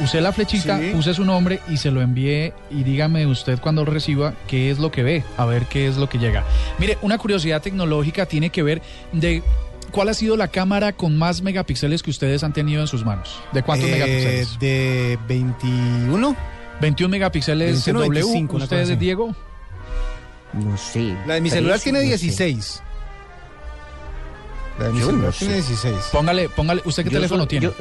Usé 0.00 0.20
la 0.20 0.32
flechita, 0.32 0.78
Sí. 0.78 0.90
puse 0.92 1.12
su 1.12 1.24
nombre 1.24 1.60
y 1.68 1.76
se 1.76 1.90
lo 1.90 2.00
envié 2.00 2.52
y 2.70 2.84
dígame 2.84 3.26
usted 3.26 3.58
cuando 3.58 3.84
lo 3.84 3.90
reciba 3.90 4.34
qué 4.46 4.70
es 4.70 4.78
lo 4.78 4.90
que 4.92 5.02
ve, 5.02 5.24
a 5.36 5.44
ver 5.44 5.64
qué 5.66 5.88
es 5.88 5.96
lo 5.96 6.08
que 6.08 6.18
llega. 6.18 6.44
Mire, 6.78 6.98
una 7.02 7.18
curiosidad 7.18 7.60
tecnológica 7.62 8.26
tiene 8.26 8.50
que 8.50 8.62
ver 8.62 8.80
de 9.12 9.42
cuál 9.90 10.08
ha 10.08 10.14
sido 10.14 10.36
la 10.36 10.48
cámara 10.48 10.92
con 10.92 11.18
más 11.18 11.42
megapíxeles 11.42 12.02
que 12.04 12.10
ustedes 12.10 12.44
han 12.44 12.52
tenido 12.52 12.80
en 12.80 12.86
sus 12.86 13.04
manos. 13.04 13.40
¿De 13.52 13.62
cuántos 13.64 13.88
Eh, 13.88 13.92
megapíxeles? 13.92 14.58
De 14.60 15.18
21. 15.26 16.36
21 16.80 17.10
megapíxeles 17.10 17.84
21, 17.84 18.00
W. 18.00 18.20
25, 18.22 18.56
una 18.56 18.66
cosa 18.66 18.76
¿Ustedes. 18.82 18.98
Diego? 19.00 19.34
No 20.52 20.76
sé. 20.78 21.16
La 21.26 21.34
de 21.34 21.40
mi 21.40 21.50
celular 21.50 21.80
tiene 21.80 21.98
no 21.98 22.02
sé. 22.04 22.08
16. 22.08 22.82
La 24.78 24.86
de 24.86 24.92
mi 24.92 25.00
Yo 25.00 25.06
celular 25.06 25.26
no 25.26 25.32
tiene 25.32 25.54
sé. 25.60 25.68
16. 25.70 25.94
Póngale, 26.12 26.48
póngale, 26.50 26.82
¿usted 26.84 27.02
qué 27.02 27.10
Yo 27.10 27.16
teléfono 27.16 27.40
soy- 27.42 27.48
tiene? 27.48 27.66
Yo, 27.66 27.74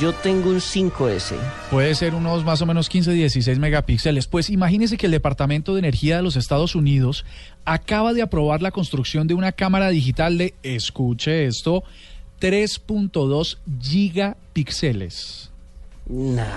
yo 0.00 0.14
tengo 0.14 0.48
un 0.48 0.60
5S. 0.60 1.36
Puede 1.70 1.94
ser 1.94 2.14
unos 2.14 2.42
más 2.42 2.62
o 2.62 2.66
menos 2.66 2.88
15, 2.88 3.12
16 3.12 3.58
megapíxeles. 3.58 4.26
Pues 4.26 4.48
imagínese 4.48 4.96
que 4.96 5.06
el 5.06 5.12
Departamento 5.12 5.74
de 5.74 5.80
Energía 5.80 6.16
de 6.16 6.22
los 6.22 6.36
Estados 6.36 6.74
Unidos 6.74 7.26
acaba 7.66 8.14
de 8.14 8.22
aprobar 8.22 8.62
la 8.62 8.70
construcción 8.70 9.26
de 9.26 9.34
una 9.34 9.52
cámara 9.52 9.90
digital 9.90 10.38
de, 10.38 10.54
escuche 10.62 11.46
esto, 11.46 11.84
3.2 12.40 13.58
gigapíxeles. 13.82 15.50
Nah. 16.08 16.56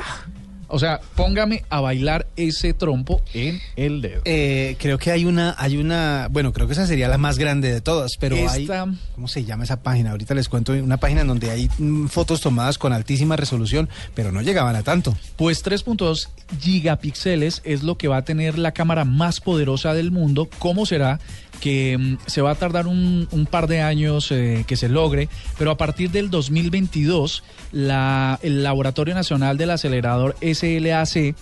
O 0.73 0.79
sea, 0.79 0.99
póngame 1.15 1.63
a 1.69 1.81
bailar 1.81 2.25
ese 2.35 2.73
trompo 2.73 3.21
en 3.35 3.61
el 3.75 4.01
dedo. 4.01 4.23
Eh, 4.25 4.75
creo 4.79 4.97
que 4.97 5.11
hay 5.11 5.23
una, 5.23 5.53
hay 5.59 5.77
una, 5.77 6.29
bueno, 6.31 6.51
creo 6.51 6.65
que 6.65 6.73
esa 6.73 6.87
sería 6.87 7.07
la 7.07 7.19
más 7.19 7.37
grande 7.37 7.71
de 7.71 7.79
todas, 7.79 8.13
pero 8.19 8.35
hay, 8.49 8.65
¿cómo 9.13 9.27
se 9.27 9.45
llama 9.45 9.65
esa 9.65 9.83
página? 9.83 10.09
Ahorita 10.09 10.33
les 10.33 10.49
cuento 10.49 10.73
una 10.73 10.97
página 10.97 11.21
en 11.21 11.27
donde 11.27 11.51
hay 11.51 11.69
mm, 11.77 12.07
fotos 12.07 12.41
tomadas 12.41 12.79
con 12.79 12.91
altísima 12.91 13.35
resolución, 13.35 13.87
pero 14.15 14.31
no 14.31 14.41
llegaban 14.41 14.75
a 14.75 14.81
tanto. 14.81 15.15
Pues 15.35 15.63
3.2 15.63 16.29
gigapíxeles 16.59 17.61
es 17.63 17.83
lo 17.83 17.99
que 17.99 18.07
va 18.07 18.17
a 18.17 18.25
tener 18.25 18.57
la 18.57 18.71
cámara 18.71 19.05
más 19.05 19.41
poderosa 19.41 19.93
del 19.93 20.09
mundo. 20.09 20.49
¿Cómo 20.57 20.87
será? 20.87 21.19
Que 21.63 21.97
mm, 21.97 22.17
se 22.25 22.41
va 22.41 22.51
a 22.51 22.55
tardar 22.55 22.87
un, 22.87 23.27
un 23.31 23.45
par 23.45 23.67
de 23.67 23.79
años 23.81 24.31
eh, 24.31 24.65
que 24.67 24.75
se 24.75 24.89
logre, 24.89 25.29
pero 25.57 25.71
a 25.71 25.77
partir 25.77 26.11
del 26.11 26.29
2022 26.29 27.41
la, 27.71 28.37
el 28.43 28.63
Laboratorio 28.63 29.15
Nacional 29.15 29.57
del 29.57 29.71
Acelerador 29.71 30.35
SLAC 30.41 31.35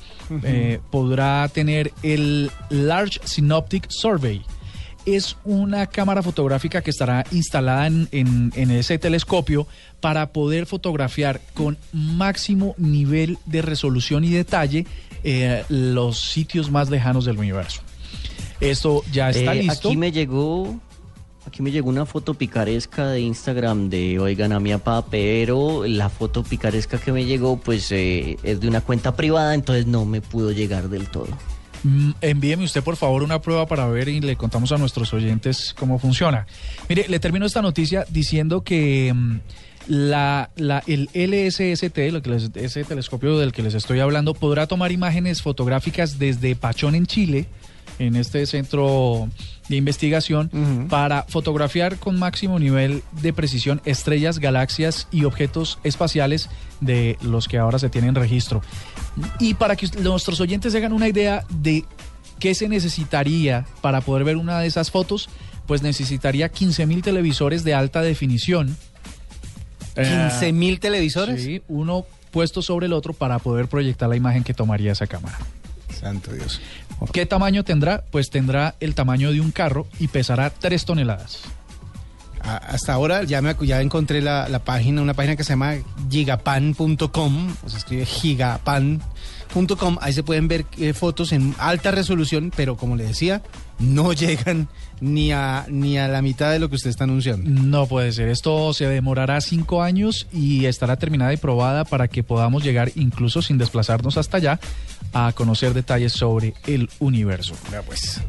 eh, 0.44 0.80
podrá 0.92 1.48
tener 1.50 1.92
el 2.04 2.52
Large 2.70 3.20
Synoptic 3.24 3.90
Survey 3.90 4.42
es 5.08 5.36
una 5.46 5.88
cámara 5.88 6.22
fotográfica 6.22 6.84
que 6.84 6.92
estará 6.92 7.26
instalada 7.32 7.88
en, 7.88 8.08
en- 8.12 8.54
en 8.56 8.70
ese 8.70 9.00
telescopio 9.00 9.66
para 10.00 10.28
poder 10.32 10.68
fotografiar 10.68 11.42
con 11.56 11.80
máximo 11.92 12.76
nivel 12.78 13.40
de 13.48 13.64
resolución 13.64 14.24
y 14.24 14.30
detalle 14.30 14.86
eh, 15.24 15.64
los 15.70 16.20
sitios 16.22 16.70
más 16.70 16.92
lejanos 16.92 17.26
del 17.26 17.40
universo. 17.40 17.82
Esto 18.62 19.04
ya 19.12 19.30
está 19.30 19.54
Eh, 19.56 19.64
listo. 19.64 19.90
Aquí 19.90 19.98
me 19.98 20.12
llegó. 20.12 20.80
Aquí 21.46 21.64
me 21.64 21.72
llegó 21.72 21.90
una 21.90 22.06
foto 22.06 22.36
picaresca 22.36 23.08
de 23.08 23.22
Instagram 23.22 23.90
de 23.90 24.20
Oigan 24.20 24.52
a 24.54 24.60
mi 24.60 24.72
papá, 24.74 25.06
pero 25.10 25.86
la 25.88 26.08
foto 26.10 26.44
picaresca 26.44 27.00
que 27.00 27.12
me 27.12 27.26
llegó, 27.26 27.58
pues 27.58 27.92
eh, 27.92 28.38
es 28.44 28.60
de 28.62 28.68
una 28.68 28.82
cuenta 28.82 29.16
privada, 29.16 29.56
entonces 29.56 29.88
no 29.88 30.06
me 30.06 30.22
pudo 30.22 30.52
llegar 30.52 30.88
del 30.88 31.08
todo. 31.10 31.28
Mm, 31.84 32.12
Envíeme 32.22 32.64
usted 32.64 32.84
por 32.84 32.96
favor 32.96 33.24
una 33.24 33.42
prueba 33.42 33.66
para 33.66 33.88
ver 33.88 34.08
y 34.08 34.22
le 34.22 34.36
contamos 34.36 34.72
a 34.72 34.78
nuestros 34.78 35.12
oyentes 35.16 35.74
cómo 35.78 35.98
funciona. 35.98 36.46
Mire, 36.88 37.08
le 37.10 37.20
termino 37.20 37.48
esta 37.48 37.64
noticia 37.64 38.06
diciendo 38.10 38.62
que 38.62 39.12
mm, 39.12 39.40
la, 39.88 40.52
la- 40.58 40.84
el 40.86 41.10
LSST, 41.16 41.98
lo 42.12 42.22
que 42.22 42.30
les- 42.30 42.52
ese 42.54 42.84
telescopio 42.84 43.40
del 43.40 43.52
que 43.52 43.64
les 43.64 43.74
estoy 43.74 44.00
hablando, 44.00 44.36
podrá 44.36 44.68
tomar 44.68 44.92
imágenes 44.92 45.42
fotográficas 45.42 46.20
desde 46.20 46.56
Pachón 46.56 46.94
en 46.94 47.08
Chile, 47.08 47.48
en 48.02 48.16
este 48.16 48.46
centro 48.48 49.30
de 49.70 49.76
investigación, 49.76 50.50
para 50.90 51.24
fotografiar 51.24 51.98
con 51.98 52.18
máximo 52.18 52.58
nivel 52.60 53.04
de 53.22 53.32
precisión 53.32 53.80
estrellas, 53.86 54.40
galaxias 54.40 55.08
y 55.12 55.24
objetos 55.24 55.80
espaciales 55.84 56.50
de 56.82 57.18
los 57.22 57.48
que 57.48 57.58
ahora 57.58 57.80
se 57.80 57.90
tienen 57.90 58.16
registro. 58.16 58.62
Y 59.40 59.54
para 59.54 59.76
que 59.76 59.88
nuestros 60.02 60.40
oyentes 60.42 60.72
se 60.72 60.80
hagan 60.80 60.94
una 60.94 61.08
idea 61.08 61.46
de 61.50 61.86
qué 62.40 62.56
se 62.56 62.68
necesitaría 62.68 63.66
para 63.82 64.02
poder 64.02 64.24
ver 64.24 64.38
una 64.38 64.60
de 64.60 64.68
esas 64.68 64.90
fotos, 64.90 65.30
pues 65.68 65.84
necesitaría 65.84 66.50
15 66.50 66.86
mil 66.88 67.02
televisores 67.04 67.64
de 67.64 67.76
alta 67.76 68.02
definición. 68.02 68.76
15 69.96 70.52
mil 70.54 70.80
televisores. 70.80 71.40
Eh, 71.42 71.44
Sí, 71.44 71.62
uno 71.68 72.06
puesto 72.32 72.62
sobre 72.62 72.88
el 72.88 72.94
otro 72.94 73.14
para 73.14 73.40
poder 73.40 73.68
proyectar 73.68 74.10
la 74.10 74.16
imagen 74.16 74.44
que 74.44 74.54
tomaría 74.54 74.94
esa 74.94 75.06
cámara. 75.06 75.38
Santo 75.94 76.32
Dios. 76.32 76.60
¿Qué 77.14 77.26
tamaño 77.26 77.64
tendrá? 77.64 78.04
Pues 78.12 78.30
tendrá 78.30 78.76
el 78.80 78.96
tamaño 78.96 79.32
de 79.32 79.42
un 79.42 79.52
carro 79.52 79.88
y 80.00 80.08
pesará 80.08 80.50
3 80.50 80.86
toneladas. 80.86 81.40
A- 82.44 82.58
hasta 82.58 82.94
ahora 82.94 83.24
ya 83.24 83.42
me 83.42 83.56
ya 83.62 83.82
encontré 83.82 84.22
la, 84.22 84.48
la 84.50 84.60
página, 84.60 85.02
una 85.02 85.14
página 85.14 85.36
que 85.36 85.44
se 85.44 85.50
llama 85.54 85.76
gigapan.com, 86.10 87.54
se 87.68 87.78
escribe 87.78 88.06
gigapan.com, 88.06 89.98
ahí 90.02 90.14
se 90.14 90.24
pueden 90.24 90.48
ver 90.48 90.66
eh, 90.80 90.94
fotos 90.94 91.34
en 91.34 91.54
alta 91.60 91.92
resolución, 91.92 92.52
pero 92.56 92.78
como 92.78 92.96
le 92.96 93.04
decía, 93.06 93.42
no 93.80 94.14
llegan 94.14 94.70
ni 95.02 95.32
a 95.32 95.66
ni 95.70 95.98
a 95.98 96.08
la 96.08 96.22
mitad 96.22 96.52
de 96.52 96.60
lo 96.60 96.70
que 96.70 96.76
usted 96.76 96.90
está 96.90 97.04
anunciando. 97.04 97.48
No 97.50 97.86
puede 97.88 98.12
ser. 98.12 98.28
Esto 98.30 98.74
se 98.74 98.88
demorará 98.88 99.40
cinco 99.42 99.82
años 99.84 100.28
y 100.32 100.66
estará 100.66 100.98
terminada 100.98 101.34
y 101.34 101.38
probada 101.38 101.84
para 101.86 102.08
que 102.08 102.24
podamos 102.24 102.64
llegar, 102.64 102.92
incluso 102.96 103.42
sin 103.42 103.58
desplazarnos 103.60 104.18
hasta 104.18 104.38
allá, 104.38 104.60
a 105.14 105.32
conocer 105.34 105.74
detalles 105.74 106.14
sobre 106.14 106.54
el 106.68 106.90
universo. 107.00 107.56
Vea 107.70 107.82
pues. 107.82 108.22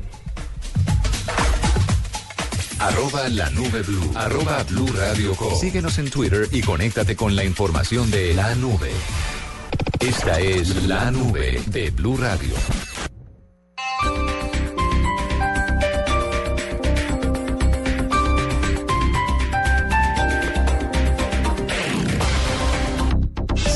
Arroba 2.78 3.28
la 3.28 3.48
nube 3.50 3.82
blue. 3.82 4.10
Arroba 4.16 4.62
blue 4.64 4.88
radio 4.88 5.34
com. 5.36 5.54
Síguenos 5.58 5.98
en 5.98 6.10
Twitter 6.10 6.48
y 6.50 6.62
conéctate 6.62 7.14
con 7.14 7.36
la 7.36 7.44
información 7.44 8.10
de 8.10 8.34
la 8.34 8.54
nube. 8.56 8.90
Esta 10.00 10.40
es 10.40 10.84
la 10.88 11.12
nube 11.12 11.62
de 11.66 11.90
Blue 11.90 12.16
Radio. 12.16 12.54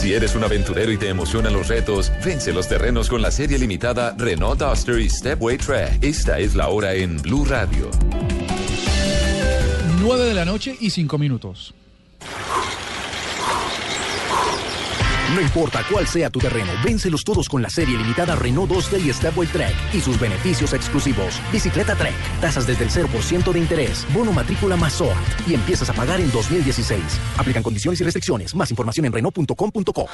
Si 0.07 0.15
eres 0.15 0.37
un 0.37 0.45
aventurero 0.45 0.93
y 0.93 0.99
te 0.99 1.09
emocionan 1.09 1.53
los 1.53 1.67
retos, 1.67 2.13
vence 2.25 2.53
los 2.53 2.69
terrenos 2.69 3.09
con 3.09 3.21
la 3.21 3.33
serie 3.33 3.59
limitada 3.59 4.15
Renault 4.17 4.61
Duster 4.61 5.01
y 5.01 5.11
Stepway 5.11 5.59
Track. 5.59 5.99
Esta 6.01 6.39
es 6.39 6.55
la 6.55 6.69
hora 6.69 6.95
en 6.95 7.21
Blue 7.21 7.45
Radio. 7.45 7.91
9 10.01 10.25
de 10.27 10.35
la 10.35 10.45
noche 10.45 10.77
y 10.79 10.91
5 10.91 11.19
minutos. 11.19 11.75
No 15.35 15.41
importa 15.41 15.85
cuál 15.91 16.07
sea 16.07 16.31
tu 16.31 16.39
terreno, 16.39 16.71
véncelos 16.85 17.25
todos 17.25 17.49
con 17.49 17.61
la 17.61 17.69
serie 17.69 17.99
limitada 17.99 18.37
Renault 18.37 18.71
Duster 18.71 19.01
y 19.01 19.13
Stepway 19.13 19.49
Trek 19.49 19.75
y 19.93 20.01
sus 20.01 20.21
beneficios 20.21 20.73
exclusivos. 20.73 21.41
Bicicleta 21.53 21.97
Trek, 21.97 22.15
tasas 22.41 22.67
desde 22.67 22.85
el 22.85 22.91
0% 22.91 23.53
de 23.53 23.59
interés, 23.59 24.07
bono 24.15 24.33
matrícula 24.33 24.77
más 24.77 24.93
SOAT 24.95 25.17
y 25.49 25.55
empiezas 25.55 25.91
a 25.91 25.95
pagar 25.95 26.21
en 26.21 26.31
2016. 26.31 27.03
Aplican 27.39 27.63
condiciones 27.63 28.01
y 28.01 28.05
restricciones. 28.05 28.55
Más 28.55 28.71
información 28.71 29.07
en 29.07 29.13
Renault.com.co. 29.13 30.07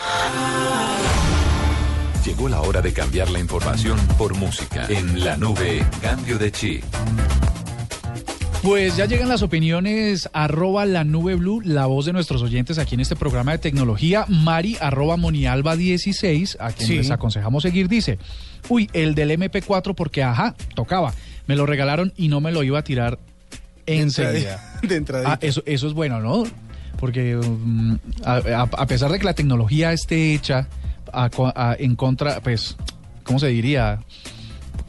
Llegó 2.25 2.49
la 2.49 2.61
hora 2.61 2.81
de 2.81 2.93
cambiar 2.93 3.29
la 3.31 3.41
información 3.41 3.99
por 4.17 4.35
música. 4.35 4.87
En 4.89 5.23
la 5.25 5.37
nube, 5.37 5.85
cambio 6.01 6.39
de 6.39 6.53
chip. 6.53 6.85
Pues 8.63 8.97
ya 8.97 9.07
llegan 9.07 9.29
las 9.29 9.43
opiniones, 9.43 10.31
arroba 10.33 10.85
la 10.87 11.03
nube 11.03 11.35
blue, 11.35 11.61
la 11.65 11.87
voz 11.87 12.07
de 12.07 12.13
nuestros 12.13 12.43
oyentes 12.43 12.79
aquí 12.79 12.95
en 12.95 13.01
este 13.01 13.17
programa 13.17 13.51
de 13.53 13.59
tecnología. 13.59 14.25
Mari, 14.29 14.77
arroba 14.81 15.17
monialba 15.17 15.75
16, 15.75 16.59
a 16.61 16.71
quien 16.71 16.87
Sí. 16.89 16.97
les 16.99 17.11
aconsejamos 17.11 17.65
seguir, 17.65 17.89
dice, 17.89 18.19
uy, 18.69 18.89
el 18.93 19.17
del 19.17 19.33
MP4 19.33 19.95
porque, 19.97 20.23
ajá, 20.23 20.55
tocaba, 20.77 21.13
me 21.49 21.57
lo 21.57 21.67
regalaron 21.67 22.13
y 22.17 22.29
no 22.29 22.41
me 22.41 22.53
lo 22.53 22.63
iba 22.63 22.79
a 22.79 22.85
tirar 22.85 23.19
enseguida. 23.87 24.63
De 24.83 24.95
entrada. 24.95 25.33
Ah, 25.33 25.39
eso, 25.41 25.65
eso 25.67 25.89
es 25.89 25.93
bueno, 25.93 26.21
¿no? 26.21 26.45
Porque 27.01 27.35
mm, 27.35 27.95
a, 28.25 28.35
a- 28.37 28.63
a 28.63 28.87
pesar 28.87 29.11
de 29.11 29.19
que 29.19 29.25
la 29.25 29.35
tecnología 29.35 29.93
esté 29.93 30.35
hecha 30.35 30.69
a- 31.13 31.77
en 31.81 31.97
contra, 31.97 32.41
pues, 32.41 32.77
¿cómo 33.25 33.41
se 33.41 33.49
diría? 33.49 33.99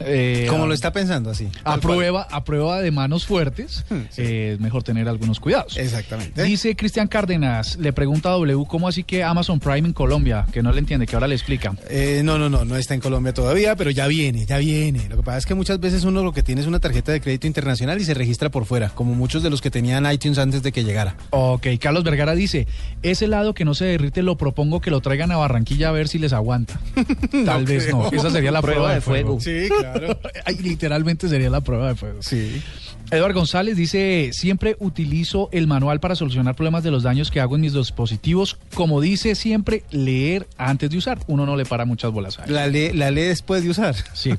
Eh, 0.00 0.46
Como 0.48 0.66
lo 0.66 0.74
está 0.74 0.92
pensando 0.92 1.30
así. 1.30 1.48
a 1.64 1.76
prueba, 1.78 2.26
a 2.30 2.44
prueba 2.44 2.80
de 2.80 2.90
manos 2.90 3.26
fuertes, 3.26 3.84
Hmm, 3.90 3.94
sí. 4.10 4.22
eh, 4.22 4.50
es 4.54 4.60
mejor 4.60 4.82
tener 4.82 5.08
algunos 5.08 5.40
cuidados. 5.40 5.76
Exactamente. 5.76 6.42
Dice 6.42 6.76
Cristian 6.76 7.08
Cárdenas, 7.08 7.76
le 7.76 7.92
pregunta 7.92 8.28
a 8.30 8.32
W, 8.32 8.64
¿cómo 8.68 8.88
así 8.88 9.04
que 9.04 9.22
Amazon 9.24 9.60
Prime 9.60 9.88
en 9.88 9.92
Colombia? 9.92 10.46
Que 10.52 10.62
no 10.62 10.72
le 10.72 10.78
entiende, 10.80 11.06
que 11.06 11.16
ahora 11.16 11.28
le 11.28 11.34
explica. 11.34 11.74
Eh, 11.88 12.22
no, 12.24 12.38
no, 12.38 12.48
no, 12.48 12.64
no 12.64 12.76
está 12.76 12.94
en 12.94 13.00
Colombia 13.00 13.32
todavía, 13.34 13.76
pero 13.76 13.90
ya 13.90 14.06
viene, 14.06 14.44
ya 14.46 14.58
viene. 14.58 15.08
Lo 15.08 15.16
que 15.16 15.22
pasa 15.22 15.38
es 15.38 15.46
que 15.46 15.54
muchas 15.54 15.80
veces 15.80 16.04
uno 16.04 16.22
lo 16.22 16.32
que 16.32 16.42
tiene 16.42 16.60
es 16.60 16.66
una 16.66 16.80
tarjeta 16.80 17.12
de 17.12 17.20
crédito 17.20 17.46
internacional 17.46 18.00
y 18.00 18.04
se 18.04 18.14
registra 18.14 18.50
por 18.50 18.64
fuera, 18.64 18.88
como 18.90 19.14
muchos 19.14 19.42
de 19.42 19.50
los 19.50 19.60
que 19.60 19.70
tenían 19.70 20.10
iTunes 20.10 20.38
antes 20.38 20.62
de 20.62 20.72
que 20.72 20.84
llegara. 20.84 21.16
Ok, 21.30 21.66
Carlos 21.80 22.04
Vergara 22.04 22.34
dice, 22.34 22.66
ese 23.02 23.26
helado 23.26 23.54
que 23.54 23.64
no 23.64 23.74
se 23.74 23.84
derrite 23.86 24.22
lo 24.22 24.36
propongo 24.36 24.80
que 24.80 24.90
lo 24.90 25.00
traigan 25.00 25.30
a 25.32 25.36
Barranquilla 25.36 25.88
a 25.88 25.92
ver 25.92 26.08
si 26.08 26.18
les 26.18 26.32
aguanta. 26.32 26.80
Tal 27.44 27.64
vez 27.64 27.90
no, 27.90 28.10
esa 28.10 28.30
sería 28.30 28.50
la 28.50 28.62
prueba, 28.62 28.94
de 28.94 29.00
fuego. 29.00 29.38
Sí, 29.40 29.68
claro. 29.68 29.83
Ay, 30.44 30.56
Literalmente 30.62 31.28
sería 31.28 31.50
la 31.50 31.60
prueba 31.60 31.88
de 31.88 31.94
fuego. 31.94 32.22
Sí. 32.22 32.62
Eduardo 33.10 33.34
González 33.40 33.76
dice, 33.76 34.30
siempre 34.32 34.76
utilizo 34.80 35.48
el 35.52 35.66
manual 35.66 36.00
para 36.00 36.14
solucionar 36.16 36.54
problemas 36.56 36.82
de 36.82 36.90
los 36.90 37.02
daños 37.02 37.30
que 37.30 37.40
hago 37.40 37.54
en 37.56 37.60
mis 37.60 37.74
dispositivos. 37.74 38.58
Como 38.74 39.00
dice 39.00 39.34
siempre, 39.34 39.84
leer 39.90 40.48
antes 40.56 40.90
de 40.90 40.96
usar. 40.96 41.18
Uno 41.26 41.44
no 41.46 41.56
le 41.56 41.64
para 41.66 41.84
muchas 41.84 42.10
bolas 42.12 42.38
a. 42.38 42.46
La 42.46 42.66
lee, 42.66 42.92
la 42.92 43.10
lee 43.10 43.22
después 43.22 43.62
de 43.62 43.70
usar. 43.70 43.94
Sí. 44.14 44.34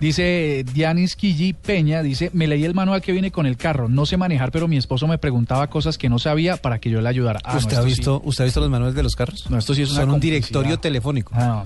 Dice 0.00 0.64
Dianis 0.74 1.16
Quilli 1.16 1.54
Peña, 1.54 2.02
dice, 2.02 2.30
me 2.34 2.46
leí 2.46 2.64
el 2.64 2.74
manual 2.74 3.00
que 3.00 3.12
viene 3.12 3.30
con 3.30 3.46
el 3.46 3.56
carro. 3.56 3.88
No 3.88 4.04
sé 4.04 4.16
manejar, 4.18 4.50
pero 4.52 4.68
mi 4.68 4.76
esposo 4.76 5.06
me 5.06 5.16
preguntaba 5.18 5.68
cosas 5.68 5.96
que 5.96 6.08
no 6.10 6.18
sabía 6.18 6.56
para 6.58 6.78
que 6.78 6.90
yo 6.90 7.00
le 7.00 7.08
ayudara. 7.08 7.40
Ah, 7.44 7.52
no, 7.54 7.58
¿Usted, 7.58 7.76
ha 7.78 7.82
sí. 7.82 7.86
visto, 7.88 8.20
¿Usted 8.24 8.42
ha 8.42 8.46
visto 8.46 8.60
los 8.60 8.68
manuales 8.70 8.94
de 8.94 9.02
los 9.02 9.16
carros? 9.16 9.48
No, 9.50 9.58
esto 9.58 9.74
sí 9.74 9.82
es 9.82 9.90
una 9.90 10.00
Son 10.00 10.10
un 10.10 10.20
directorio 10.20 10.78
telefónico. 10.78 11.32
Ah, 11.34 11.64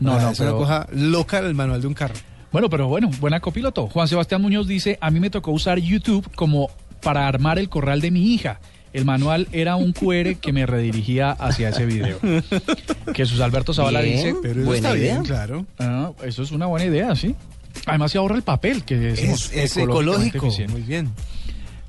no, 0.00 0.14
Ah, 0.14 0.22
no, 0.22 0.30
es 0.30 0.38
pero... 0.38 0.56
una 0.56 0.58
cosa 0.66 0.86
loca 0.92 1.38
el 1.38 1.54
manual 1.54 1.80
de 1.80 1.86
un 1.86 1.94
carro. 1.94 2.14
Bueno, 2.52 2.70
pero 2.70 2.88
bueno, 2.88 3.10
buena 3.20 3.40
copiloto. 3.40 3.88
Juan 3.88 4.08
Sebastián 4.08 4.40
Muñoz 4.42 4.66
dice, 4.66 4.98
a 5.00 5.10
mí 5.10 5.20
me 5.20 5.30
tocó 5.30 5.50
usar 5.52 5.78
YouTube 5.78 6.26
como 6.34 6.70
para 7.02 7.28
armar 7.28 7.58
el 7.58 7.68
corral 7.68 8.00
de 8.00 8.10
mi 8.10 8.32
hija. 8.34 8.60
El 8.94 9.04
manual 9.04 9.48
era 9.52 9.76
un 9.76 9.92
QR 9.92 10.36
que 10.40 10.52
me 10.52 10.64
redirigía 10.64 11.30
hacia 11.32 11.68
ese 11.68 11.84
video. 11.84 12.18
Jesús 13.14 13.40
Alberto 13.40 13.74
Zavala 13.74 14.00
Bien. 14.00 14.16
dice, 14.16 14.34
Pero 14.42 14.60
eso 14.60 14.64
Buena 14.64 14.88
está 14.88 14.98
idea. 14.98 15.12
bien, 15.14 15.24
claro. 15.24 15.66
ah, 15.78 16.12
eso 16.24 16.42
es 16.42 16.50
una 16.52 16.66
buena 16.66 16.86
idea, 16.86 17.14
sí. 17.14 17.34
Además 17.86 18.10
se 18.12 18.18
ahorra 18.18 18.36
el 18.36 18.42
papel, 18.42 18.82
que 18.84 18.96
decimos, 18.96 19.50
Es, 19.52 19.76
es 19.76 19.76
ecológico. 19.76 20.46
eficiente. 20.46 20.72
Muy 20.72 20.82
bien. 20.82 21.10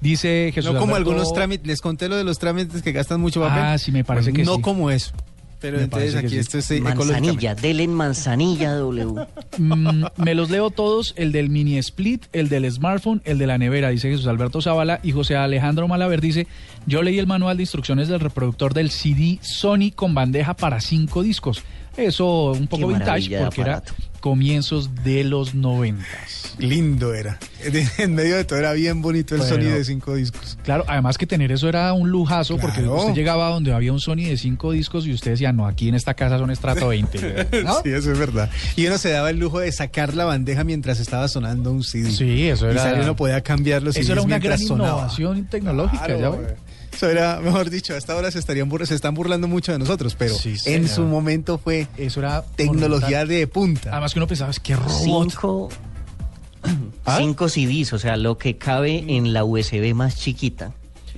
Dice 0.01 0.51
Jesús 0.53 0.73
no 0.73 0.79
como 0.79 0.95
Alberto- 0.95 1.11
algunos 1.11 1.33
trámites, 1.33 1.65
les 1.67 1.81
conté 1.81 2.07
lo 2.09 2.15
de 2.17 2.23
los 2.25 2.37
trámites 2.37 2.81
que 2.81 2.91
gastan 2.91 3.19
mucho 3.21 3.41
papel. 3.41 3.63
Ah, 3.63 3.77
sí, 3.77 3.91
me 3.91 4.03
parece 4.03 4.31
que 4.33 4.43
no 4.43 4.55
sí. 4.55 4.61
como 4.61 4.91
eso. 4.91 5.11
Pero 5.59 5.77
Me 5.77 5.83
entonces 5.83 6.15
aquí 6.15 6.29
sí. 6.29 6.37
esto 6.37 6.57
es 6.57 6.71
eh, 6.71 6.79
Manzanilla, 6.79 7.53
dele 7.53 7.83
en 7.83 7.93
manzanilla 7.93 8.75
W. 8.75 9.25
Mm, 9.57 10.05
me 10.15 10.35
los 10.35 10.49
leo 10.49 10.69
todos, 10.69 11.13
el 11.17 11.33
del 11.33 11.49
mini 11.49 11.77
split, 11.79 12.27
el 12.31 12.47
del 12.47 12.71
smartphone, 12.71 13.21
el 13.25 13.37
de 13.37 13.45
la 13.45 13.57
nevera, 13.57 13.89
dice 13.89 14.09
Jesús 14.09 14.25
Alberto 14.27 14.61
Zavala. 14.61 15.01
Y 15.03 15.11
José 15.11 15.35
Alejandro 15.35 15.87
Malaver 15.87 16.21
dice, 16.21 16.47
yo 16.85 17.03
leí 17.03 17.19
el 17.19 17.27
manual 17.27 17.57
de 17.57 17.63
instrucciones 17.63 18.07
del 18.07 18.21
reproductor 18.21 18.73
del 18.73 18.89
CD 18.89 19.37
Sony 19.41 19.91
con 19.93 20.13
bandeja 20.13 20.53
para 20.53 20.79
cinco 20.79 21.23
discos. 21.23 21.63
Eso 21.97 22.51
un 22.51 22.67
poco 22.67 22.87
vintage 22.87 23.37
porque 23.39 23.61
era. 23.61 23.83
Comienzos 24.19 24.89
de 25.03 25.23
los 25.23 25.53
noventas. 25.55 26.55
Lindo 26.57 27.13
era. 27.13 27.37
En 27.97 28.15
medio 28.15 28.35
de 28.37 28.45
todo 28.45 28.57
era 28.59 28.71
bien 28.73 29.01
bonito 29.01 29.35
el 29.35 29.41
Bueno. 29.41 29.55
sonido 29.55 29.75
de 29.75 29.83
cinco 29.83 30.15
discos. 30.15 30.57
Claro, 30.63 30.85
además 30.87 31.17
que 31.17 31.25
tener 31.27 31.51
eso 31.51 31.67
era 31.69 31.91
un 31.93 32.09
lujazo 32.09 32.57
porque 32.57 32.81
usted 32.87 33.13
llegaba 33.13 33.47
a 33.47 33.51
donde 33.51 33.73
había 33.73 33.91
un 33.91 33.99
Sony 33.99 34.27
de 34.27 34.37
cinco 34.37 34.71
discos 34.71 35.05
y 35.05 35.13
usted 35.13 35.31
decía, 35.31 35.51
no, 35.51 35.67
aquí 35.67 35.89
en 35.89 35.95
esta 35.95 36.13
casa 36.13 36.37
son 36.37 36.51
estrato 36.51 36.87
20. 36.89 37.47
¿no? 37.65 37.81
Sí, 37.83 37.89
eso 37.89 38.11
es 38.11 38.17
verdad. 38.19 38.49
Y 38.75 38.85
uno 38.87 38.97
se 38.97 39.09
daba 39.09 39.29
el 39.29 39.39
lujo 39.39 39.59
de 39.59 39.71
sacar 39.71 40.13
la 40.15 40.25
bandeja 40.25 40.63
mientras 40.63 40.99
estaba 40.99 41.27
sonando 41.27 41.71
un 41.71 41.83
CD. 41.83 42.11
Sí, 42.11 42.47
eso 42.49 42.67
Y 42.67 42.71
era- 42.71 42.83
salir 42.83 43.03
uno 43.03 43.15
podía 43.15 43.41
cambiar 43.41 43.83
los 43.83 43.95
Eso 43.95 44.03
CDs 44.07 44.11
era 44.11 44.21
una 44.21 44.39
gran 44.39 44.59
sonaba. 44.59 44.89
innovación 44.89 45.45
tecnológica. 45.47 46.05
Claro, 46.05 46.41
ya. 46.41 46.55
Eso 46.93 47.09
era, 47.09 47.39
mejor 47.39 47.69
dicho, 47.69 47.95
hasta 47.95 48.13
ahora 48.13 48.31
se 48.31 48.39
estarían 48.39 48.69
se 48.85 48.95
están 48.95 49.13
burlando 49.13 49.47
mucho 49.47 49.71
de 49.71 49.79
nosotros, 49.79 50.15
pero 50.17 50.35
Sí, 50.35 50.55
en 50.65 50.87
su 50.87 51.03
momento 51.03 51.57
fue 51.57 51.87
Eso 51.97 52.19
era 52.19 52.43
tecnología 52.55 53.19
monumental. 53.19 53.27
de 53.27 53.47
punta. 53.47 53.89
Además 53.91 54.13
que 54.13 54.19
uno 54.19 54.27
pensaba, 54.27 54.51
es 54.51 54.59
que 54.59 54.75
robot. 54.75 55.29
Cinco, 55.31 55.69
¿Ah? 57.05 57.17
cinco 57.19 57.47
CDs, 57.47 57.93
o 57.93 57.99
sea, 57.99 58.17
lo 58.17 58.37
que 58.37 58.57
cabe 58.57 59.05
en 59.15 59.33
la 59.33 59.43
USB 59.43 59.93
más 59.93 60.17
chiquita. 60.17 60.73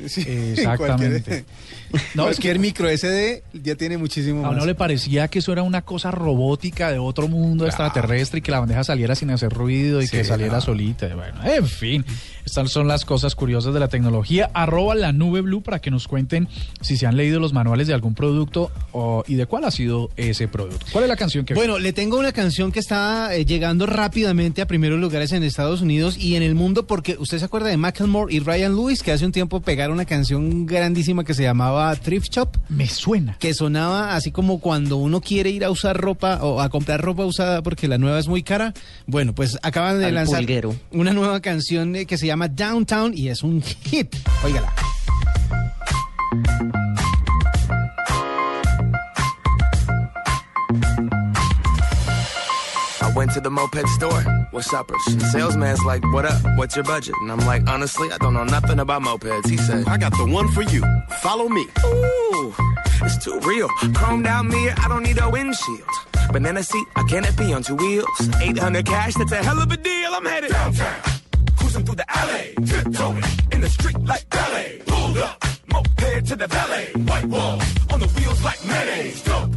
Sí, 0.07 0.21
Exactamente. 0.27 1.45
Cualquier, 1.91 2.15
No, 2.15 2.23
es 2.23 2.37
cualquier 2.37 2.59
micro 2.59 2.89
SD 2.89 3.43
ya 3.53 3.75
tiene 3.75 3.97
muchísimo 3.97 4.39
A 4.45 4.49
más. 4.49 4.55
uno 4.57 4.65
le 4.65 4.75
parecía 4.75 5.27
que 5.27 5.39
eso 5.39 5.51
era 5.51 5.63
una 5.63 5.81
cosa 5.83 6.11
robótica 6.11 6.91
de 6.91 6.99
otro 6.99 7.27
mundo 7.27 7.65
extraterrestre 7.65 8.39
y 8.39 8.41
que 8.41 8.51
la 8.51 8.59
bandeja 8.59 8.83
saliera 8.83 9.15
sin 9.15 9.29
hacer 9.31 9.51
ruido 9.51 10.01
y 10.01 10.07
Sí, 10.07 10.17
que 10.17 10.23
saliera 10.23 10.55
no. 10.55 10.61
solita. 10.61 11.07
y 11.07 11.13
Bueno, 11.13 11.43
en 11.43 11.67
fin, 11.67 12.05
estas 12.45 12.71
son 12.71 12.87
las 12.87 13.05
cosas 13.05 13.35
curiosas 13.35 13.73
de 13.73 13.79
la 13.79 13.87
tecnología. 13.87 14.49
Arroba 14.53 14.95
la 14.95 15.11
nube 15.13 15.41
blue 15.41 15.61
para 15.61 15.79
que 15.79 15.91
nos 15.91 16.07
cuenten 16.07 16.47
si 16.81 16.97
se 16.97 17.05
han 17.07 17.17
leído 17.17 17.39
los 17.39 17.53
manuales 17.53 17.87
de 17.87 17.93
algún 17.93 18.15
producto 18.15 18.71
o- 18.91 19.23
y 19.27 19.35
de 19.35 19.45
cuál 19.45 19.65
ha 19.65 19.71
sido 19.71 20.09
ese 20.17 20.47
producto. 20.47 20.85
¿Cuál 20.91 21.03
es 21.05 21.09
la 21.09 21.15
canción 21.15 21.45
que 21.45 21.53
Bueno, 21.53 21.79
le 21.79 21.93
tengo 21.93 22.17
una 22.17 22.31
canción 22.31 22.71
que 22.71 22.79
está 22.79 23.35
eh, 23.35 23.45
llegando 23.45 23.85
rápidamente 23.85 24.61
a 24.61 24.67
primeros 24.67 24.99
lugares 24.99 25.31
en 25.31 25.43
Estados 25.43 25.81
Unidos 25.81 26.17
y 26.17 26.35
en 26.35 26.43
el 26.43 26.55
mundo 26.55 26.87
porque 26.87 27.17
usted 27.19 27.37
se 27.39 27.45
acuerda 27.45 27.69
de 27.69 27.77
Macklemore 27.77 28.33
y 28.33 28.39
Ryan 28.39 28.75
Lewis 28.75 29.03
que 29.03 29.11
hace 29.11 29.25
un 29.25 29.31
tiempo 29.31 29.61
pegaron 29.61 29.93
una 29.95 30.05
canción 30.05 30.65
grandísima 30.65 31.23
que 31.23 31.33
se 31.33 31.43
llamaba 31.43 31.80
Thrift 32.01 32.31
Shop 32.33 32.49
me 32.69 32.87
suena? 32.87 33.35
que 33.39 33.53
sonaba 33.53 34.15
así 34.15 34.31
como 34.31 34.59
cuando 34.59 34.97
uno 34.97 35.21
quiere 35.21 35.49
ir 35.49 35.63
a 35.65 35.69
usar 35.71 35.97
ropa 35.97 36.39
o 36.43 36.61
a 36.61 36.69
comprar 36.69 37.01
ropa 37.01 37.25
usada 37.25 37.61
porque 37.63 37.87
la 37.87 37.97
nueva 37.97 38.19
es 38.19 38.27
muy 38.27 38.43
cara. 38.43 38.73
Bueno, 39.07 39.33
pues 39.33 39.57
acaban 39.61 39.99
de 39.99 40.05
Al 40.05 40.15
lanzar 40.15 40.39
pulguero. 40.39 40.75
una 40.91 41.13
nueva 41.13 41.39
canción 41.41 41.95
eh, 41.95 42.05
que 42.05 42.17
se 42.17 42.27
llama 42.27 42.47
Downtown 42.47 43.13
y 43.15 43.29
es 43.29 43.43
un 43.43 43.61
hit. 43.61 44.15
Óigala. 44.43 44.73
Went 53.21 53.33
to 53.33 53.39
the 53.39 53.51
moped 53.51 53.87
store. 53.89 54.21
What's 54.49 54.73
uppers? 54.73 55.05
The 55.05 55.27
salesman's 55.35 55.83
like, 55.85 56.03
"What 56.11 56.25
up? 56.25 56.41
What's 56.57 56.75
your 56.75 56.85
budget?" 56.93 57.13
And 57.21 57.31
I'm 57.31 57.43
like, 57.51 57.61
"Honestly, 57.73 58.07
I 58.15 58.17
don't 58.23 58.33
know 58.33 58.47
nothing 58.57 58.79
about 58.79 59.03
mopeds." 59.03 59.47
He 59.47 59.57
said, 59.57 59.87
I 59.93 59.95
got 60.05 60.13
the 60.21 60.25
one 60.39 60.47
for 60.55 60.63
you. 60.73 60.81
Follow 61.25 61.47
me. 61.57 61.63
Ooh, 61.85 62.53
it's 63.05 63.17
too 63.25 63.37
real. 63.51 63.69
Chromed 63.97 64.25
out 64.25 64.45
mirror, 64.45 64.73
I 64.83 64.87
don't 64.91 65.03
need 65.03 65.19
a 65.25 65.29
windshield. 65.29 65.93
Banana 66.33 66.63
seat, 66.63 66.87
I 66.99 67.03
canopy 67.13 67.53
on 67.53 67.61
two 67.61 67.75
wheels. 67.75 68.17
800 68.41 68.85
cash, 68.93 69.13
that's 69.19 69.33
a 69.39 69.41
hell 69.47 69.59
of 69.65 69.69
a 69.71 69.77
deal. 69.77 70.11
I'm 70.17 70.25
headed 70.25 70.51
downtown. 70.51 70.99
Cruising 71.57 71.85
through 71.85 71.99
the 72.03 72.09
alley, 72.19 72.47
tiptoeing 72.69 73.27
in 73.53 73.59
the 73.65 73.71
street 73.77 73.99
like 74.11 74.25
ballet. 74.31 74.81
Pulled 74.87 75.19
up, 75.19 75.37
moped 75.71 76.25
to 76.29 76.35
the 76.41 76.47
valet. 76.47 76.87
White 77.09 77.27
walls 77.33 77.63
on 77.93 77.99
the 77.99 78.09
wheels 78.15 78.41
like 78.47 78.59
mayonnaise. 78.65 79.21
Dope. 79.21 79.50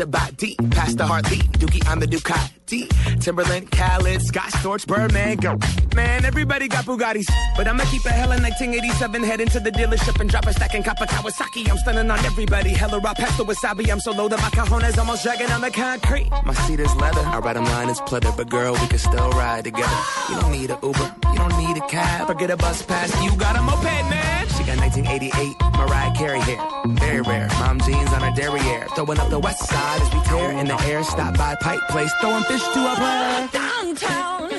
A 0.00 0.06
body. 0.06 0.56
Past 0.70 0.98
the 0.98 1.06
heartbeat, 1.06 1.44
Dookie 1.52 1.88
on 1.90 1.98
the 1.98 2.06
Ducati. 2.06 2.88
Timberland, 3.20 3.70
Khaled, 3.70 4.22
Scott 4.22 4.50
Storch, 4.52 4.86
Birdman, 4.86 5.36
go. 5.36 5.58
Man, 5.94 6.24
everybody 6.24 6.68
got 6.68 6.84
Bugattis. 6.84 7.26
But 7.56 7.68
I'ma 7.68 7.84
keep 7.84 8.04
a 8.04 8.10
hella 8.10 8.36
1987, 8.40 9.22
head 9.22 9.40
into 9.40 9.60
the 9.60 9.70
dealership 9.70 10.20
and 10.20 10.28
drop 10.28 10.46
a 10.46 10.52
stack 10.52 10.74
in 10.74 10.82
Kappa 10.82 11.06
Kawasaki. 11.06 11.70
I'm 11.70 11.78
stunning 11.78 12.10
on 12.10 12.18
everybody. 12.24 12.70
Hella 12.70 12.98
raw 12.98 13.14
past 13.14 13.38
the 13.38 13.44
wasabi. 13.44 13.90
I'm 13.90 14.00
so 14.00 14.12
low 14.12 14.28
that 14.28 14.40
my 14.40 14.50
cajones 14.50 14.98
almost 14.98 15.22
dragging 15.22 15.50
on 15.50 15.60
the 15.60 15.70
concrete. 15.70 16.28
My 16.44 16.54
seat 16.54 16.80
is 16.80 16.94
leather. 16.96 17.20
I 17.20 17.38
ride 17.38 17.56
'em 17.56 17.64
line 17.64 17.88
is 17.88 18.00
pleather. 18.00 18.36
But 18.36 18.50
girl, 18.50 18.74
we 18.74 18.86
can 18.88 18.98
still 18.98 19.30
ride 19.30 19.64
together. 19.64 19.98
You 20.28 20.40
don't 20.40 20.52
need 20.52 20.70
a 20.70 20.78
Uber. 20.82 21.14
You 21.32 21.38
don't 21.38 21.56
need 21.58 21.76
a 21.76 21.86
cab. 21.86 22.26
Forget 22.26 22.50
a 22.50 22.56
bus 22.56 22.82
pass. 22.82 23.10
You 23.22 23.34
got 23.36 23.56
a 23.56 23.62
moped, 23.62 23.84
man. 24.10 24.36
Got 24.66 24.78
1988 24.78 25.56
Mariah 25.78 26.12
Carey 26.16 26.40
hair. 26.40 26.58
Very 26.86 27.20
rare. 27.20 27.46
Mom 27.60 27.78
jeans 27.80 28.12
on 28.12 28.22
her 28.22 28.32
derriere. 28.34 28.88
Throwing 28.96 29.20
up 29.20 29.30
the 29.30 29.38
west 29.38 29.64
side 29.68 30.02
as 30.02 30.12
we 30.12 30.20
tear 30.22 30.50
in 30.50 30.66
the 30.66 30.76
air. 30.82 31.04
Stop 31.04 31.38
by 31.38 31.54
Pipe 31.60 31.78
Place. 31.88 32.12
Throwing 32.20 32.42
fish 32.44 32.62
to 32.62 32.92
a 32.92 32.94
player. 32.96 33.48
Downtown, 33.52 34.50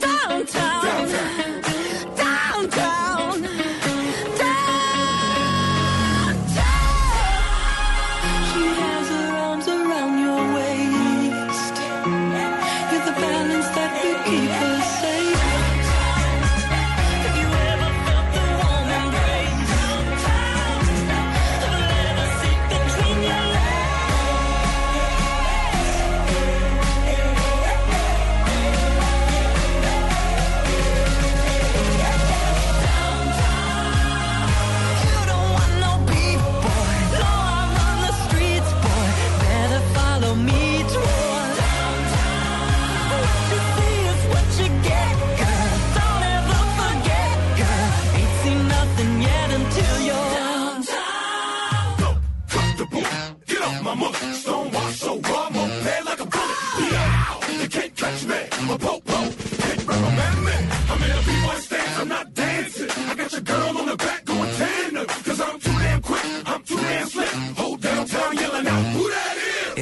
downtown, 0.00 0.46
downtown, 0.80 1.45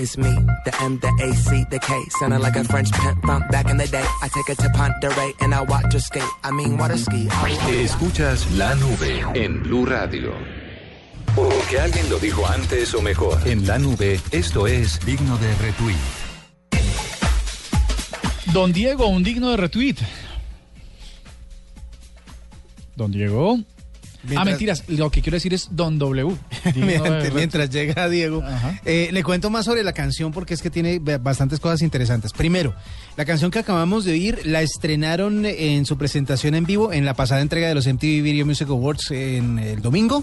It's 0.04 0.18
me, 0.18 0.34
the 0.64 0.74
M, 0.82 0.98
the 0.98 1.08
A, 1.22 1.32
C, 1.32 1.64
the 1.70 1.78
K. 1.78 1.98
Sounding 2.18 2.40
like 2.40 2.56
a 2.56 2.64
French 2.64 2.92
pimp 2.92 3.24
from 3.24 3.42
back 3.48 3.70
in 3.70 3.78
the 3.78 3.86
day. 3.86 4.04
I 4.22 4.28
take 4.28 4.48
her 4.48 4.54
to 4.56 4.68
Ponderay 4.76 5.32
and 5.40 5.54
I 5.54 5.62
watch 5.62 5.92
her 5.92 5.98
skate. 5.98 6.28
I 6.42 6.50
mean, 6.50 6.76
water 6.76 6.98
ski. 6.98 7.28
Escuchas 7.82 8.50
la 8.58 8.74
nube 8.74 9.24
en 9.34 9.62
Blue 9.62 9.86
Radio. 9.86 10.34
Porque 11.34 11.80
alguien 11.80 12.10
lo 12.10 12.18
dijo 12.18 12.46
antes 12.46 12.94
o 12.94 13.00
mejor. 13.00 13.38
En 13.46 13.66
la 13.66 13.78
nube, 13.78 14.20
esto 14.30 14.66
es 14.66 15.00
digno 15.06 15.38
de 15.38 15.54
retweet. 15.54 16.23
Don 18.54 18.72
Diego, 18.72 19.08
un 19.08 19.24
digno 19.24 19.50
de 19.50 19.56
retweet. 19.56 19.96
Don 22.94 23.10
Diego. 23.10 23.58
Ah, 23.58 23.64
Mientras- 24.22 24.46
mentiras. 24.46 24.84
Lo 24.86 25.10
que 25.10 25.22
quiero 25.22 25.34
decir 25.34 25.52
es 25.52 25.66
Don 25.72 25.98
W. 25.98 26.36
Mientras, 27.34 27.68
llega 27.70 28.08
Diego, 28.08 28.44
eh, 28.84 29.08
le 29.12 29.24
cuento 29.24 29.50
más 29.50 29.64
sobre 29.64 29.82
la 29.82 29.92
canción 29.92 30.30
porque 30.30 30.54
es 30.54 30.62
que 30.62 30.70
tiene 30.70 31.00
ba- 31.00 31.18
bastantes 31.18 31.58
cosas 31.58 31.82
interesantes. 31.82 32.32
Primero, 32.32 32.76
la 33.16 33.24
canción 33.24 33.50
que 33.50 33.58
acabamos 33.58 34.04
de 34.04 34.12
oír 34.12 34.46
la 34.46 34.62
estrenaron 34.62 35.44
en 35.44 35.84
su 35.84 35.98
presentación 35.98 36.54
en 36.54 36.64
vivo 36.64 36.92
en 36.92 37.04
la 37.04 37.14
pasada 37.14 37.40
entrega 37.40 37.66
de 37.66 37.74
los 37.74 37.88
MTV 37.88 38.22
Video 38.22 38.46
Music 38.46 38.68
Awards 38.68 39.10
en 39.10 39.58
el 39.58 39.82
domingo. 39.82 40.22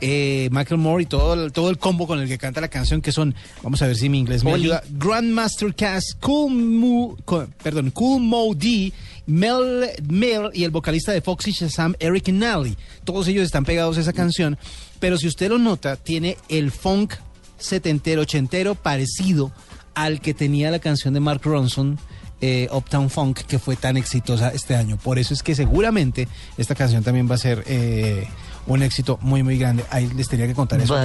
Eh, 0.00 0.48
Michael 0.52 0.78
Moore 0.78 1.04
y 1.04 1.06
todo 1.06 1.32
el, 1.32 1.52
todo 1.52 1.70
el 1.70 1.78
combo 1.78 2.06
con 2.06 2.20
el 2.20 2.28
que 2.28 2.36
canta 2.36 2.60
la 2.60 2.68
canción 2.68 3.00
que 3.00 3.12
son, 3.12 3.34
vamos 3.62 3.80
a 3.80 3.86
ver 3.86 3.96
si 3.96 4.10
mi 4.10 4.18
inglés 4.18 4.44
me 4.44 4.52
ayuda, 4.52 4.82
Grandmaster 4.90 5.74
Cass, 5.74 6.16
Cool 6.20 6.52
Mo, 6.52 7.16
perdón, 7.62 7.90
Cool 7.92 8.20
Mo 8.22 8.54
D, 8.54 8.92
Mel, 9.26 9.88
Mel 10.06 10.50
y 10.52 10.64
el 10.64 10.70
vocalista 10.70 11.12
de 11.12 11.22
Foxy 11.22 11.52
Shazam, 11.52 11.94
Eric 11.98 12.28
Nally. 12.28 12.76
Todos 13.04 13.26
ellos 13.28 13.44
están 13.44 13.64
pegados 13.64 13.96
a 13.96 14.02
esa 14.02 14.12
canción, 14.12 14.58
pero 15.00 15.16
si 15.16 15.28
usted 15.28 15.48
lo 15.48 15.58
nota, 15.58 15.96
tiene 15.96 16.36
el 16.48 16.70
funk 16.70 17.14
setentero, 17.58 18.22
ochentero 18.22 18.74
parecido 18.74 19.50
al 19.94 20.20
que 20.20 20.34
tenía 20.34 20.70
la 20.70 20.78
canción 20.78 21.14
de 21.14 21.20
Mark 21.20 21.40
Ronson. 21.42 21.98
eh, 22.40 22.68
Uptown 22.70 23.10
Funk 23.10 23.40
que 23.40 23.58
fue 23.58 23.76
tan 23.76 23.96
exitosa 23.96 24.50
este 24.50 24.74
año. 24.74 24.98
Por 24.98 25.18
eso 25.18 25.34
es 25.34 25.42
que 25.42 25.54
seguramente 25.54 26.28
esta 26.58 26.74
canción 26.74 27.02
también 27.02 27.30
va 27.30 27.36
a 27.36 27.38
ser 27.38 27.64
eh, 27.66 28.26
un 28.66 28.82
éxito 28.82 29.18
muy 29.22 29.42
muy 29.42 29.58
grande. 29.58 29.84
Ahí 29.90 30.10
les 30.14 30.28
tenía 30.28 30.46
que 30.46 30.54
contar 30.54 30.80
eso. 30.80 30.96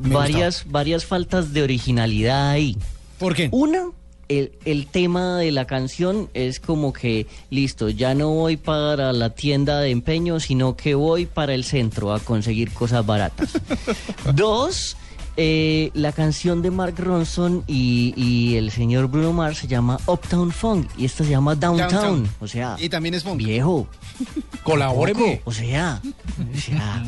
Me 0.00 0.14
varias, 0.14 0.64
varias 0.68 1.04
faltas 1.04 1.52
de 1.52 1.62
originalidad 1.62 2.50
ahí. 2.50 2.76
¿Por 3.18 3.34
qué? 3.34 3.48
Una, 3.52 3.90
el, 4.28 4.52
el 4.64 4.86
tema 4.86 5.38
de 5.38 5.52
la 5.52 5.66
canción 5.66 6.30
es 6.34 6.60
como 6.60 6.92
que, 6.92 7.26
listo, 7.50 7.88
ya 7.88 8.14
no 8.14 8.30
voy 8.30 8.56
para 8.56 9.12
la 9.12 9.30
tienda 9.30 9.80
de 9.80 9.90
empeño, 9.90 10.40
sino 10.40 10.76
que 10.76 10.94
voy 10.94 11.26
para 11.26 11.54
el 11.54 11.64
centro 11.64 12.12
a 12.12 12.20
conseguir 12.20 12.72
cosas 12.72 13.06
baratas. 13.06 13.52
Dos, 14.34 14.96
eh, 15.36 15.90
la 15.94 16.12
canción 16.12 16.62
de 16.62 16.70
Mark 16.70 16.94
Ronson 16.98 17.64
y, 17.66 18.14
y 18.16 18.56
el 18.56 18.70
señor 18.70 19.08
Bruno 19.08 19.32
Mars 19.32 19.58
se 19.58 19.66
llama 19.66 19.98
Uptown 20.06 20.52
Funk 20.52 20.88
y 20.96 21.04
esta 21.04 21.24
se 21.24 21.30
llama 21.30 21.54
Downtown. 21.54 21.90
Downtown. 21.90 22.28
O 22.40 22.46
sea, 22.48 22.76
Y 22.78 22.88
también 22.88 23.14
es 23.14 23.24
funk. 23.24 23.38
viejo. 23.38 23.86
Tampoco, 24.64 25.40
O 25.44 25.52
sea, 25.52 26.00
o 26.04 26.58
sea, 26.60 27.04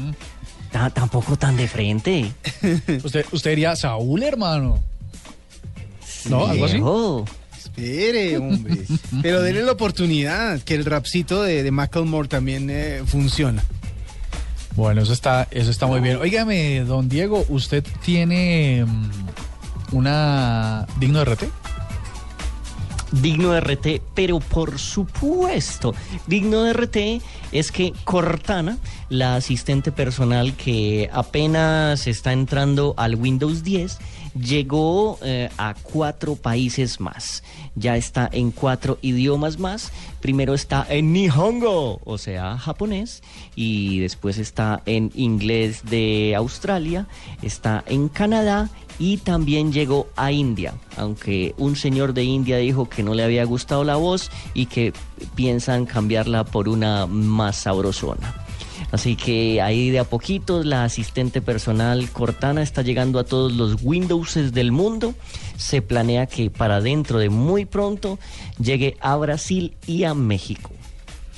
ta- 0.73 0.91
tampoco 0.91 1.37
tan 1.37 1.57
de 1.57 1.69
frente. 1.69 2.33
Usted, 3.05 3.25
usted 3.33 3.51
diría 3.51 3.75
Saúl, 3.77 4.23
hermano. 4.23 4.83
¿No? 6.29 6.47
¿Algo 6.47 6.65
así? 6.65 6.75
Viejo. 6.75 7.25
Espere, 7.57 8.39
hombre. 8.39 8.79
Pero 9.23 9.43
denle 9.43 9.63
la 9.63 9.73
oportunidad, 9.73 10.61
que 10.63 10.75
el 10.75 10.85
rapcito 10.85 11.43
de, 11.43 11.63
de 11.63 11.71
Macklemore 11.71 12.27
también 12.29 12.69
eh, 12.71 13.03
funciona. 13.07 13.63
Bueno, 14.77 15.01
eso 15.01 15.15
está, 15.15 15.49
eso 15.51 15.71
está 15.71 15.87
muy 15.87 16.01
bien. 16.01 16.19
Óigame, 16.19 16.85
don 16.85 17.09
Diego, 17.09 17.47
¿usted 17.49 17.83
tiene 18.05 18.85
mm, 18.85 19.97
una 19.97 20.87
digno 21.01 21.21
de 21.21 21.25
RT? 21.25 21.43
Digno 23.13 23.53
de 23.53 23.61
RT, 23.61 24.03
pero 24.15 24.39
por 24.39 24.79
supuesto, 24.79 25.95
digno 26.27 26.65
de 26.65 26.75
RT 26.75 26.97
es 27.53 27.73
que 27.73 27.95
Cortana, 28.05 28.77
la 29.09 29.37
asistente 29.37 29.93
personal 29.93 30.55
que 30.55 31.09
apenas 31.11 32.07
está 32.07 32.35
entrando 32.35 32.93
al 32.99 33.15
Windows 33.15 33.63
10, 33.63 33.99
llegó 34.39 35.19
eh, 35.23 35.49
a 35.59 35.75
cuatro 35.75 36.37
países 36.37 37.01
más. 37.01 37.43
Ya 37.75 37.97
está 37.97 38.29
en 38.33 38.51
cuatro 38.51 38.99
idiomas 39.03 39.59
más. 39.59 39.93
Primero 40.21 40.55
está 40.55 40.87
en 40.89 41.13
Nihongo, 41.13 42.01
o 42.05 42.19
sea, 42.19 42.59
japonés, 42.59 43.23
y 43.55 44.01
después 44.01 44.39
está 44.39 44.83
en 44.87 45.13
inglés 45.15 45.83
de 45.85 46.35
Australia, 46.37 47.07
está 47.43 47.85
en 47.87 48.09
Canadá 48.09 48.71
y 48.99 49.19
también 49.19 49.73
llegó 49.73 50.09
a 50.17 50.33
India, 50.33 50.75
aunque 50.97 51.55
un 51.59 51.77
señor 51.77 52.15
de 52.15 52.25
India 52.25 52.57
dijo 52.57 52.89
que 52.89 53.03
no 53.03 53.15
le 53.15 53.25
había 53.25 53.45
gustado 53.45 53.85
la 53.85 53.97
voz 53.97 54.31
y 54.55 54.67
que 54.67 54.93
piensan 55.35 55.87
cambiarla 55.87 56.45
por 56.45 56.69
una 56.69 57.07
más 57.07 57.57
sabrosona. 57.57 58.46
Así 58.97 59.15
que 59.15 59.61
ahí 59.61 59.91
de 59.91 59.99
a 59.99 60.05
poquito 60.05 60.65
la 60.65 60.85
asistente 60.85 61.43
personal 61.43 62.09
Cortana 62.13 62.63
está 62.63 62.81
llegando 62.81 63.19
a 63.19 63.25
todos 63.25 63.53
los 63.53 63.77
Windowses 63.83 64.55
del 64.55 64.73
mundo. 64.73 65.15
Se 65.59 65.83
planea 65.83 66.25
que 66.25 66.49
para 66.49 66.81
dentro 66.81 67.19
de 67.19 67.29
muy 67.29 67.67
pronto 67.67 68.19
llegue 68.59 68.97
a 69.01 69.15
Brasil 69.17 69.77
y 69.87 70.05
a 70.05 70.15
México. 70.15 70.71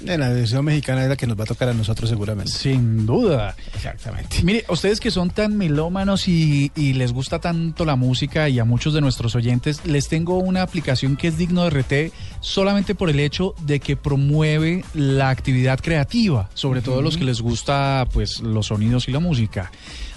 Eh, 0.07 0.16
La 0.18 0.28
versión 0.28 0.64
mexicana 0.64 1.03
es 1.03 1.09
la 1.09 1.16
que 1.16 1.26
nos 1.26 1.38
va 1.38 1.44
a 1.44 1.46
tocar 1.46 1.68
a 1.68 1.74
nosotros 1.74 2.09
seguramente. 2.09 2.53
Sin 2.53 3.07
duda. 3.07 3.57
Exactamente. 3.74 4.42
Mire, 4.42 4.64
ustedes 4.68 5.01
que 5.01 5.11
son 5.11 5.30
tan 5.30 5.57
melómanos 5.57 6.28
y, 6.28 6.70
y 6.76 6.92
les 6.92 7.12
gusta 7.12 7.40
tanto 7.40 7.84
la 7.84 7.96
música 7.96 8.49
y 8.49 8.59
a 8.59 8.64
muchos 8.64 8.94
de 8.94 9.01
nuestros 9.01 9.34
oyentes, 9.34 9.84
les 9.84 10.09
tengo 10.09 10.38
una 10.38 10.62
aplicación 10.62 11.16
que 11.16 11.28
es 11.28 11.38
digno 11.38 11.64
de 11.64 11.70
RT 11.70 12.12
solamente 12.40 12.94
por 12.94 13.11
el 13.11 13.20
hecho 13.20 13.55
de 13.62 13.80
que 13.80 13.96
promueve 13.96 14.84
la 14.94 15.30
actividad 15.30 15.80
creativa, 15.80 16.49
sobre 16.55 16.80
todo 16.80 17.03
los 17.03 17.16
que 17.16 17.24
les 17.24 17.40
gusta 17.40 18.07
pues 18.12 18.40
los 18.40 18.66
sonidos 18.66 19.09
y 19.09 19.12
la 19.12 19.20
música. 19.20 19.70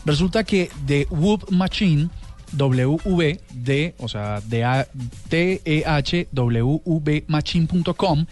Resulta 0.05 0.43
que 0.43 0.69
de 0.85 1.07
Whoop 1.09 1.51
Machine 1.51 2.09
WV 2.57 3.39
de, 3.53 3.93
o 3.99 4.07
sea, 4.07 4.41
de 4.41 4.63
A- 4.63 4.87
T-E-H-W-V 5.29 7.23
machine.com, 7.27 8.25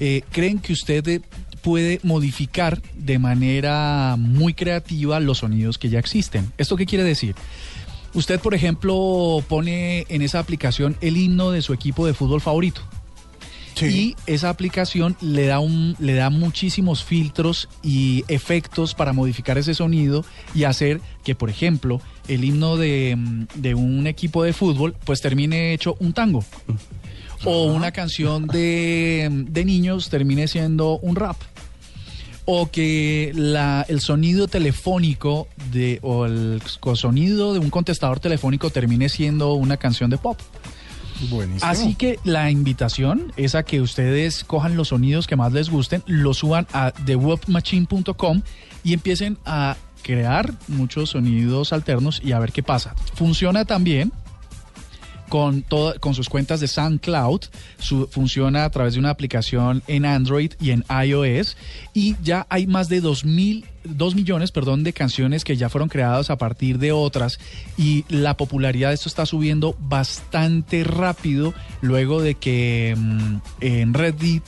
eh, 0.00 0.22
creen 0.30 0.58
que 0.58 0.72
usted 0.72 1.06
eh, 1.08 1.20
puede 1.62 2.00
modificar 2.02 2.80
de 2.94 3.18
manera 3.18 4.16
muy 4.18 4.54
creativa 4.54 5.18
los 5.20 5.38
sonidos 5.38 5.78
que 5.78 5.88
ya 5.88 5.98
existen. 5.98 6.52
¿Esto 6.58 6.76
qué 6.76 6.86
quiere 6.86 7.04
decir? 7.04 7.34
Usted, 8.14 8.40
por 8.40 8.54
ejemplo, 8.54 9.44
pone 9.48 10.06
en 10.08 10.22
esa 10.22 10.38
aplicación 10.38 10.96
el 11.00 11.16
himno 11.16 11.50
de 11.50 11.60
su 11.62 11.72
equipo 11.74 12.06
de 12.06 12.14
fútbol 12.14 12.40
favorito. 12.40 12.80
Y 13.82 14.16
esa 14.26 14.48
aplicación 14.48 15.16
le 15.20 15.46
da 15.46 15.60
un, 15.60 15.96
le 15.98 16.14
da 16.14 16.30
muchísimos 16.30 17.04
filtros 17.04 17.68
y 17.82 18.24
efectos 18.28 18.94
para 18.94 19.12
modificar 19.12 19.58
ese 19.58 19.74
sonido 19.74 20.24
y 20.54 20.64
hacer 20.64 21.00
que, 21.24 21.34
por 21.34 21.50
ejemplo, 21.50 22.00
el 22.26 22.44
himno 22.44 22.76
de, 22.76 23.14
mm, 23.16 23.46
de 23.56 23.74
un 23.74 24.06
equipo 24.06 24.42
de 24.42 24.52
fútbol 24.52 24.96
pues 25.04 25.20
termine 25.20 25.74
hecho 25.74 25.96
un 26.00 26.12
tango. 26.12 26.44
O 27.44 27.66
una 27.66 27.92
canción 27.92 28.46
de, 28.46 29.28
de 29.30 29.64
niños 29.66 30.08
termine 30.08 30.48
siendo 30.48 30.98
un 30.98 31.16
rap. 31.16 31.36
O 32.46 32.70
que 32.70 33.32
la, 33.34 33.84
el 33.88 34.00
sonido 34.00 34.48
telefónico 34.48 35.48
de, 35.70 35.98
o 36.02 36.24
el 36.24 36.62
sonido 36.94 37.52
de 37.52 37.58
un 37.58 37.70
contestador 37.70 38.20
telefónico 38.20 38.70
termine 38.70 39.08
siendo 39.08 39.52
una 39.54 39.76
canción 39.76 40.08
de 40.10 40.16
pop. 40.16 40.40
Así 41.62 41.94
que 41.94 42.18
la 42.24 42.50
invitación 42.50 43.32
es 43.36 43.54
a 43.54 43.62
que 43.62 43.80
ustedes 43.80 44.44
cojan 44.44 44.76
los 44.76 44.88
sonidos 44.88 45.26
que 45.26 45.36
más 45.36 45.52
les 45.52 45.70
gusten, 45.70 46.02
los 46.06 46.38
suban 46.38 46.66
a 46.72 46.92
thewebmachine.com 46.92 48.42
y 48.84 48.92
empiecen 48.92 49.38
a 49.44 49.76
crear 50.02 50.52
muchos 50.68 51.10
sonidos 51.10 51.72
alternos 51.72 52.20
y 52.24 52.32
a 52.32 52.38
ver 52.38 52.52
qué 52.52 52.62
pasa. 52.62 52.94
Funciona 53.14 53.64
también 53.64 54.12
con, 55.28 55.62
todo- 55.62 55.98
con 56.00 56.14
sus 56.14 56.28
cuentas 56.28 56.60
de 56.60 56.68
SoundCloud, 56.68 57.40
su- 57.78 58.06
funciona 58.10 58.64
a 58.64 58.70
través 58.70 58.94
de 58.94 59.00
una 59.00 59.10
aplicación 59.10 59.82
en 59.86 60.04
Android 60.04 60.52
y 60.60 60.70
en 60.70 60.84
iOS 61.04 61.56
y 61.94 62.16
ya 62.22 62.46
hay 62.50 62.66
más 62.66 62.88
de 62.88 63.00
2000 63.00 63.64
2 63.88 64.16
millones, 64.16 64.50
perdón, 64.50 64.82
de 64.82 64.92
canciones 64.92 65.44
que 65.44 65.56
ya 65.56 65.68
fueron 65.68 65.88
creadas 65.88 66.30
a 66.30 66.36
partir 66.38 66.80
de 66.80 66.90
otras 66.90 67.38
y 67.78 68.04
la 68.08 68.36
popularidad 68.36 68.88
de 68.88 68.96
esto 68.96 69.08
está 69.08 69.26
subiendo 69.26 69.76
bastante 69.78 70.82
rápido 70.82 71.54
luego 71.82 72.20
de 72.20 72.34
que 72.34 72.96
mm, 72.98 73.36
en 73.60 73.94
Reddit 73.94 74.42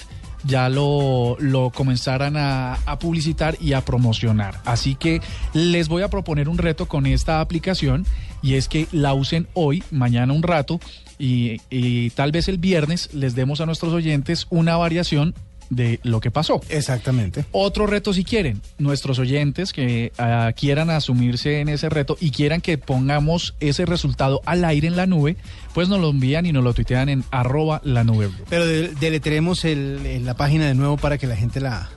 ya 0.45 0.69
lo, 0.69 1.37
lo 1.41 1.71
comenzaran 1.71 2.37
a, 2.37 2.75
a 2.87 2.99
publicitar 2.99 3.57
y 3.61 3.75
a 3.75 3.85
promocionar. 3.85 4.61
Así 4.65 4.95
que 4.97 5.21
les 5.53 5.87
voy 5.89 6.03
a 6.03 6.09
proponer 6.09 6.49
un 6.49 6.59
reto 6.59 6.87
con 6.89 7.07
esta 7.07 7.41
aplicación 7.41 8.07
y 8.43 8.55
es 8.55 8.69
que 8.69 8.87
la 8.93 9.15
usen 9.15 9.47
hoy, 9.55 9.83
mañana 9.91 10.33
un 10.33 10.43
rato 10.43 10.81
y, 11.19 11.61
y 11.71 12.11
tal 12.11 12.33
vez 12.33 12.49
el 12.49 12.59
viernes 12.59 13.11
les 13.15 13.35
demos 13.35 13.61
a 13.61 13.67
nuestros 13.67 13.93
oyentes 13.93 14.47
una 14.51 14.77
variación 14.77 15.35
de 15.71 16.01
lo 16.03 16.21
que 16.21 16.31
pasó. 16.31 16.63
Exactamente. 16.71 17.45
Otro 17.53 17.87
reto 17.87 18.15
si 18.15 18.25
quieren, 18.25 18.63
nuestros 18.79 19.19
oyentes 19.19 19.75
que 19.75 20.13
ah, 20.17 20.53
quieran 20.57 20.89
asumirse 20.89 21.61
en 21.61 21.69
ese 21.69 21.91
reto 21.91 22.17
y 22.21 22.31
quieran 22.31 22.63
que 22.63 22.79
pongamos 22.79 23.55
ese 23.61 23.85
resultado 23.85 24.41
al 24.47 24.65
aire 24.65 24.89
en 24.89 24.97
la 24.97 25.05
nube, 25.07 25.37
pues 25.75 25.91
nos 25.91 26.01
lo 26.01 26.09
envían 26.09 26.47
y 26.47 26.53
nos 26.53 26.65
lo 26.65 26.73
tuitean 26.73 27.11
en 27.11 27.23
arroba 27.31 27.83
la 27.85 28.03
nube. 28.03 28.31
Pero 28.49 28.65
de- 28.67 28.95
deletremos 28.95 29.67
el, 29.67 30.07
en 30.07 30.25
la 30.25 30.33
página 30.35 30.67
de 30.67 30.75
nuevo 30.75 30.97
para 30.97 31.19
que 31.19 31.27
la 31.27 31.37
gente 31.37 31.61
la... 31.61 31.91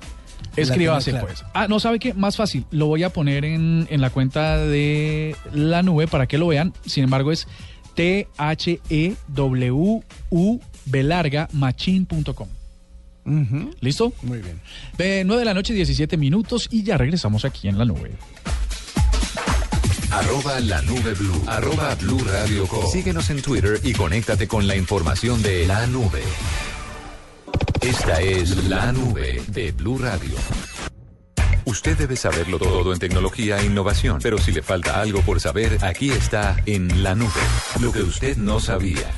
Escríbase 0.55 1.11
la 1.11 1.19
tenga 1.19 1.33
pues. 1.33 1.45
Ah, 1.53 1.67
no, 1.67 1.79
¿sabe 1.79 1.99
qué? 1.99 2.13
Más 2.13 2.35
fácil. 2.35 2.65
Lo 2.71 2.87
voy 2.87 3.03
a 3.03 3.09
poner 3.11 3.45
en, 3.45 3.87
en 3.89 4.01
la 4.01 4.09
cuenta 4.09 4.57
de 4.57 5.35
la 5.53 5.83
nube 5.83 6.07
para 6.07 6.27
que 6.27 6.37
lo 6.37 6.47
vean. 6.47 6.73
Sin 6.85 7.03
embargo, 7.03 7.31
es 7.31 7.47
E 7.95 8.27
T-H-E-W-U 8.37 10.01
B 10.85 11.03
larga 11.03 11.47
machine.com. 11.53 12.47
Ujú. 13.23 13.69
¿Listo? 13.79 14.13
Muy 14.23 14.39
bien. 14.39 14.59
De 14.97 15.23
9 15.23 15.41
de 15.41 15.45
la 15.45 15.53
noche, 15.53 15.73
17 15.73 16.17
minutos 16.17 16.67
y 16.71 16.83
ya 16.83 16.97
regresamos 16.97 17.45
aquí 17.45 17.67
en 17.67 17.77
la 17.77 17.85
nube. 17.85 18.11
Arroba 20.09 20.59
la 20.59 20.81
nube 20.81 21.13
blue. 21.13 21.43
Arroba 21.47 21.95
blue 21.95 22.19
radio 22.25 22.67
com. 22.67 22.85
Síguenos 22.91 23.29
en 23.29 23.41
Twitter 23.41 23.79
y 23.83 23.93
conéctate 23.93 24.47
con 24.47 24.67
la 24.67 24.75
información 24.75 25.41
de 25.41 25.67
la 25.67 25.85
nube. 25.87 26.23
Esta 27.81 28.21
es 28.21 28.69
la 28.69 28.91
nube 28.91 29.41
de 29.47 29.71
Blue 29.71 29.97
Radio. 29.97 30.35
Usted 31.65 31.97
debe 31.97 32.15
saberlo 32.15 32.59
todo 32.59 32.93
en 32.93 32.99
tecnología 32.99 33.59
e 33.59 33.65
innovación, 33.65 34.19
pero 34.21 34.37
si 34.37 34.51
le 34.51 34.61
falta 34.61 35.01
algo 35.01 35.21
por 35.21 35.39
saber, 35.39 35.83
aquí 35.83 36.11
está 36.11 36.57
en 36.67 37.01
la 37.01 37.15
nube. 37.15 37.31
Lo 37.79 37.91
que 37.91 38.03
usted 38.03 38.37
no 38.37 38.59
sabía. 38.59 39.11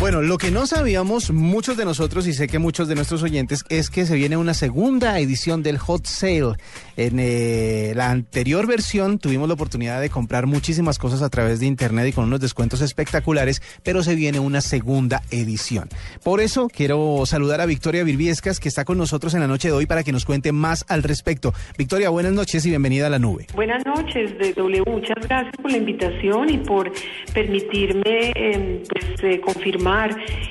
Bueno, 0.00 0.20
lo 0.20 0.36
que 0.36 0.50
no 0.50 0.66
sabíamos 0.66 1.30
muchos 1.30 1.76
de 1.76 1.84
nosotros 1.84 2.26
y 2.26 2.32
sé 2.32 2.48
que 2.48 2.58
muchos 2.58 2.88
de 2.88 2.96
nuestros 2.96 3.22
oyentes 3.22 3.64
es 3.68 3.88
que 3.88 4.04
se 4.04 4.16
viene 4.16 4.36
una 4.36 4.52
segunda 4.52 5.18
edición 5.20 5.62
del 5.62 5.78
Hot 5.78 6.06
Sale. 6.06 6.54
En 6.96 7.18
eh, 7.20 7.92
la 7.94 8.10
anterior 8.10 8.66
versión 8.66 9.18
tuvimos 9.18 9.46
la 9.46 9.54
oportunidad 9.54 10.00
de 10.00 10.10
comprar 10.10 10.46
muchísimas 10.46 10.98
cosas 10.98 11.22
a 11.22 11.30
través 11.30 11.60
de 11.60 11.66
internet 11.66 12.08
y 12.08 12.12
con 12.12 12.24
unos 12.24 12.40
descuentos 12.40 12.80
espectaculares, 12.80 13.62
pero 13.84 14.02
se 14.02 14.16
viene 14.16 14.40
una 14.40 14.60
segunda 14.60 15.22
edición. 15.30 15.88
Por 16.24 16.40
eso 16.40 16.68
quiero 16.68 17.22
saludar 17.26 17.60
a 17.60 17.66
Victoria 17.66 18.02
Virviescas 18.02 18.58
que 18.58 18.68
está 18.68 18.84
con 18.84 18.98
nosotros 18.98 19.34
en 19.34 19.40
la 19.40 19.46
noche 19.46 19.68
de 19.68 19.74
hoy 19.74 19.86
para 19.86 20.02
que 20.02 20.10
nos 20.10 20.24
cuente 20.24 20.50
más 20.50 20.84
al 20.88 21.04
respecto. 21.04 21.54
Victoria, 21.78 22.08
buenas 22.10 22.32
noches 22.32 22.66
y 22.66 22.70
bienvenida 22.70 23.06
a 23.06 23.10
la 23.10 23.20
nube. 23.20 23.46
Buenas 23.54 23.84
noches, 23.86 24.36
de 24.38 24.52
W. 24.52 24.82
Muchas 24.86 25.28
gracias 25.28 25.54
por 25.62 25.70
la 25.70 25.76
invitación 25.76 26.50
y 26.50 26.58
por 26.58 26.90
permitirme 27.32 28.32
eh, 28.34 28.82
pues, 28.88 29.22
eh, 29.22 29.40
confirmar 29.40 29.81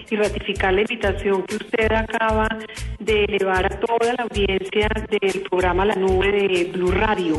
y 0.10 0.16
ratificar 0.18 0.74
la 0.74 0.82
invitación 0.82 1.44
que 1.44 1.56
usted 1.56 1.92
acaba 1.94 2.50
de 3.00 3.24
elevar 3.24 3.66
a 3.66 3.80
toda 3.80 4.14
la 4.14 4.24
audiencia 4.24 4.90
del 5.10 5.42
programa 5.50 5.86
La 5.86 5.96
Nube 5.96 6.32
de 6.32 6.66
Blue 6.66 6.92
Radio. 6.92 7.38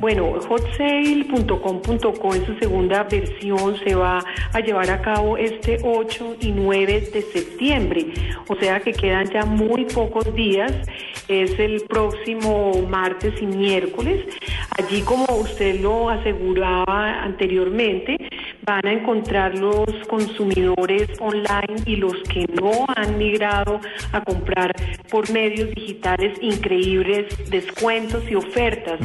Bueno, 0.00 0.32
hotsale.com.co 0.48 2.34
en 2.34 2.46
su 2.46 2.54
segunda 2.58 3.04
versión 3.04 3.76
se 3.84 3.94
va 3.94 4.24
a 4.52 4.60
llevar 4.60 4.90
a 4.90 5.02
cabo 5.02 5.36
este 5.36 5.78
8 5.82 6.36
y 6.40 6.50
9 6.50 7.10
de 7.12 7.22
septiembre, 7.22 8.06
o 8.48 8.56
sea 8.56 8.80
que 8.80 8.92
quedan 8.92 9.30
ya 9.30 9.44
muy 9.44 9.84
pocos 9.84 10.34
días, 10.34 10.72
es 11.28 11.58
el 11.58 11.82
próximo 11.82 12.72
martes 12.88 13.34
y 13.42 13.46
miércoles. 13.46 14.24
Allí, 14.78 15.02
como 15.02 15.26
usted 15.36 15.80
lo 15.80 16.08
aseguraba 16.08 17.22
anteriormente, 17.22 18.16
van 18.64 18.86
a 18.86 18.92
encontrar 18.92 19.54
los 19.58 19.88
consumidores 20.08 21.08
online 21.20 21.82
y 21.86 21.96
los 21.96 22.14
que 22.32 22.46
no 22.60 22.86
han 22.96 23.18
migrado 23.18 23.80
a 24.12 24.22
comprar 24.22 24.74
por 25.10 25.30
medios 25.30 25.70
digitales 25.74 26.38
increíbles 26.40 27.26
descuentos 27.50 28.24
y 28.30 28.34
ofertas. 28.34 28.98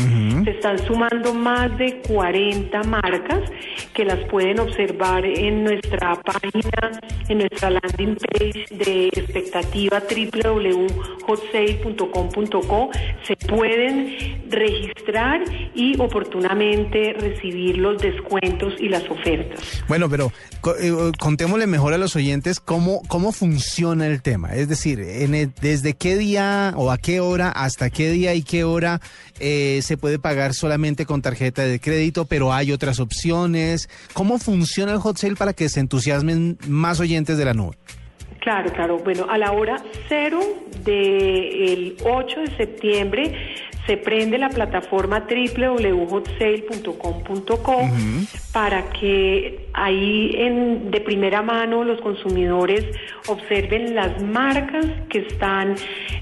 Se 0.44 0.52
están 0.52 0.78
sumando 0.86 1.34
más 1.34 1.76
de 1.78 2.02
40 2.08 2.84
marcas 2.84 3.42
que 3.94 4.06
las 4.06 4.20
pueden 4.30 4.60
observar 4.60 5.26
en 5.26 5.64
nuestra 5.64 6.16
página, 6.22 7.00
en 7.30 7.40
nuestra 7.40 7.70
landing 7.70 8.16
page 8.16 8.66
de 8.72 9.08
expectativa 9.08 10.02
www.hotsale.com.co. 10.02 12.90
Se 13.28 13.36
pueden 13.36 14.50
registrar 14.50 15.44
y 15.74 16.00
oportunamente 16.00 17.16
recibir 17.20 17.78
los 17.78 18.02
descuentos 18.02 18.74
y 18.80 18.88
las 18.90 19.10
ofertas. 19.10 19.84
Bueno, 19.88 20.10
pero 20.10 20.32
eh, 20.80 21.12
contémosle 21.20 21.68
mejor 21.68 21.94
a 21.94 21.98
los 22.04 22.16
oyentes 22.16 22.60
cómo, 22.60 23.02
cómo 23.08 23.32
funciona 23.32 24.06
el 24.08 24.22
tema. 24.22 24.54
Es 24.56 24.70
decir, 24.70 25.00
en 25.00 25.34
el- 25.36 25.52
desde 25.62 25.94
qué 25.96 26.18
día 26.18 26.74
o 26.78 26.92
a 26.92 26.98
qué 26.98 27.20
hora, 27.20 27.50
hasta 27.50 27.90
qué 27.90 28.12
día 28.12 28.34
y 28.36 28.44
qué 28.44 28.64
hora 28.64 29.02
eh, 29.40 29.80
se 29.82 29.98
puede 29.98 30.20
pagar 30.20 30.54
solamente 30.54 31.06
con 31.06 31.22
tarjeta 31.22 31.64
de 31.64 31.80
crédito, 31.80 32.26
pero 32.26 32.54
hay 32.54 32.72
otras 32.72 33.00
opciones. 33.00 33.90
¿Cómo 34.14 34.38
funciona 34.38 34.92
el 34.94 35.00
hot 35.00 35.18
sale 35.18 35.36
para 35.36 35.54
que 35.54 35.68
se 35.70 35.80
entusiasmen 35.80 36.58
más 36.68 37.00
oyentes 37.00 37.38
de 37.38 37.46
la 37.46 37.54
nube? 37.54 37.76
Claro, 38.42 38.72
claro. 38.74 39.00
Bueno, 39.04 39.26
a 39.30 39.38
la 39.38 39.54
hora 39.54 39.82
cero 40.10 40.40
del 40.84 41.96
8 42.04 42.42
de 42.42 42.58
septiembre 42.58 43.34
se 43.86 43.98
prende 43.98 44.38
la 44.38 44.48
plataforma 44.50 45.28
www.hotsale.com.co 45.28 47.90
para 48.52 48.90
que 48.92 49.68
ahí 49.74 50.32
en, 50.36 50.92
de 50.92 51.02
primera 51.02 51.42
mano 51.42 51.84
los 51.84 52.00
consumidores 52.02 52.86
observen 53.28 53.96
las 53.96 54.22
marcas 54.22 54.86
que 55.10 55.18
están 55.20 55.76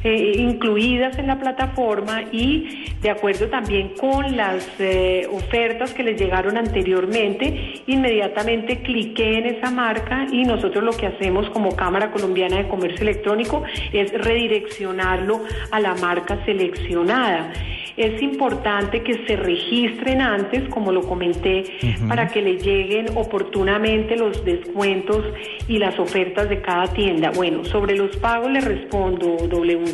eh, 0.03 0.33
incluidas 0.37 1.17
en 1.17 1.27
la 1.27 1.39
plataforma 1.39 2.23
y 2.31 2.93
de 3.01 3.09
acuerdo 3.09 3.47
también 3.47 3.95
con 3.99 4.37
las 4.37 4.67
eh, 4.79 5.27
ofertas 5.31 5.93
que 5.93 6.03
les 6.03 6.19
llegaron 6.19 6.57
anteriormente, 6.57 7.81
inmediatamente 7.87 8.81
cliqueen 8.81 9.31
en 9.31 9.55
esa 9.55 9.71
marca 9.71 10.27
y 10.31 10.43
nosotros 10.43 10.83
lo 10.83 10.91
que 10.91 11.07
hacemos 11.07 11.49
como 11.51 11.75
Cámara 11.75 12.11
Colombiana 12.11 12.57
de 12.57 12.67
Comercio 12.67 13.01
Electrónico 13.01 13.63
es 13.93 14.11
redireccionarlo 14.11 15.41
a 15.71 15.79
la 15.79 15.95
marca 15.95 16.43
seleccionada. 16.45 17.50
Es 17.97 18.21
importante 18.21 19.03
que 19.03 19.25
se 19.25 19.35
registren 19.35 20.21
antes, 20.21 20.67
como 20.69 20.91
lo 20.91 21.01
comenté, 21.01 21.63
para 22.07 22.27
que 22.27 22.41
le 22.41 22.57
lleguen 22.57 23.07
oportunamente 23.15 24.15
los 24.15 24.43
descuentos 24.45 25.25
y 25.67 25.77
las 25.77 25.99
ofertas 25.99 26.49
de 26.49 26.61
cada 26.61 26.87
tienda. 26.93 27.31
Bueno, 27.31 27.65
sobre 27.65 27.95
los 27.95 28.15
pagos 28.17 28.51
le 28.51 28.61
respondo, 28.61 29.37
W. 29.47 29.85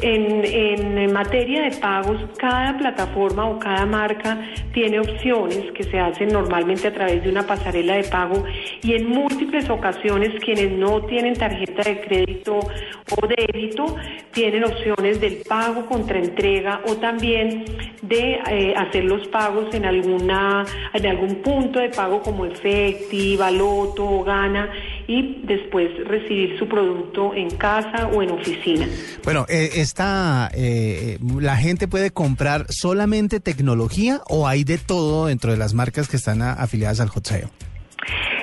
En, 0.00 0.44
en 0.44 1.12
materia 1.12 1.62
de 1.62 1.76
pagos, 1.76 2.18
cada 2.38 2.76
plataforma 2.76 3.46
o 3.48 3.58
cada 3.58 3.86
marca 3.86 4.38
tiene 4.72 5.00
opciones 5.00 5.70
que 5.72 5.84
se 5.84 5.98
hacen 5.98 6.28
normalmente 6.28 6.88
a 6.88 6.92
través 6.92 7.22
de 7.22 7.30
una 7.30 7.46
pasarela 7.46 7.96
de 7.96 8.04
pago 8.04 8.44
y 8.82 8.94
en 8.94 9.08
múltiples 9.08 9.68
ocasiones 9.70 10.32
quienes 10.44 10.72
no 10.72 11.02
tienen 11.06 11.34
tarjeta 11.34 11.82
de 11.82 12.00
crédito 12.00 12.58
o 12.58 13.26
débito 13.26 13.96
tienen 14.32 14.64
opciones 14.64 15.20
del 15.20 15.42
pago 15.48 15.86
contra 15.86 16.18
entrega 16.18 16.80
o 16.88 16.96
también 16.96 17.64
de 18.02 18.40
eh, 18.50 18.74
hacer 18.76 19.04
los 19.04 19.26
pagos 19.28 19.72
en 19.74 19.84
alguna 19.84 20.64
en 20.92 21.06
algún 21.06 21.36
punto 21.36 21.78
de 21.78 21.90
pago 21.90 22.20
como 22.20 22.44
Efecti, 22.46 23.36
Baloto 23.36 24.04
o 24.04 24.24
Gana 24.24 24.70
y 25.06 25.42
después 25.44 25.90
recibir 26.06 26.58
su 26.58 26.66
producto 26.66 27.34
en 27.34 27.50
casa 27.50 28.08
o 28.08 28.22
en 28.22 28.30
oficina. 28.30 28.88
Bueno, 29.22 29.46
eh, 29.48 29.83
esta, 29.84 30.50
eh, 30.54 31.18
¿la 31.40 31.56
gente 31.56 31.86
puede 31.88 32.10
comprar 32.10 32.66
solamente 32.70 33.38
tecnología 33.40 34.20
o 34.28 34.48
hay 34.48 34.64
de 34.64 34.78
todo 34.78 35.26
dentro 35.26 35.52
de 35.52 35.56
las 35.56 35.72
marcas 35.74 36.08
que 36.08 36.16
están 36.16 36.42
a- 36.42 36.52
afiliadas 36.54 36.98
al 37.00 37.08
hot 37.10 37.26
sale? 37.26 37.44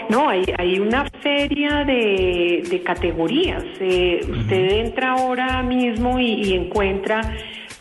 No, 0.10 0.28
hay, 0.30 0.44
hay 0.58 0.80
una 0.80 1.06
feria 1.22 1.84
de, 1.86 2.64
de 2.70 2.84
categorías. 2.84 3.64
Eh, 3.80 4.20
Usted 4.30 4.72
entra 4.86 5.14
ahora 5.14 5.62
mismo 5.64 6.20
y, 6.20 6.34
y 6.50 6.54
encuentra 6.54 7.22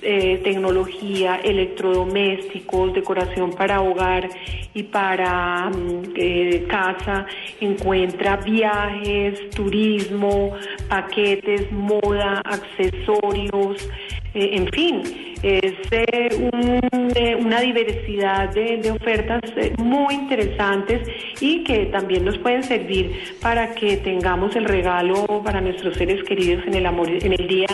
eh, 0.02 0.40
tecnología, 0.42 1.36
electrodomésticos, 1.42 2.92
decoración 2.94 3.52
para 3.52 3.80
hogar 3.80 4.28
y 4.74 4.84
para 4.84 5.70
mm, 5.70 6.12
eh, 6.16 6.66
casa, 6.68 7.26
encuentra 7.60 8.36
viajes, 8.36 9.50
turismo, 9.50 10.52
paquetes, 10.88 11.70
moda, 11.72 12.40
accesorios, 12.44 13.88
eh, 14.34 14.50
en 14.52 14.68
fin, 14.68 15.02
es 15.42 15.74
eh, 15.90 16.28
un- 16.52 17.12
eh, 17.16 17.34
una 17.34 17.60
diversidad 17.60 18.50
de, 18.54 18.76
de 18.78 18.90
ofertas 18.90 19.40
eh, 19.56 19.72
muy 19.78 20.14
interesantes 20.14 21.08
y 21.40 21.64
que 21.64 21.86
también 21.86 22.24
nos 22.24 22.38
pueden 22.38 22.62
servir 22.62 23.10
para 23.40 23.74
que 23.74 23.96
tengamos 23.98 24.54
el 24.56 24.64
regalo 24.66 25.42
para 25.44 25.60
nuestros 25.60 25.96
seres 25.96 26.22
queridos 26.24 26.64
en 26.66 26.74
el 26.74 26.86
amor, 26.86 27.08
en 27.10 27.32
el 27.32 27.48
día 27.48 27.66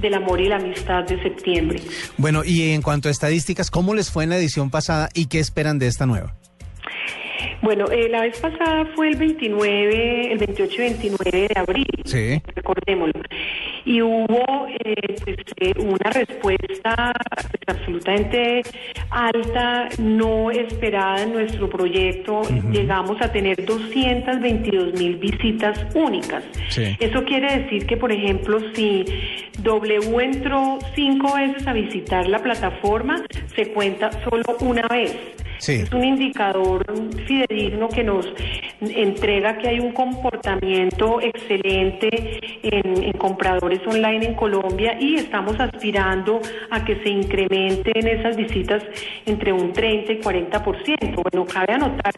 del 0.00 0.14
amor 0.14 0.40
y 0.40 0.48
la 0.48 0.56
amistad 0.56 1.04
de 1.04 1.22
septiembre. 1.22 1.80
Bueno, 2.18 2.42
y 2.44 2.70
en 2.72 2.82
cuanto 2.82 3.08
a 3.08 3.10
estadísticas, 3.12 3.70
¿cómo 3.70 3.94
les 3.94 4.10
fue 4.10 4.24
en 4.24 4.30
la 4.30 4.36
edición 4.36 4.70
pasada 4.70 5.08
y 5.14 5.26
qué 5.26 5.38
esperan 5.38 5.78
de 5.78 5.86
esta 5.86 6.06
nueva? 6.06 6.34
Bueno, 7.62 7.86
eh, 7.92 8.08
la 8.08 8.22
vez 8.22 8.40
pasada 8.40 8.86
fue 8.96 9.08
el 9.08 9.16
29, 9.16 10.32
el 10.32 10.38
28 10.38 10.74
y 10.74 10.78
29 10.78 11.48
de 11.48 11.60
abril, 11.60 11.86
Sí. 12.04 12.42
recordémoslo. 12.56 13.20
Y 13.84 14.00
hubo 14.02 14.66
eh, 14.84 14.94
pues, 15.24 15.36
eh, 15.60 15.72
una 15.78 16.10
respuesta 16.10 17.12
pues, 17.30 17.78
absolutamente 17.78 18.62
alta, 19.10 19.88
no 19.98 20.50
esperada 20.50 21.22
en 21.22 21.32
nuestro 21.32 21.68
proyecto. 21.68 22.42
Llegamos 22.70 23.20
a 23.20 23.30
tener 23.32 23.64
222 23.64 24.94
mil 24.94 25.16
visitas 25.16 25.78
únicas. 25.94 26.44
Sí. 26.68 26.96
Eso 27.00 27.24
quiere 27.24 27.60
decir 27.60 27.86
que, 27.86 27.96
por 27.96 28.12
ejemplo, 28.12 28.58
si 28.74 29.04
W 29.60 30.20
entró 30.20 30.78
cinco 30.94 31.34
veces 31.34 31.66
a 31.66 31.72
visitar 31.72 32.28
la 32.28 32.38
plataforma, 32.38 33.22
se 33.54 33.72
cuenta 33.72 34.10
solo 34.24 34.56
una 34.60 34.86
vez. 34.88 35.16
Es 35.68 35.92
un 35.92 36.02
indicador 36.02 36.84
fidedigno 37.24 37.88
que 37.88 38.02
nos 38.02 38.26
entrega 38.80 39.58
que 39.58 39.68
hay 39.68 39.78
un 39.78 39.92
comportamiento 39.92 41.20
excelente 41.20 42.40
en, 42.64 43.04
en 43.04 43.12
compradores 43.12 43.80
online 43.86 44.26
en 44.26 44.34
Colombia 44.34 44.96
y 44.98 45.14
estamos 45.14 45.58
aspirando 45.60 46.40
a 46.68 46.84
que 46.84 46.96
se 47.04 47.10
incrementen 47.10 48.08
esas 48.08 48.36
visitas 48.36 48.82
entre 49.24 49.52
un 49.52 49.72
30 49.72 50.14
y 50.14 50.20
40%. 50.20 51.22
Bueno, 51.30 51.46
cabe 51.46 51.74
anotar 51.74 52.12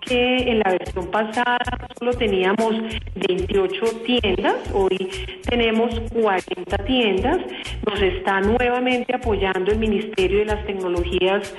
que 0.00 0.36
en 0.36 0.60
la 0.60 0.70
versión 0.70 1.10
pasada 1.10 1.88
solo 1.98 2.12
teníamos 2.12 2.76
28 3.16 3.86
tiendas, 4.06 4.54
hoy 4.72 5.10
tenemos 5.48 5.98
40 6.12 6.78
tiendas. 6.84 7.38
Nos 7.86 8.00
está 8.00 8.40
nuevamente 8.40 9.16
apoyando 9.16 9.72
el 9.72 9.78
Ministerio 9.78 10.38
de 10.38 10.44
las 10.44 10.64
Tecnologías 10.64 11.54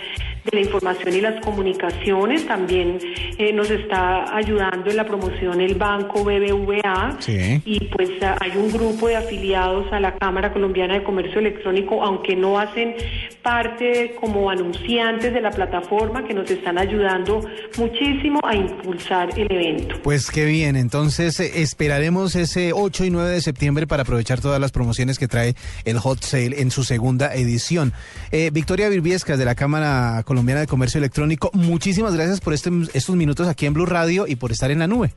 de 0.46 0.52
la 0.58 0.62
Información 0.62 1.14
y 1.16 1.22
las 1.22 1.44
Comunicaciones, 1.44 2.46
también 2.48 3.00
eh, 3.38 3.52
nos 3.52 3.70
está 3.72 4.36
ayudando 4.36 4.90
en 4.92 4.98
la 4.98 5.06
promoción 5.06 5.60
el 5.60 5.76
Banco 5.76 6.24
BBVA 6.24 7.18
Sí. 7.20 7.62
y 7.66 7.80
pues 7.86 8.10
hay 8.40 8.52
un 8.56 8.72
grupo 8.72 9.08
de 9.08 9.16
afiliados 9.16 9.92
a 9.92 10.00
la 10.00 10.16
Cámara 10.16 10.54
Colombiana 10.54 10.94
de 10.96 11.04
Comercio 11.04 11.40
Electrónico, 11.40 12.04
aunque 12.04 12.36
no 12.36 12.60
hacen 12.60 12.94
parte 13.42 14.16
como 14.20 14.50
anunciantes 14.50 15.34
de 15.34 15.42
la 15.42 15.52
plataforma, 15.52 16.24
que 16.28 16.34
nos 16.34 16.50
están 16.50 16.78
ayudando 16.78 17.42
muchísimo 17.78 18.40
a 18.44 18.56
impulsar 18.56 19.30
el 19.38 19.52
evento. 19.52 19.96
Pues 20.04 20.30
qué 20.30 20.46
bien, 20.46 20.76
entonces 20.76 21.40
eh, 21.40 21.62
esperaremos 21.62 22.36
ese 22.36 22.72
8 22.74 23.06
y 23.06 23.10
9 23.10 23.30
de 23.32 23.42
septiembre 23.42 23.88
para 23.88 24.04
aprovechar 24.04 24.42
todas 24.42 24.60
las 24.62 24.72
promociones 24.72 25.18
que 25.18 25.28
trae 25.28 25.56
el 25.86 25.98
Hot 26.00 26.22
Sale 26.24 26.62
en 26.62 26.70
su 26.72 26.84
segunda 26.84 27.34
edición. 27.34 27.94
Eh, 28.32 28.52
Victoria 28.54 28.90
Virbiescas 28.90 29.40
de 29.40 29.46
la 29.46 29.56
Cámara 29.56 30.22
Colombiana 30.24 30.35
de 30.44 30.68
Comercio 30.68 30.98
Electrónico, 31.00 31.50
muchísimas 31.54 32.14
gracias 32.16 32.42
por 32.42 32.54
este- 32.54 32.70
estos 32.94 33.16
minutos 33.16 33.48
aquí 33.48 33.66
en 33.66 33.74
Blue 33.74 33.86
Radio 33.86 34.26
y 34.28 34.36
por 34.36 34.52
estar 34.52 34.70
en 34.72 34.80
la 34.80 34.88
nube. 34.88 35.14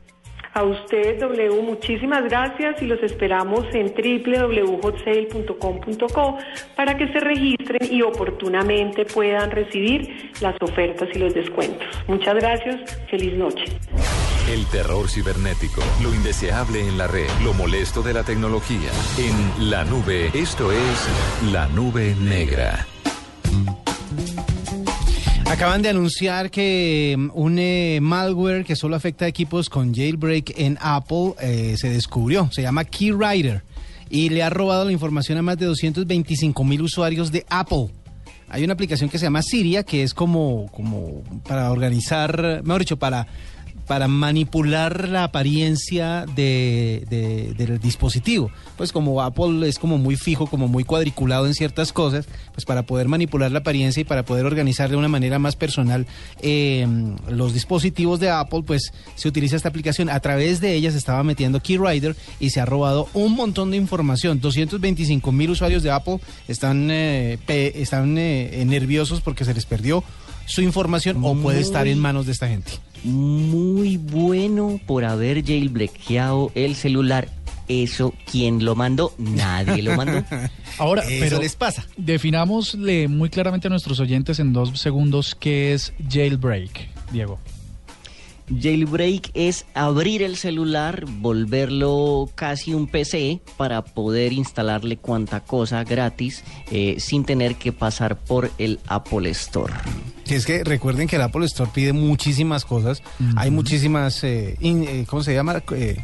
A 0.55 0.63
usted, 0.65 1.21
W, 1.21 1.61
muchísimas 1.63 2.25
gracias 2.25 2.81
y 2.83 2.87
los 2.87 3.01
esperamos 3.03 3.67
en 3.75 3.93
www.hotsale.com.co 3.95 6.39
para 6.75 6.97
que 6.97 7.07
se 7.13 7.21
registren 7.21 7.93
y 7.93 8.01
oportunamente 8.03 9.05
puedan 9.05 9.51
recibir 9.51 10.31
las 10.41 10.57
ofertas 10.61 11.09
y 11.15 11.19
los 11.19 11.35
descuentos. 11.35 11.87
Muchas 12.09 12.35
gracias, 12.37 12.77
feliz 13.11 13.35
noche. 13.35 13.65
El 14.51 14.65
terror 14.67 15.07
cibernético, 15.09 15.83
lo 16.03 16.15
indeseable 16.15 16.81
en 16.81 16.97
la 16.97 17.07
red, 17.07 17.29
lo 17.45 17.53
molesto 17.53 18.01
de 18.03 18.15
la 18.15 18.25
tecnología. 18.25 18.91
En 19.19 19.71
la 19.71 19.85
nube, 19.85 20.31
esto 20.35 20.73
es 20.73 21.09
la 21.53 21.69
nube 21.69 22.17
negra. 22.19 22.87
Acaban 25.49 25.81
de 25.81 25.89
anunciar 25.89 26.51
que 26.51 27.17
mm, 27.17 27.31
un 27.33 27.59
eh, 27.59 28.01
malware 28.03 28.65
que 28.65 28.77
solo 28.77 28.97
afecta 28.97 29.25
a 29.25 29.29
equipos 29.29 29.71
con 29.71 29.95
jailbreak 29.95 30.53
en 30.59 30.77
Apple 30.81 31.33
eh, 31.41 31.75
se 31.79 31.89
descubrió. 31.89 32.51
Se 32.53 32.61
llama 32.61 32.85
Keywriter 32.85 33.63
y 34.11 34.29
le 34.29 34.43
ha 34.43 34.51
robado 34.51 34.85
la 34.85 34.93
información 34.93 35.39
a 35.39 35.43
más 35.43 35.57
de 35.57 35.65
225 35.67 36.65
mil 36.65 36.83
usuarios 36.83 37.33
de 37.33 37.47
Apple. 37.49 37.89
Hay 38.51 38.63
una 38.63 38.75
aplicación 38.75 39.09
que 39.09 39.19
se 39.19 39.25
llama 39.25 39.43
Siria 39.43 39.85
que 39.85 40.03
es 40.03 40.13
como, 40.13 40.71
como 40.71 41.23
para 41.47 41.73
organizar, 41.73 42.63
mejor 42.63 42.83
dicho, 42.83 42.99
para 42.99 43.27
para 43.89 44.07
manipular 44.07 45.09
la 45.09 45.25
apariencia 45.25 46.27
de, 46.37 47.05
de- 47.09 47.55
del 47.57 47.79
dispositivo. 47.81 48.51
Pues 48.77 48.93
como 48.93 49.23
Apple 49.23 49.67
es 49.69 49.79
como 49.79 49.99
muy 49.99 50.17
fijo, 50.17 50.47
como 50.47 50.69
muy 50.69 50.85
cuadriculado 50.85 51.47
en 51.47 51.55
ciertas 51.55 51.93
cosas, 51.93 52.27
pues 52.53 52.65
para 52.65 52.83
poder 52.85 53.09
manipular 53.09 53.51
la 53.51 53.61
apariencia 53.61 54.01
y 54.01 54.05
para 54.05 54.25
poder 54.25 54.45
organizar 54.47 54.91
de 54.91 54.97
una 54.97 55.09
manera 55.09 55.39
más 55.39 55.57
personal 55.57 56.07
eh, 56.43 56.87
los 57.29 57.55
dispositivos 57.55 58.21
de 58.21 58.31
Apple, 58.31 58.63
pues 58.67 58.93
se 59.17 59.27
utiliza 59.29 59.57
esta 59.57 59.71
aplicación. 59.71 60.11
A 60.11 60.21
través 60.21 60.61
de 60.61 60.75
ella 60.75 60.91
se 60.91 60.99
estaba 60.99 61.23
metiendo 61.25 61.61
Keywriter 61.61 62.15
y 62.39 62.51
se 62.51 62.61
ha 62.61 62.67
robado 62.67 63.09
un 63.15 63.35
montón 63.35 63.71
de 63.71 63.79
información. 63.79 64.41
225 64.41 65.33
mil 65.33 65.51
usuarios 65.51 65.83
de 65.83 65.91
Apple 65.91 66.21
están, 66.47 66.89
eh, 66.91 67.39
pe- 67.47 67.81
están 67.81 68.17
eh, 68.19 68.63
nerviosos 68.67 69.23
porque 69.23 69.45
se 69.47 69.55
les 69.55 69.65
perdió 69.65 70.05
su 70.47 70.63
información 70.63 71.19
o 71.25 71.35
puede 71.37 71.61
estar 71.61 71.87
en 71.87 71.99
manos 71.99 72.27
de 72.27 72.33
esta 72.33 72.49
gente. 72.49 72.73
Muy 73.05 73.97
bueno 73.97 74.81
por 74.87 75.05
haber 75.05 75.45
jailbreakado 75.45 76.51
el 76.55 76.75
celular. 76.75 77.29
Eso, 77.69 78.15
¿quién 78.31 78.65
lo 78.65 78.75
mandó? 78.75 79.13
Nadie 79.19 79.83
lo 79.83 79.95
mandó. 79.95 80.25
Ahora, 80.79 81.03
Eso 81.03 81.17
pero 81.21 81.39
les 81.39 81.55
pasa. 81.55 81.87
Definámosle 81.99 83.09
muy 83.09 83.29
claramente 83.29 83.69
a 83.69 83.71
nuestros 83.71 84.01
oyentes 84.01 84.39
en 84.41 84.53
dos 84.55 84.79
segundos 84.81 85.35
qué 85.35 85.75
es 85.75 85.93
jailbreak, 86.09 86.89
Diego. 87.13 87.39
Jailbreak 88.57 89.31
es 89.35 89.67
abrir 89.75 90.23
el 90.23 90.37
celular, 90.37 91.05
volverlo 91.07 92.29
casi 92.35 92.75
un 92.75 92.87
PC 92.87 93.41
para 93.57 93.83
poder 93.83 94.33
instalarle 94.33 94.97
cuanta 94.97 95.41
cosa 95.41 95.85
gratis 95.85 96.45
eh, 96.71 96.97
sin 96.99 97.25
tener 97.25 97.57
que 97.57 97.73
pasar 97.73 98.17
por 98.19 98.51
el 98.59 98.81
Apple 98.87 99.29
Store. 99.31 99.73
Si 100.25 100.35
es 100.35 100.45
que 100.47 100.65
recuerden 100.65 101.09
que 101.09 101.17
el 101.17 101.23
Apple 101.23 101.47
Store 101.47 101.71
pide 101.75 101.93
muchísimas 101.93 102.65
cosas. 102.65 103.03
Hay 103.37 103.51
muchísimas, 103.51 104.23
eh, 104.25 104.57
in- 104.61 104.85
eh, 104.85 105.07
¿cómo 105.09 105.23
se 105.23 105.33
llama? 105.35 105.63
Eh, 105.75 105.97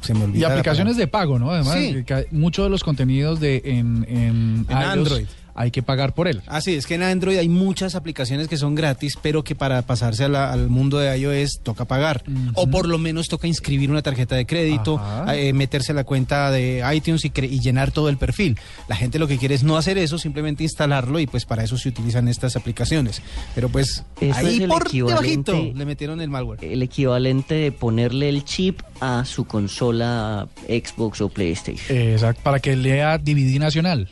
se 0.00 0.14
me 0.14 0.24
olvida. 0.24 0.40
Y 0.40 0.44
aplicaciones 0.50 0.96
de 0.96 1.06
pago, 1.06 1.38
¿no? 1.38 1.50
Además, 1.52 1.74
Sí. 1.78 2.02
que 2.04 2.26
muchos 2.32 2.64
de 2.66 2.70
los 2.70 2.82
contenidos 2.82 3.38
de 3.40 3.62
en, 3.64 4.04
en, 4.08 4.66
En 4.68 4.78
iOS 4.78 4.84
Android. 4.86 5.26
Hay 5.56 5.70
que 5.70 5.82
pagar 5.82 6.14
por 6.14 6.28
él. 6.28 6.42
Ah, 6.46 6.60
sí, 6.60 6.74
es 6.74 6.86
que 6.86 6.94
en 6.94 7.02
Android 7.02 7.38
hay 7.38 7.48
muchas 7.48 7.94
aplicaciones 7.94 8.46
que 8.48 8.56
son 8.56 8.74
gratis, 8.74 9.14
pero 9.20 9.42
que 9.42 9.54
para 9.54 9.82
pasarse 9.82 10.24
a 10.24 10.28
la- 10.28 10.52
al 10.52 10.68
mundo 10.68 10.98
de 10.98 11.16
iOS 11.18 11.60
toca 11.62 11.84
pagar. 11.86 12.22
O 12.54 12.66
por 12.68 12.86
lo 12.86 12.98
menos 12.98 13.28
toca 13.28 13.46
inscribir 13.46 13.90
una 13.90 14.02
tarjeta 14.02 14.36
de 14.36 14.46
crédito, 14.46 15.00
eh, 15.32 15.52
meterse 15.52 15.92
a 15.92 15.94
la 15.94 16.04
cuenta 16.04 16.50
de 16.50 16.84
iTunes 16.94 17.24
y, 17.24 17.32
y 17.44 17.60
llenar 17.60 17.90
todo 17.90 18.08
el 18.08 18.18
perfil. 18.18 18.58
La 18.88 18.96
gente 18.96 19.18
lo 19.18 19.26
que 19.26 19.38
quiere 19.38 19.54
es 19.54 19.62
no 19.64 19.76
hacer 19.76 19.98
eso, 19.98 20.18
simplemente 20.18 20.62
instalarlo 20.62 21.18
y 21.20 21.26
pues 21.26 21.44
para 21.46 21.64
eso 21.64 21.76
se 21.78 21.88
utilizan 21.88 22.28
estas 22.28 22.54
aplicaciones. 22.56 23.22
Pero 23.54 23.68
pues 23.68 24.04
Eso 24.20 24.38
ahí 24.38 24.66
por 24.66 24.86
equivalente- 24.86 25.52
debajito 25.52 25.78
le 25.78 25.84
metieron 25.86 26.20
el 26.20 26.28
malware. 26.28 26.62
El 26.64 26.82
equivalente 26.82 27.54
de 27.54 27.72
ponerle 27.72 28.28
el 28.28 28.44
chip 28.44 28.80
a 29.00 29.24
su 29.24 29.44
consola 29.46 30.48
Xbox 30.68 31.20
o 31.20 31.28
PlayStation. 31.28 31.96
Exacto, 31.96 32.40
para 32.42 32.58
que 32.60 32.76
lea 32.76 33.18
DVD 33.18 33.58
nacional. 33.58 34.08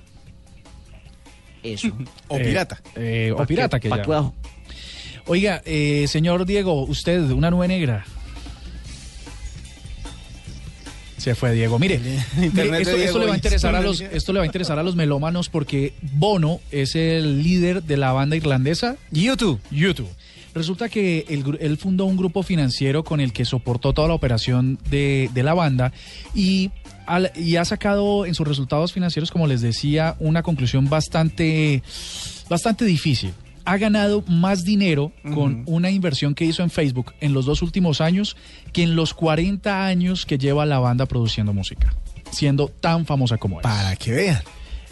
Eso. 1.64 1.88
O 2.28 2.36
Eh, 2.38 2.44
pirata. 2.44 2.80
eh, 2.94 3.30
o 3.32 3.36
Pa' 3.36 3.46
pirata 3.46 3.80
que- 3.80 3.88
ya. 3.88 4.30
Oiga, 5.26 5.62
eh, 5.64 6.04
señor 6.06 6.44
Diego, 6.46 6.84
usted, 6.84 7.18
una 7.30 7.50
nube 7.50 7.66
negra. 7.66 8.04
Se 11.16 11.34
fue 11.34 11.54
Diego. 11.54 11.78
Mire, 11.78 11.94
esto, 11.94 12.50
Diego 12.50 12.76
esto 12.98 13.18
le 13.18 13.26
va 13.26 13.32
a 13.32 13.36
interesar 13.36 13.74
a 13.74 13.80
los, 13.80 14.02
esto 14.02 14.32
le 14.34 14.40
va 14.40 14.42
a 14.42 14.46
interesar 14.46 14.78
a 14.78 14.82
los 14.82 14.94
melómanos 14.94 15.48
porque 15.48 15.94
Bono 16.02 16.60
es 16.70 16.94
el 16.96 17.42
líder 17.42 17.82
de 17.82 17.96
la 17.96 18.12
banda 18.12 18.36
irlandesa 18.36 18.96
YouTube. 19.10 19.58
YouTube. 19.70 20.10
Resulta 20.54 20.88
que 20.90 21.24
él 21.28 21.78
fundó 21.78 22.04
un 22.04 22.16
grupo 22.18 22.42
financiero 22.42 23.02
con 23.04 23.20
el 23.20 23.32
que 23.32 23.44
soportó 23.46 23.92
toda 23.94 24.06
la 24.08 24.14
operación 24.14 24.78
de, 24.90 25.30
de 25.32 25.42
la 25.42 25.54
banda 25.54 25.92
y, 26.34 26.70
al- 27.07 27.32
y 27.36 27.57
ha 27.57 27.64
sacado 27.64 28.26
en 28.26 28.34
sus 28.34 28.46
resultados 28.46 28.92
financieros, 28.92 29.30
como 29.30 29.46
les 29.46 29.61
decía, 29.61 30.16
una 30.18 30.42
conclusión 30.42 30.88
bastante, 30.88 31.82
bastante 32.48 32.84
difícil. 32.84 33.32
Ha 33.66 33.78
ganado 33.78 34.22
más 34.28 34.62
dinero 34.64 35.11
con 35.32 35.62
una 35.66 35.90
inversión 35.90 36.34
que 36.34 36.44
hizo 36.44 36.62
en 36.62 36.68
Facebook 36.70 37.14
en 37.20 37.32
los 37.32 37.46
dos 37.46 37.62
últimos 37.62 38.02
años 38.02 38.36
que 38.74 38.82
en 38.82 38.94
los 38.94 39.14
40 39.14 39.86
años 39.86 40.26
que 40.26 40.36
lleva 40.36 40.66
la 40.66 40.78
banda 40.80 41.07
produciendo 41.07 41.55
música, 41.55 41.94
siendo 42.30 42.68
tan 42.68 43.07
famosa 43.07 43.38
como 43.38 43.61
es. 43.61 43.62
Para 43.62 43.96
que 43.96 44.12
vean 44.12 44.42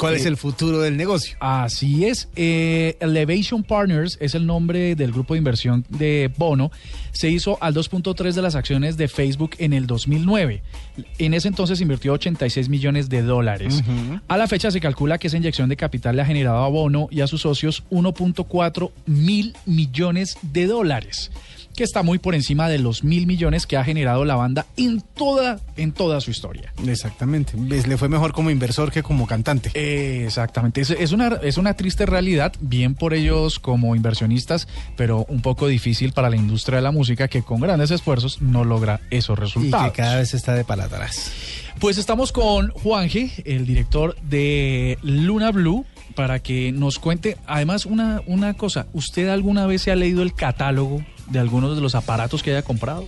cuál 0.03 0.15
es 0.15 0.27
el 0.27 0.37
futuro 0.37 0.81
del 0.81 0.97
negocio. 0.97 1.37
Así 1.41 2.05
es. 2.05 2.29
Eh, 2.35 2.97
Elevation 3.01 3.63
Partners 3.63 4.19
es 4.21 4.35
el 4.35 4.47
nombre 4.47 4.97
del 4.97 5.13
grupo 5.13 5.35
de 5.35 5.39
inversión 5.39 5.85
de 5.89 6.31
Bono. 6.37 6.71
Se 7.13 7.29
hizo 7.29 7.57
al 7.61 7.75
2.3 7.75 8.33
de 8.33 8.43
las 8.43 8.55
acciones 8.55 8.97
de 8.97 9.07
Facebook 9.09 9.53
en 9.59 9.73
el 9.73 9.87
2009. 9.87 10.63
En 11.19 11.35
ese 11.35 11.49
entonces 11.49 11.81
invirtió 11.81 12.13
86 12.15 12.69
millones 12.69 13.09
de 13.09 13.23
dólares. 13.23 13.83
A 14.29 14.37
la 14.37 14.49
fecha 14.49 14.71
se 14.71 14.81
calcula 14.81 15.19
que 15.19 15.29
esa 15.29 15.37
inyección 15.37 15.69
de 15.69 15.77
capital 15.77 16.17
le 16.17 16.23
ha 16.23 16.27
generado 16.27 16.59
a 16.59 16.69
Bono 16.69 17.09
y 17.11 17.21
a 17.21 17.27
sus 17.27 17.43
socios 17.43 17.85
1.4 17.91 18.91
mil 19.07 19.55
millones 19.67 20.37
de 20.43 20.67
dólares. 20.67 21.31
Que 21.77 21.85
está 21.85 22.03
muy 22.03 22.19
por 22.19 22.35
encima 22.35 22.69
de 22.69 22.79
los 22.79 23.05
mil 23.05 23.27
millones 23.27 23.67
que 23.67 23.77
ha 23.77 23.85
generado 23.85 24.25
la 24.25 24.35
banda 24.37 24.67
en 24.77 25.01
toda, 25.01 25.61
en 25.77 25.93
toda 25.93 26.21
su 26.21 26.31
historia. 26.31 26.73
Exactamente. 26.87 27.53
Le 27.57 27.97
fue 27.97 28.09
mejor 28.09 28.33
como 28.33 28.51
inversor 28.51 28.91
que 28.93 29.03
como 29.03 29.27
cantante. 29.27 29.71
Eh, 29.75 30.25
Exactamente, 30.27 30.81
es, 30.81 30.91
es 30.91 31.13
una, 31.13 31.29
es 31.43 31.57
una 31.59 31.75
triste 31.75 32.07
realidad, 32.07 32.53
bien 32.61 32.95
por 32.95 33.15
ellos 33.15 33.59
como 33.59 33.95
inversionistas, 33.97 34.69
pero 34.97 35.25
un 35.29 35.43
poco 35.43 35.67
difícil 35.67 36.13
para 36.13 36.31
la 36.31 36.37
industria 36.37 36.77
de 36.77 36.83
la 36.83 36.91
música 36.93 37.29
que 37.29 37.43
con 37.43 37.61
grandes 37.61 37.91
esfuerzos 37.91 38.41
no 38.43 38.65
logra 38.65 39.01
esos 39.11 39.37
Y 39.39 39.41
resultados. 39.41 39.93
que 39.93 39.97
cada 40.03 40.17
vez 40.17 40.35
está 40.35 40.55
de 40.55 40.65
para 40.65 40.85
atrás. 40.85 41.33
Pues 41.79 41.99
estamos 41.99 42.33
con 42.33 42.71
Juanje, 42.71 43.31
el 43.45 43.67
director 43.67 44.17
de 44.23 44.99
Luna 45.03 45.51
Blue, 45.51 45.85
para 46.15 46.39
que 46.41 46.71
nos 46.73 46.99
cuente, 46.99 47.39
además, 47.47 47.87
una, 47.87 48.21
una 48.27 48.55
cosa, 48.55 48.87
¿usted 48.93 49.29
alguna 49.29 49.67
vez 49.67 49.83
se 49.83 49.91
ha 49.91 49.97
leído 49.97 50.23
el 50.23 50.35
catálogo 50.35 51.03
de 51.29 51.39
algunos 51.39 51.75
de 51.77 51.83
los 51.83 51.95
aparatos 51.95 52.43
que 52.43 52.51
haya 52.51 52.63
comprado? 52.63 53.07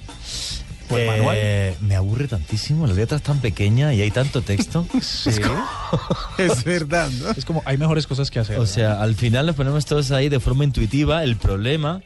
¿O 0.91 0.99
el 0.99 1.07
manual? 1.07 1.37
Eh, 1.39 1.75
me 1.81 1.97
aburre 1.97 2.29
tantísimo, 2.29 2.87
las 2.87 2.97
letras 2.97 3.23
tan 3.23 3.41
pequeñas 3.41 3.95
y 3.95 4.03
hay 4.03 4.11
tanto 4.11 4.43
texto. 4.43 4.87
Sí. 5.01 5.31
Es 6.39 6.65
verdad, 6.65 7.11
¿no? 7.11 7.31
Es 7.31 7.45
como, 7.45 7.63
hay 7.65 7.79
mejores 7.79 8.07
cosas 8.07 8.31
que 8.31 8.41
hacer. 8.41 8.59
O 8.59 8.67
sea, 8.67 9.01
al 9.01 9.15
final 9.15 9.47
nos 9.47 9.57
ponemos 9.57 9.85
todos 9.87 10.11
ahí 10.11 10.29
de 10.29 10.41
forma 10.41 10.65
intuitiva. 10.65 11.23
El 11.25 11.37
problema 11.37 12.03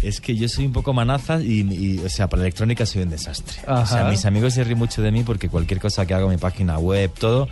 es 0.00 0.20
que 0.20 0.36
yo 0.36 0.48
soy 0.48 0.66
un 0.66 0.72
poco 0.72 0.92
manaza 0.92 1.40
y, 1.40 1.60
y, 1.60 1.98
o 1.98 2.08
sea, 2.08 2.28
para 2.28 2.40
la 2.40 2.46
electrónica 2.46 2.86
soy 2.86 3.02
un 3.02 3.10
desastre. 3.10 3.58
O 3.66 3.86
sea, 3.86 4.00
Ajá. 4.00 4.10
mis 4.10 4.24
amigos 4.24 4.54
se 4.54 4.64
ríen 4.64 4.78
mucho 4.78 5.02
de 5.02 5.12
mí 5.12 5.22
porque 5.22 5.48
cualquier 5.48 5.80
cosa 5.80 6.06
que 6.06 6.14
hago 6.14 6.24
en 6.26 6.36
mi 6.36 6.36
página 6.38 6.78
web, 6.78 7.10
todo, 7.18 7.46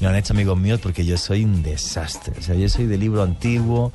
me 0.00 0.04
lo 0.04 0.08
han 0.10 0.16
hecho 0.16 0.32
amigos 0.32 0.58
míos 0.58 0.80
porque 0.82 1.04
yo 1.04 1.16
soy 1.18 1.44
un 1.44 1.62
desastre. 1.62 2.34
O 2.38 2.42
sea, 2.42 2.54
yo 2.54 2.68
soy 2.68 2.86
de 2.86 2.96
libro 2.98 3.22
antiguo, 3.22 3.92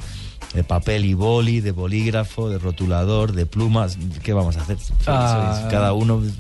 de 0.54 0.64
papel 0.64 1.06
y 1.06 1.14
boli, 1.14 1.62
de 1.62 1.72
bolígrafo, 1.72 2.50
de 2.50 2.58
rotulador, 2.58 3.34
de 3.34 3.46
plumas. 3.46 3.98
¿Qué 4.24 4.34
vamos 4.34 4.58
a 4.58 4.62
hacer? 4.62 4.78
Ah. 5.08 5.68
Cada 5.70 5.94
uno 5.94 6.22
de 6.22 6.32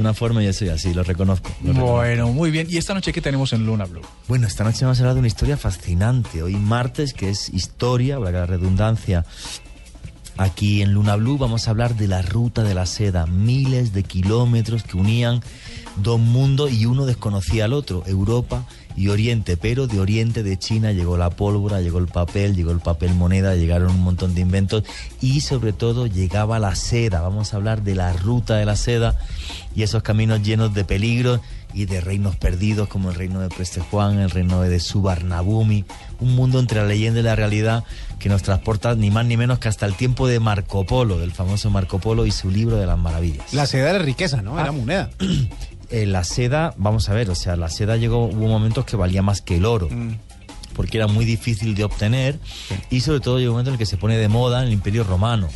una 0.00 0.14
forma 0.14 0.42
yo 0.42 0.52
soy 0.52 0.68
así, 0.68 0.94
lo 0.94 1.02
reconozco. 1.02 1.50
lo 1.62 1.72
reconozco. 1.72 1.96
Bueno, 1.96 2.28
muy 2.28 2.50
bien. 2.50 2.66
¿Y 2.70 2.78
esta 2.78 2.94
noche 2.94 3.12
qué 3.12 3.20
tenemos 3.20 3.52
en 3.52 3.66
Luna 3.66 3.84
Blue? 3.84 4.02
Bueno, 4.28 4.46
esta 4.46 4.64
noche 4.64 4.84
vamos 4.84 4.98
a 4.98 5.02
hablar 5.02 5.14
de 5.14 5.20
una 5.20 5.28
historia 5.28 5.56
fascinante. 5.56 6.42
Hoy 6.42 6.56
martes, 6.56 7.12
que 7.12 7.30
es 7.30 7.48
historia, 7.50 8.18
para 8.18 8.40
la 8.40 8.46
redundancia. 8.46 9.24
Aquí 10.36 10.80
en 10.80 10.94
Luna 10.94 11.16
Blue 11.16 11.36
vamos 11.36 11.68
a 11.68 11.72
hablar 11.72 11.96
de 11.96 12.08
la 12.08 12.22
ruta 12.22 12.62
de 12.62 12.74
la 12.74 12.86
seda, 12.86 13.26
miles 13.26 13.92
de 13.92 14.04
kilómetros 14.04 14.84
que 14.84 14.96
unían 14.96 15.42
dos 15.96 16.18
mundos 16.18 16.72
y 16.72 16.86
uno 16.86 17.04
desconocía 17.04 17.66
al 17.66 17.74
otro, 17.74 18.04
Europa 18.06 18.64
y 18.96 19.08
Oriente, 19.08 19.56
pero 19.56 19.86
de 19.86 20.00
Oriente, 20.00 20.42
de 20.42 20.58
China, 20.58 20.92
llegó 20.92 21.16
la 21.16 21.30
pólvora, 21.30 21.80
llegó 21.80 21.98
el 21.98 22.06
papel, 22.06 22.54
llegó 22.54 22.70
el 22.70 22.80
papel 22.80 23.14
moneda, 23.14 23.54
llegaron 23.54 23.90
un 23.90 24.02
montón 24.02 24.34
de 24.34 24.40
inventos 24.40 24.84
y 25.20 25.40
sobre 25.40 25.72
todo 25.72 26.06
llegaba 26.06 26.58
la 26.58 26.74
seda. 26.74 27.20
Vamos 27.20 27.52
a 27.52 27.56
hablar 27.56 27.82
de 27.82 27.94
la 27.94 28.12
ruta 28.12 28.56
de 28.56 28.64
la 28.64 28.76
seda 28.76 29.16
y 29.74 29.82
esos 29.82 30.02
caminos 30.02 30.42
llenos 30.42 30.74
de 30.74 30.84
peligros 30.84 31.40
y 31.72 31.86
de 31.86 32.00
reinos 32.00 32.36
perdidos 32.36 32.88
como 32.88 33.10
el 33.10 33.14
reino 33.14 33.40
de 33.40 33.48
Preste 33.48 33.80
Juan, 33.80 34.18
el 34.18 34.30
reino 34.30 34.60
de 34.60 34.80
Subarnabumi, 34.80 35.84
un 36.18 36.34
mundo 36.34 36.58
entre 36.58 36.80
la 36.80 36.86
leyenda 36.86 37.20
y 37.20 37.22
la 37.22 37.36
realidad 37.36 37.84
que 38.18 38.28
nos 38.28 38.42
transporta 38.42 38.94
ni 38.94 39.10
más 39.10 39.24
ni 39.26 39.36
menos 39.36 39.58
que 39.58 39.68
hasta 39.68 39.86
el 39.86 39.94
tiempo 39.94 40.26
de 40.26 40.40
Marco 40.40 40.84
Polo, 40.84 41.18
del 41.18 41.32
famoso 41.32 41.70
Marco 41.70 41.98
Polo 41.98 42.26
y 42.26 42.32
su 42.32 42.50
libro 42.50 42.76
de 42.76 42.86
las 42.86 42.98
maravillas. 42.98 43.52
La 43.54 43.66
seda 43.66 43.90
era 43.90 43.98
riqueza, 44.00 44.42
¿no? 44.42 44.58
Ah. 44.58 44.62
Era 44.62 44.72
moneda. 44.72 45.10
Eh, 45.90 46.06
la 46.06 46.22
seda, 46.24 46.72
vamos 46.76 47.08
a 47.08 47.14
ver, 47.14 47.30
o 47.30 47.34
sea, 47.34 47.56
la 47.56 47.68
seda 47.68 47.96
llegó, 47.96 48.26
hubo 48.26 48.46
momentos 48.46 48.84
que 48.84 48.96
valía 48.96 49.22
más 49.22 49.40
que 49.40 49.56
el 49.56 49.64
oro. 49.64 49.88
Mm. 49.90 50.16
Porque 50.74 50.98
era 50.98 51.08
muy 51.08 51.24
difícil 51.24 51.74
de 51.74 51.84
obtener 51.84 52.38
y 52.90 53.00
sobre 53.00 53.20
todo 53.20 53.38
llegó 53.38 53.50
un 53.50 53.54
momento 53.54 53.70
en 53.70 53.74
el 53.74 53.78
que 53.78 53.86
se 53.86 53.96
pone 53.96 54.16
de 54.16 54.28
moda 54.28 54.60
en 54.60 54.68
el 54.68 54.72
Imperio 54.72 55.02
Romano. 55.02 55.48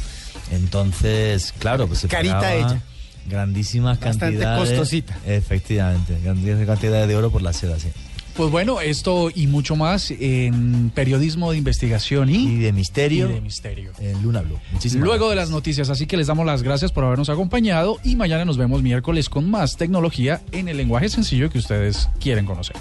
Entonces, 0.51 1.55
claro, 1.59 1.87
pues 1.87 2.01
se 2.01 2.09
Carita 2.09 2.53
ella. 2.55 2.83
grandísimas 3.27 3.99
Bastante 3.99 4.27
cantidades. 4.27 4.69
costosita. 4.71 5.17
Efectivamente, 5.25 6.19
grandísimas 6.23 6.67
cantidades 6.67 7.09
de 7.09 7.17
oro 7.17 7.31
por 7.31 7.43
la 7.43 7.53
seda, 7.53 7.79
sí. 7.79 7.89
Pues 8.37 8.51
bueno, 8.51 8.81
esto 8.81 9.31
y 9.33 9.47
mucho 9.47 9.77
más 9.77 10.11
en 10.11 10.91
periodismo 10.91 11.53
de 11.53 11.59
investigación 11.59 12.29
y, 12.31 12.55
Y 12.55 12.59
de 12.59 12.73
misterio. 12.73 13.31
y 13.31 13.35
de 13.35 13.41
misterio. 13.41 13.93
En 14.01 14.21
Luna 14.23 14.41
Blue. 14.41 14.59
Muchísimas 14.73 15.07
Luego 15.07 15.31
de 15.31 15.37
las 15.37 15.51
noticias, 15.51 15.89
así 15.89 16.07
que 16.07 16.17
les 16.17 16.27
damos 16.27 16.45
las 16.45 16.65
gracias 16.65 16.91
por 16.91 17.05
habernos 17.05 17.29
acompañado 17.29 17.99
y 18.03 18.17
mañana 18.17 18.45
nos 18.45 18.57
vemos 18.57 18.83
miércoles 18.83 19.29
con 19.29 19.49
más 19.49 19.77
tecnología 19.77 20.41
en 20.51 20.69
el 20.69 20.77
lenguaje 20.77 21.09
sencillo 21.09 21.49
que 21.49 21.59
ustedes 21.59 22.09
quieren 22.19 22.45
conocer. 22.45 22.75